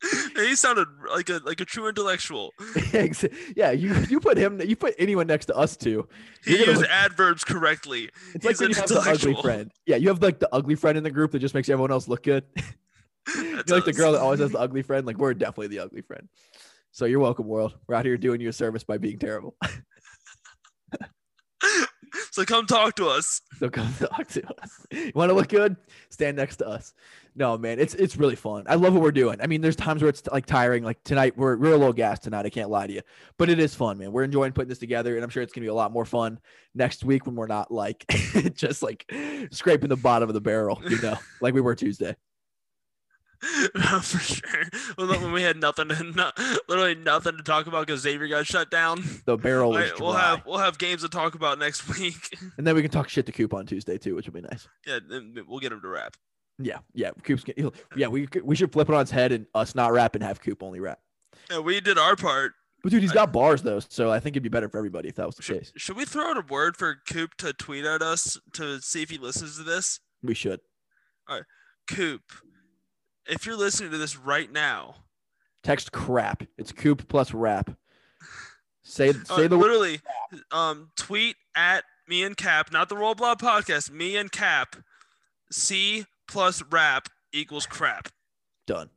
he 0.36 0.56
sounded 0.56 0.88
like 1.10 1.30
a 1.30 1.40
like 1.46 1.62
a 1.62 1.66
true 1.66 1.88
intellectual. 1.88 2.52
Yeah, 3.56 3.72
you 3.72 3.96
you 4.10 4.20
put 4.20 4.38
him, 4.38 4.62
you 4.62 4.76
put 4.76 4.94
anyone 5.00 5.26
next 5.26 5.46
to 5.48 5.56
us 5.56 5.78
two. 5.78 6.08
He 6.44 6.58
used 6.58 6.82
look- 6.82 6.90
adverbs 6.90 7.44
correctly. 7.44 8.10
It's 8.34 8.46
like 8.46 8.52
He's 8.52 8.62
when 8.62 8.72
an 8.72 8.76
you 8.76 8.82
have 8.82 8.90
the 8.90 9.12
ugly 9.12 9.42
friend. 9.42 9.72
Yeah, 9.86 9.96
you 9.96 10.10
have 10.10 10.22
like 10.22 10.40
the 10.40 10.54
ugly 10.54 10.76
friend 10.76 10.98
in 10.98 11.04
the 11.04 11.12
group 11.12 11.32
that 11.32 11.40
just 11.40 11.56
makes 11.56 11.70
everyone 11.70 11.92
else 11.92 12.08
look 12.08 12.24
good. 12.24 12.44
You're 13.36 13.64
like 13.68 13.86
the 13.86 13.94
girl 13.94 14.12
that 14.12 14.22
always 14.22 14.40
has 14.40 14.52
the 14.52 14.60
ugly 14.60 14.82
friend. 14.82 15.06
Like 15.06 15.18
we're 15.18 15.34
definitely 15.34 15.68
the 15.68 15.80
ugly 15.80 16.02
friend. 16.02 16.28
So 16.92 17.06
you're 17.06 17.20
welcome, 17.20 17.48
world. 17.48 17.74
We're 17.88 17.96
out 17.96 18.06
here 18.06 18.18
doing 18.18 18.40
you 18.40 18.48
a 18.48 18.54
service 18.54 18.86
by 18.86 18.98
being 18.98 19.20
terrible. 19.20 19.58
so 22.32 22.46
come 22.46 22.66
talk 22.66 22.96
to 22.96 23.08
us. 23.08 23.42
so 23.60 23.70
come 23.70 23.94
talk 24.00 24.28
to 24.30 24.48
us. 24.62 24.86
You 24.92 25.12
want 25.14 25.30
to 25.30 25.34
look 25.34 25.50
good? 25.50 25.76
Stand 26.10 26.38
next 26.38 26.58
to 26.58 26.68
us. 26.68 26.94
No, 27.36 27.58
man, 27.58 27.80
it's 27.80 27.96
it's 27.96 28.16
really 28.16 28.36
fun. 28.36 28.64
I 28.68 28.76
love 28.76 28.94
what 28.94 29.02
we're 29.02 29.12
doing. 29.12 29.42
I 29.42 29.48
mean, 29.48 29.60
there's 29.60 29.76
times 29.76 30.02
where 30.02 30.10
it's 30.10 30.24
like 30.32 30.46
tiring. 30.46 30.84
Like 30.84 31.04
tonight, 31.04 31.38
we're 31.38 31.58
we're 31.58 31.74
a 31.74 31.78
little 31.78 31.92
gas 31.92 32.20
tonight. 32.20 32.46
I 32.46 32.50
can't 32.50 32.70
lie 32.70 32.88
to 32.88 32.94
you, 32.94 33.02
but 33.38 33.50
it 33.50 33.60
is 33.60 33.76
fun, 33.76 33.98
man. 33.98 34.14
We're 34.14 34.24
enjoying 34.24 34.54
putting 34.54 34.70
this 34.70 34.80
together, 34.80 35.16
and 35.16 35.24
I'm 35.24 35.30
sure 35.30 35.44
it's 35.44 35.52
gonna 35.52 35.66
be 35.66 35.70
a 35.70 35.74
lot 35.74 35.92
more 35.92 36.06
fun 36.06 36.40
next 36.74 37.04
week 37.04 37.26
when 37.26 37.36
we're 37.36 37.48
not 37.48 37.72
like 37.72 38.06
just 38.54 38.82
like 38.84 39.12
scraping 39.52 39.90
the 39.90 39.98
bottom 39.98 40.30
of 40.30 40.34
the 40.34 40.42
barrel, 40.42 40.82
you 40.88 41.02
know, 41.02 41.18
like 41.42 41.54
we 41.54 41.60
were 41.62 41.76
Tuesday. 41.76 42.16
For 44.02 44.20
sure. 44.20 44.64
When, 44.96 45.32
we 45.32 45.42
had 45.42 45.58
nothing 45.58 45.90
to 45.90 46.04
no, 46.04 46.32
literally 46.68 46.96
nothing 46.96 47.38
to 47.38 47.44
talk 47.44 47.68
about 47.68 47.86
because 47.88 48.02
Xavier 48.02 48.28
got 48.28 48.46
shut 48.46 48.72
down. 48.72 49.04
The 49.26 49.38
barrel 49.38 49.72
was 49.72 49.92
Like, 49.92 50.00
we'll 50.00 50.14
have 50.14 50.46
we'll 50.46 50.58
have 50.60 50.78
games 50.78 51.02
to 51.02 51.10
talk 51.10 51.36
about 51.36 51.60
next 51.60 51.88
week. 52.00 52.38
and 52.58 52.66
then 52.66 52.76
we 52.76 52.82
can 52.82 52.92
talk 52.92 53.10
shit 53.10 53.26
to 53.28 53.32
Coop 53.32 53.54
on 53.54 53.66
Tuesday 53.66 53.98
too, 53.98 54.16
which 54.16 54.26
will 54.28 54.34
be 54.34 54.42
nice. 54.42 54.68
yeah, 54.86 55.00
we'll 55.48 55.60
get 55.60 55.72
him 55.72 55.82
to 55.82 55.88
rap. 55.88 56.16
Yeah, 56.58 56.80
yeah. 56.94 57.12
Coop's 57.24 57.44
yeah. 57.96 58.08
We 58.08 58.28
we 58.44 58.56
should 58.56 58.72
flip 58.72 58.90
it 58.90 58.96
on 58.96 59.02
its 59.02 59.12
head 59.12 59.32
and 59.32 59.46
us 59.54 59.76
not 59.76 59.92
rap 59.92 60.16
and 60.16 60.24
have 60.24 60.42
Coop 60.42 60.64
only 60.64 60.80
rap. 60.80 61.00
Yeah, 61.52 61.60
we 61.60 61.80
did 61.82 61.98
our 61.98 62.16
part. 62.16 62.54
But 62.82 62.92
dude, 62.92 63.02
he's 63.02 63.12
got 63.12 63.34
bars 63.34 63.64
though, 63.64 63.80
so 63.80 64.12
I 64.12 64.20
think 64.20 64.34
it'd 64.36 64.44
be 64.44 64.50
better 64.50 64.70
for 64.70 64.78
everybody 64.78 65.10
if 65.10 65.16
that 65.16 65.26
was 65.26 65.36
the 65.36 65.42
Should, 65.42 65.58
case. 65.60 65.74
should 65.76 65.98
we 65.98 66.06
throw 66.06 66.30
out 66.30 66.38
a 66.38 66.42
word 66.48 66.78
for 66.78 66.98
Coop 67.10 67.34
to 67.38 67.52
tweet 67.52 67.84
at 67.84 68.04
us 68.04 68.38
to 68.54 68.80
see 68.80 69.02
if 69.02 69.10
he 69.10 69.18
listens 69.18 69.58
to 69.58 69.64
this? 69.64 70.00
We 70.22 70.36
should. 70.36 70.60
All 71.28 71.38
right, 71.38 71.46
Coop, 71.88 72.22
if 73.28 73.46
you're 73.46 73.58
listening 73.58 73.92
to 73.92 73.98
this 73.98 74.18
right 74.18 74.52
now, 74.52 74.96
Text 75.64 75.92
crap. 75.92 76.44
It's 76.58 76.72
Coop 76.72 77.08
plus 77.08 77.34
rap. 77.34 77.72
Say 78.84 79.10
uh, 79.10 79.14
say 79.36 79.48
the 79.48 79.58
word. 79.58 79.64
literally, 79.64 80.00
um, 80.52 80.92
tweet 80.96 81.36
at 81.56 81.84
me 82.08 82.24
and 82.24 82.38
Cap, 82.38 82.72
not 82.72 82.88
the 82.90 82.96
Roll 82.98 83.16
Blob 83.16 83.42
podcast. 83.42 83.90
Me 83.92 84.16
and 84.16 84.32
Cap, 84.32 84.76
C 85.52 86.06
plus 86.28 86.62
rap 86.70 87.10
equals 87.34 87.66
crap, 87.66 88.10
done. 88.68 88.90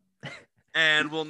and 0.74 1.10
we'll 1.10 1.26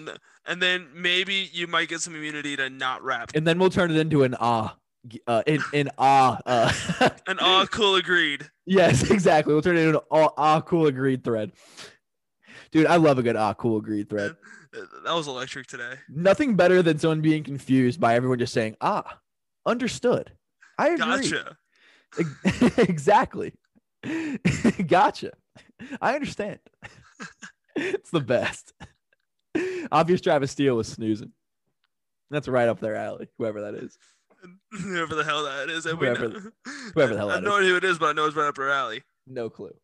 and 0.47 0.61
then 0.63 0.89
maybe 0.95 1.49
you 1.53 1.67
might 1.69 1.89
get 1.89 2.01
some 2.01 2.15
immunity 2.17 2.57
to 2.57 2.69
not 2.69 3.03
rap. 3.05 3.31
And 3.35 3.47
then 3.47 3.59
we'll 3.59 3.71
turn 3.71 3.91
it 3.91 3.97
into 3.97 4.25
an 4.25 4.35
ah. 4.41 4.77
Uh, 5.29 5.43
in 5.47 5.63
in 5.73 5.89
ah. 5.99 6.39
Uh, 6.45 7.11
And 7.29 7.39
all 7.41 7.67
cool 7.67 7.95
agreed. 7.95 8.51
yes, 8.67 9.09
exactly. 9.11 9.53
We'll 9.55 9.63
turn 9.63 9.77
it 9.77 9.87
into 9.87 9.99
an 10.01 10.05
ah, 10.11 10.31
ah 10.37 10.61
cool 10.63 10.87
agreed 10.87 11.23
thread. 11.23 11.53
Dude, 12.71 12.87
I 12.87 12.97
love 12.97 13.19
a 13.19 13.23
good 13.23 13.37
ah 13.37 13.55
cool 13.55 13.79
agreed 13.79 14.09
thread. 14.11 14.37
That 15.05 15.14
was 15.14 15.27
electric 15.27 15.66
today. 15.66 15.95
Nothing 16.09 16.55
better 16.55 16.83
than 16.83 16.99
someone 16.99 17.21
being 17.23 17.43
confused 17.43 18.01
by 18.01 18.14
everyone 18.14 18.39
just 18.39 18.53
saying 18.53 18.77
ah. 18.81 19.19
Understood. 19.66 20.33
I 20.79 20.89
agree. 20.91 20.99
Gotcha. 20.99 21.57
exactly. 22.79 23.55
gotcha. 24.87 25.33
I 26.01 26.14
understand. 26.14 26.59
it's 27.77 28.11
the 28.11 28.21
best. 28.21 28.73
Obvious 29.91 30.21
Travis 30.21 30.53
Steele 30.53 30.77
was 30.77 30.89
snoozing. 30.89 31.33
That's 32.31 32.49
right 32.49 32.69
up 32.69 32.81
their 32.81 32.97
alley, 32.97 33.29
whoever 33.39 33.62
that 33.62 33.75
is. 33.75 33.99
whoever 34.71 35.14
the 35.14 35.25
hell 35.25 35.45
that 35.45 35.69
is. 35.71 35.85
Whoever- 35.85 36.29
know- 36.29 36.41
whoever 36.95 37.14
the 37.14 37.19
hell 37.19 37.31
I 37.31 37.35
have 37.35 37.43
no 37.43 37.57
idea 37.57 37.71
who 37.71 37.77
it 37.77 37.85
is, 37.85 37.99
but 37.99 38.07
I 38.07 38.12
know 38.12 38.27
it's 38.27 38.37
right 38.37 38.49
up 38.49 38.59
our 38.59 38.71
alley. 38.71 39.03
No 39.27 39.49
clue. 39.51 39.75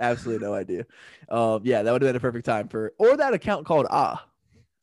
Absolutely 0.00 0.46
no 0.46 0.54
idea. 0.54 0.86
Um, 1.28 1.60
yeah, 1.64 1.82
that 1.82 1.92
would 1.92 2.02
have 2.02 2.08
been 2.08 2.16
a 2.16 2.20
perfect 2.20 2.46
time 2.46 2.68
for, 2.68 2.92
or 2.98 3.16
that 3.16 3.34
account 3.34 3.66
called 3.66 3.86
Ah. 3.90 4.26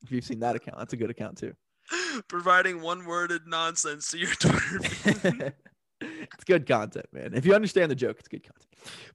If 0.03 0.11
you've 0.11 0.23
seen 0.23 0.39
that 0.39 0.55
account, 0.55 0.77
that's 0.77 0.93
a 0.93 0.97
good 0.97 1.09
account 1.09 1.37
too. 1.37 1.53
Providing 2.27 2.81
one-worded 2.81 3.47
nonsense 3.47 4.11
to 4.11 4.17
your 4.17 4.33
Twitter 4.39 5.53
it's 6.01 6.43
good 6.45 6.67
content, 6.67 7.05
man. 7.11 7.33
If 7.33 7.45
you 7.45 7.53
understand 7.53 7.91
the 7.91 7.95
joke, 7.95 8.17
it's 8.19 8.27
good 8.27 8.43
content. 8.43 8.65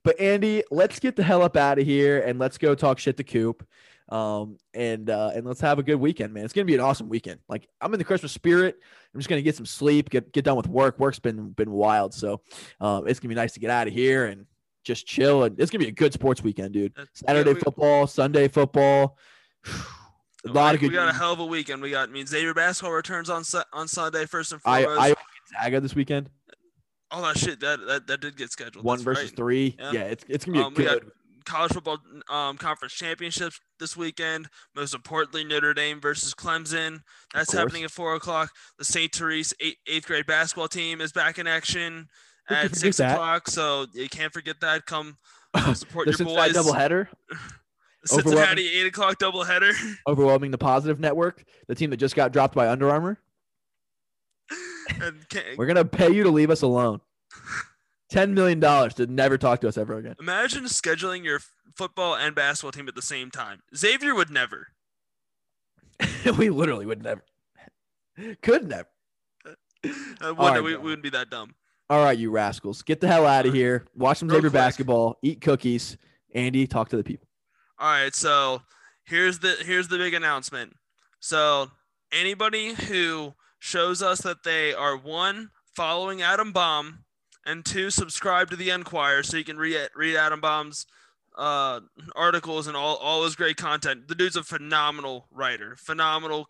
But 0.03 0.19
Andy, 0.19 0.63
let's 0.71 0.99
get 0.99 1.15
the 1.15 1.23
hell 1.23 1.41
up 1.41 1.57
out 1.57 1.79
of 1.79 1.85
here 1.85 2.21
and 2.21 2.39
let's 2.39 2.57
go 2.57 2.75
talk 2.75 2.99
shit 2.99 3.17
to 3.17 3.23
Coop. 3.23 3.67
Um, 4.09 4.57
and 4.75 5.09
uh, 5.09 5.31
and 5.33 5.47
let's 5.47 5.61
have 5.61 5.79
a 5.79 5.83
good 5.83 5.95
weekend, 5.95 6.31
man. 6.31 6.45
It's 6.45 6.53
gonna 6.53 6.65
be 6.65 6.75
an 6.75 6.79
awesome 6.79 7.09
weekend. 7.09 7.39
Like 7.49 7.67
I'm 7.81 7.91
in 7.93 7.97
the 7.97 8.03
Christmas 8.03 8.31
spirit. 8.31 8.77
I'm 9.13 9.19
just 9.19 9.29
gonna 9.29 9.41
get 9.41 9.55
some 9.55 9.65
sleep, 9.65 10.11
get 10.11 10.31
get 10.31 10.45
done 10.45 10.57
with 10.57 10.67
work. 10.67 10.99
Work's 10.99 11.17
been 11.17 11.49
been 11.49 11.71
wild, 11.71 12.13
so 12.13 12.41
um, 12.79 13.07
it's 13.07 13.19
gonna 13.19 13.29
be 13.29 13.35
nice 13.35 13.53
to 13.53 13.59
get 13.59 13.71
out 13.71 13.87
of 13.87 13.93
here 13.93 14.25
and 14.25 14.45
just 14.85 15.05
chill. 15.05 15.43
And 15.43 15.59
it's 15.59 15.69
gonna 15.71 15.83
be 15.83 15.89
a 15.89 15.93
good 15.93 16.13
sports 16.13 16.41
weekend, 16.41 16.73
dude. 16.73 16.93
That's- 16.95 17.09
Saturday 17.25 17.49
yeah, 17.49 17.53
we- 17.55 17.59
football, 17.59 18.07
Sunday 18.07 18.47
football. 18.47 19.17
a 20.45 20.49
lot 20.51 20.71
we, 20.71 20.75
of 20.75 20.81
good. 20.81 20.91
We 20.91 20.93
got 20.95 21.09
a 21.09 21.13
hell 21.13 21.33
of 21.33 21.39
a 21.39 21.45
weekend. 21.45 21.81
We 21.81 21.91
got 21.91 22.07
I 22.09 22.11
mean 22.11 22.25
Xavier 22.27 22.53
basketball 22.53 22.93
returns 22.93 23.29
on 23.29 23.43
on 23.73 23.87
Sunday 23.87 24.25
first 24.25 24.51
and 24.53 24.61
I 24.63 24.83
foremost. 24.83 25.01
I 25.01 25.15
Gonzaga 25.51 25.81
this 25.81 25.95
weekend. 25.95 26.29
All 27.11 27.21
that 27.23 27.37
shit 27.37 27.59
that 27.59 27.79
that, 27.87 28.07
that 28.07 28.21
did 28.21 28.37
get 28.37 28.51
scheduled. 28.51 28.85
One 28.85 28.97
That's 28.97 29.03
versus 29.03 29.29
right. 29.31 29.35
three. 29.37 29.75
Yeah. 29.79 29.91
Yeah. 29.91 30.01
it's 30.03 30.25
it's 30.29 30.45
gonna 30.45 30.57
be 30.57 30.61
a 30.61 30.67
Um, 30.67 30.73
good. 30.73 31.11
college 31.45 31.71
football 31.73 31.97
um, 32.29 32.57
conference 32.57 32.93
championships 32.93 33.59
this 33.79 33.95
weekend. 33.97 34.47
Most 34.75 34.93
importantly, 34.93 35.43
Notre 35.43 35.73
Dame 35.73 35.99
versus 36.01 36.33
Clemson. 36.33 36.99
That's 37.33 37.53
happening 37.53 37.83
at 37.83 37.91
four 37.91 38.15
o'clock. 38.15 38.51
The 38.77 38.85
St. 38.85 39.13
Therese 39.13 39.53
eight, 39.59 39.77
eighth 39.87 40.05
grade 40.07 40.25
basketball 40.25 40.67
team 40.67 41.01
is 41.01 41.11
back 41.11 41.37
in 41.39 41.47
action 41.47 42.07
at 42.49 42.75
six 42.75 42.99
o'clock. 42.99 43.47
So 43.49 43.85
you 43.93 44.09
can't 44.09 44.33
forget 44.33 44.59
that. 44.61 44.85
Come 44.85 45.17
support 45.73 46.07
your 46.07 46.13
Cincinnati 46.13 46.53
boys. 46.53 46.65
doubleheader, 46.65 47.07
The 47.29 47.37
Cincinnati 48.07 48.67
eight 48.69 48.87
o'clock 48.87 49.17
doubleheader. 49.19 49.73
overwhelming 50.07 50.51
the 50.51 50.57
positive 50.57 50.99
network, 50.99 51.43
the 51.67 51.75
team 51.75 51.89
that 51.91 51.97
just 51.97 52.15
got 52.15 52.31
dropped 52.33 52.55
by 52.55 52.69
Under 52.69 52.89
Armour. 52.89 53.19
We're 55.57 55.65
gonna 55.65 55.85
pay 55.85 56.11
you 56.11 56.23
to 56.23 56.29
leave 56.29 56.49
us 56.49 56.61
alone. 56.61 57.01
Ten 58.09 58.33
million 58.33 58.59
dollars 58.59 58.93
to 58.95 59.07
never 59.07 59.37
talk 59.37 59.61
to 59.61 59.67
us 59.67 59.77
ever 59.77 59.97
again. 59.97 60.15
imagine 60.19 60.65
scheduling 60.65 61.23
your 61.23 61.39
football 61.75 62.15
and 62.15 62.35
basketball 62.35 62.71
team 62.71 62.87
at 62.87 62.95
the 62.95 63.01
same 63.01 63.31
time. 63.31 63.61
Xavier 63.75 64.13
would 64.13 64.29
never. 64.29 64.67
we 66.37 66.49
literally 66.49 66.85
would 66.85 67.01
never, 67.03 67.23
could 68.41 68.67
never. 68.67 68.87
Uh, 69.83 70.33
one 70.33 70.37
All 70.37 70.49
right, 70.51 70.63
we, 70.63 70.75
we 70.75 70.83
wouldn't 70.83 71.03
be 71.03 71.09
that 71.09 71.29
dumb. 71.29 71.55
All 71.89 72.03
right, 72.03 72.17
you 72.17 72.31
rascals, 72.31 72.81
get 72.81 72.99
the 72.99 73.07
hell 73.07 73.25
out 73.27 73.45
of 73.45 73.53
here. 73.53 73.85
Watch 73.95 74.17
some 74.19 74.27
Real 74.27 74.37
Xavier 74.37 74.49
quick. 74.49 74.59
basketball. 74.59 75.17
Eat 75.21 75.41
cookies. 75.41 75.97
Andy, 76.33 76.65
talk 76.67 76.89
to 76.89 76.97
the 76.97 77.03
people. 77.03 77.27
All 77.79 77.87
right, 77.89 78.13
so 78.15 78.61
here's 79.03 79.39
the 79.39 79.55
here's 79.61 79.87
the 79.87 79.97
big 79.97 80.13
announcement. 80.13 80.73
So 81.19 81.69
anybody 82.11 82.73
who 82.73 83.35
shows 83.59 84.01
us 84.01 84.21
that 84.21 84.43
they 84.43 84.73
are 84.73 84.97
one 84.97 85.49
following 85.75 86.21
Adam 86.21 86.51
Baum 86.51 87.03
and 87.45 87.63
two 87.63 87.89
subscribe 87.91 88.49
to 88.49 88.55
the 88.55 88.71
Enquirer, 88.71 89.23
so 89.23 89.37
you 89.37 89.43
can 89.43 89.57
read 89.57 89.89
read 89.95 90.15
Adam 90.15 90.41
Baum's 90.41 90.87
uh, 91.37 91.81
articles 92.15 92.65
and 92.67 92.75
all 92.75 92.95
all 92.95 93.23
his 93.23 93.35
great 93.35 93.57
content. 93.57 94.07
The 94.07 94.15
dude's 94.15 94.35
a 94.35 94.43
phenomenal 94.43 95.27
writer, 95.31 95.75
phenomenal 95.77 96.47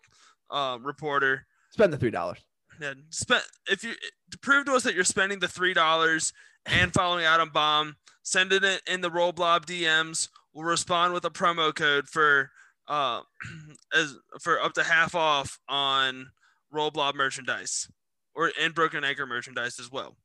uh, 0.50 0.78
reporter. 0.80 1.46
Spend 1.70 1.92
the 1.92 1.98
three 1.98 2.10
dollars. 2.10 2.38
Yeah, 2.80 2.94
spend 3.10 3.42
if 3.70 3.82
you 3.82 3.94
to 4.30 4.38
prove 4.38 4.66
to 4.66 4.74
us 4.74 4.82
that 4.82 4.94
you're 4.94 5.04
spending 5.04 5.38
the 5.38 5.48
three 5.48 5.74
dollars 5.74 6.32
and 6.66 6.92
following 6.92 7.24
Adam 7.24 7.50
Baum, 7.52 7.96
send 8.22 8.52
it 8.52 8.64
in, 8.86 9.00
the 9.00 9.10
Roll 9.10 9.32
Blob 9.32 9.66
DMs. 9.66 10.28
We'll 10.52 10.64
respond 10.64 11.14
with 11.14 11.24
a 11.24 11.30
promo 11.30 11.74
code 11.74 12.08
for 12.08 12.50
uh 12.88 13.22
as 13.94 14.16
for 14.40 14.60
up 14.60 14.74
to 14.74 14.82
half 14.82 15.14
off 15.14 15.58
on 15.68 16.30
Roll 16.70 16.90
Blob 16.90 17.14
merchandise 17.14 17.88
or 18.34 18.52
and 18.60 18.74
Broken 18.74 19.04
Anchor 19.04 19.26
merchandise 19.26 19.78
as 19.80 19.90
well. 19.90 20.16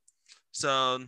So 0.51 1.05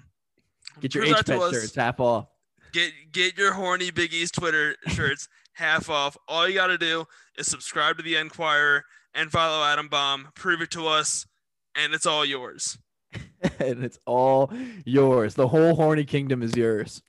Get 0.79 0.95
your 0.95 1.03
H 1.05 1.11
that 1.11 1.25
to 1.25 1.39
pet 1.39 1.51
shirts 1.51 1.75
half 1.75 1.99
off. 1.99 2.27
Get 2.71 2.91
get 3.11 3.37
your 3.37 3.53
horny 3.53 3.91
Big 3.91 4.13
East 4.13 4.35
Twitter 4.35 4.75
shirts 4.87 5.27
half 5.53 5.89
off. 5.89 6.17
All 6.27 6.47
you 6.47 6.55
got 6.55 6.67
to 6.67 6.77
do 6.77 7.05
is 7.37 7.47
subscribe 7.47 7.97
to 7.97 8.03
the 8.03 8.15
Enquirer 8.15 8.83
and 9.13 9.31
follow 9.31 9.63
Adam 9.63 9.87
Baum. 9.87 10.29
Prove 10.35 10.61
it 10.61 10.71
to 10.71 10.87
us, 10.87 11.27
and 11.75 11.93
it's 11.93 12.05
all 12.05 12.25
yours. 12.25 12.77
and 13.59 13.83
it's 13.83 13.99
all 14.05 14.51
yours. 14.85 15.35
The 15.35 15.47
whole 15.47 15.75
Horny 15.75 16.05
Kingdom 16.05 16.41
is 16.41 16.55
yours 16.55 17.01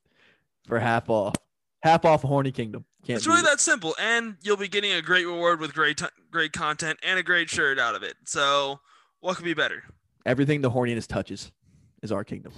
for 0.67 0.79
half 0.79 1.09
off. 1.09 1.35
Half 1.83 2.05
off 2.05 2.25
a 2.25 2.27
Horny 2.27 2.53
Kingdom. 2.53 2.85
Can't 3.07 3.19
it's 3.19 3.27
really 3.27 3.41
it. 3.41 3.45
that 3.45 3.61
simple, 3.61 3.95
and 3.99 4.37
you'll 4.43 4.57
be 4.57 4.69
getting 4.69 4.93
a 4.93 5.03
great 5.03 5.27
reward 5.27 5.61
with 5.61 5.75
great 5.75 5.99
t- 5.99 6.07
great 6.31 6.53
content 6.53 6.99
and 7.03 7.19
a 7.19 7.23
great 7.23 7.51
shirt 7.51 7.79
out 7.79 7.95
of 7.95 8.03
it. 8.03 8.15
So, 8.25 8.81
what 9.21 9.37
could 9.37 9.45
be 9.45 9.53
better? 9.53 9.85
Everything 10.25 10.63
the 10.63 10.71
horniness 10.71 11.07
touches 11.07 11.53
is 12.03 12.11
our 12.11 12.25
kingdom. 12.25 12.53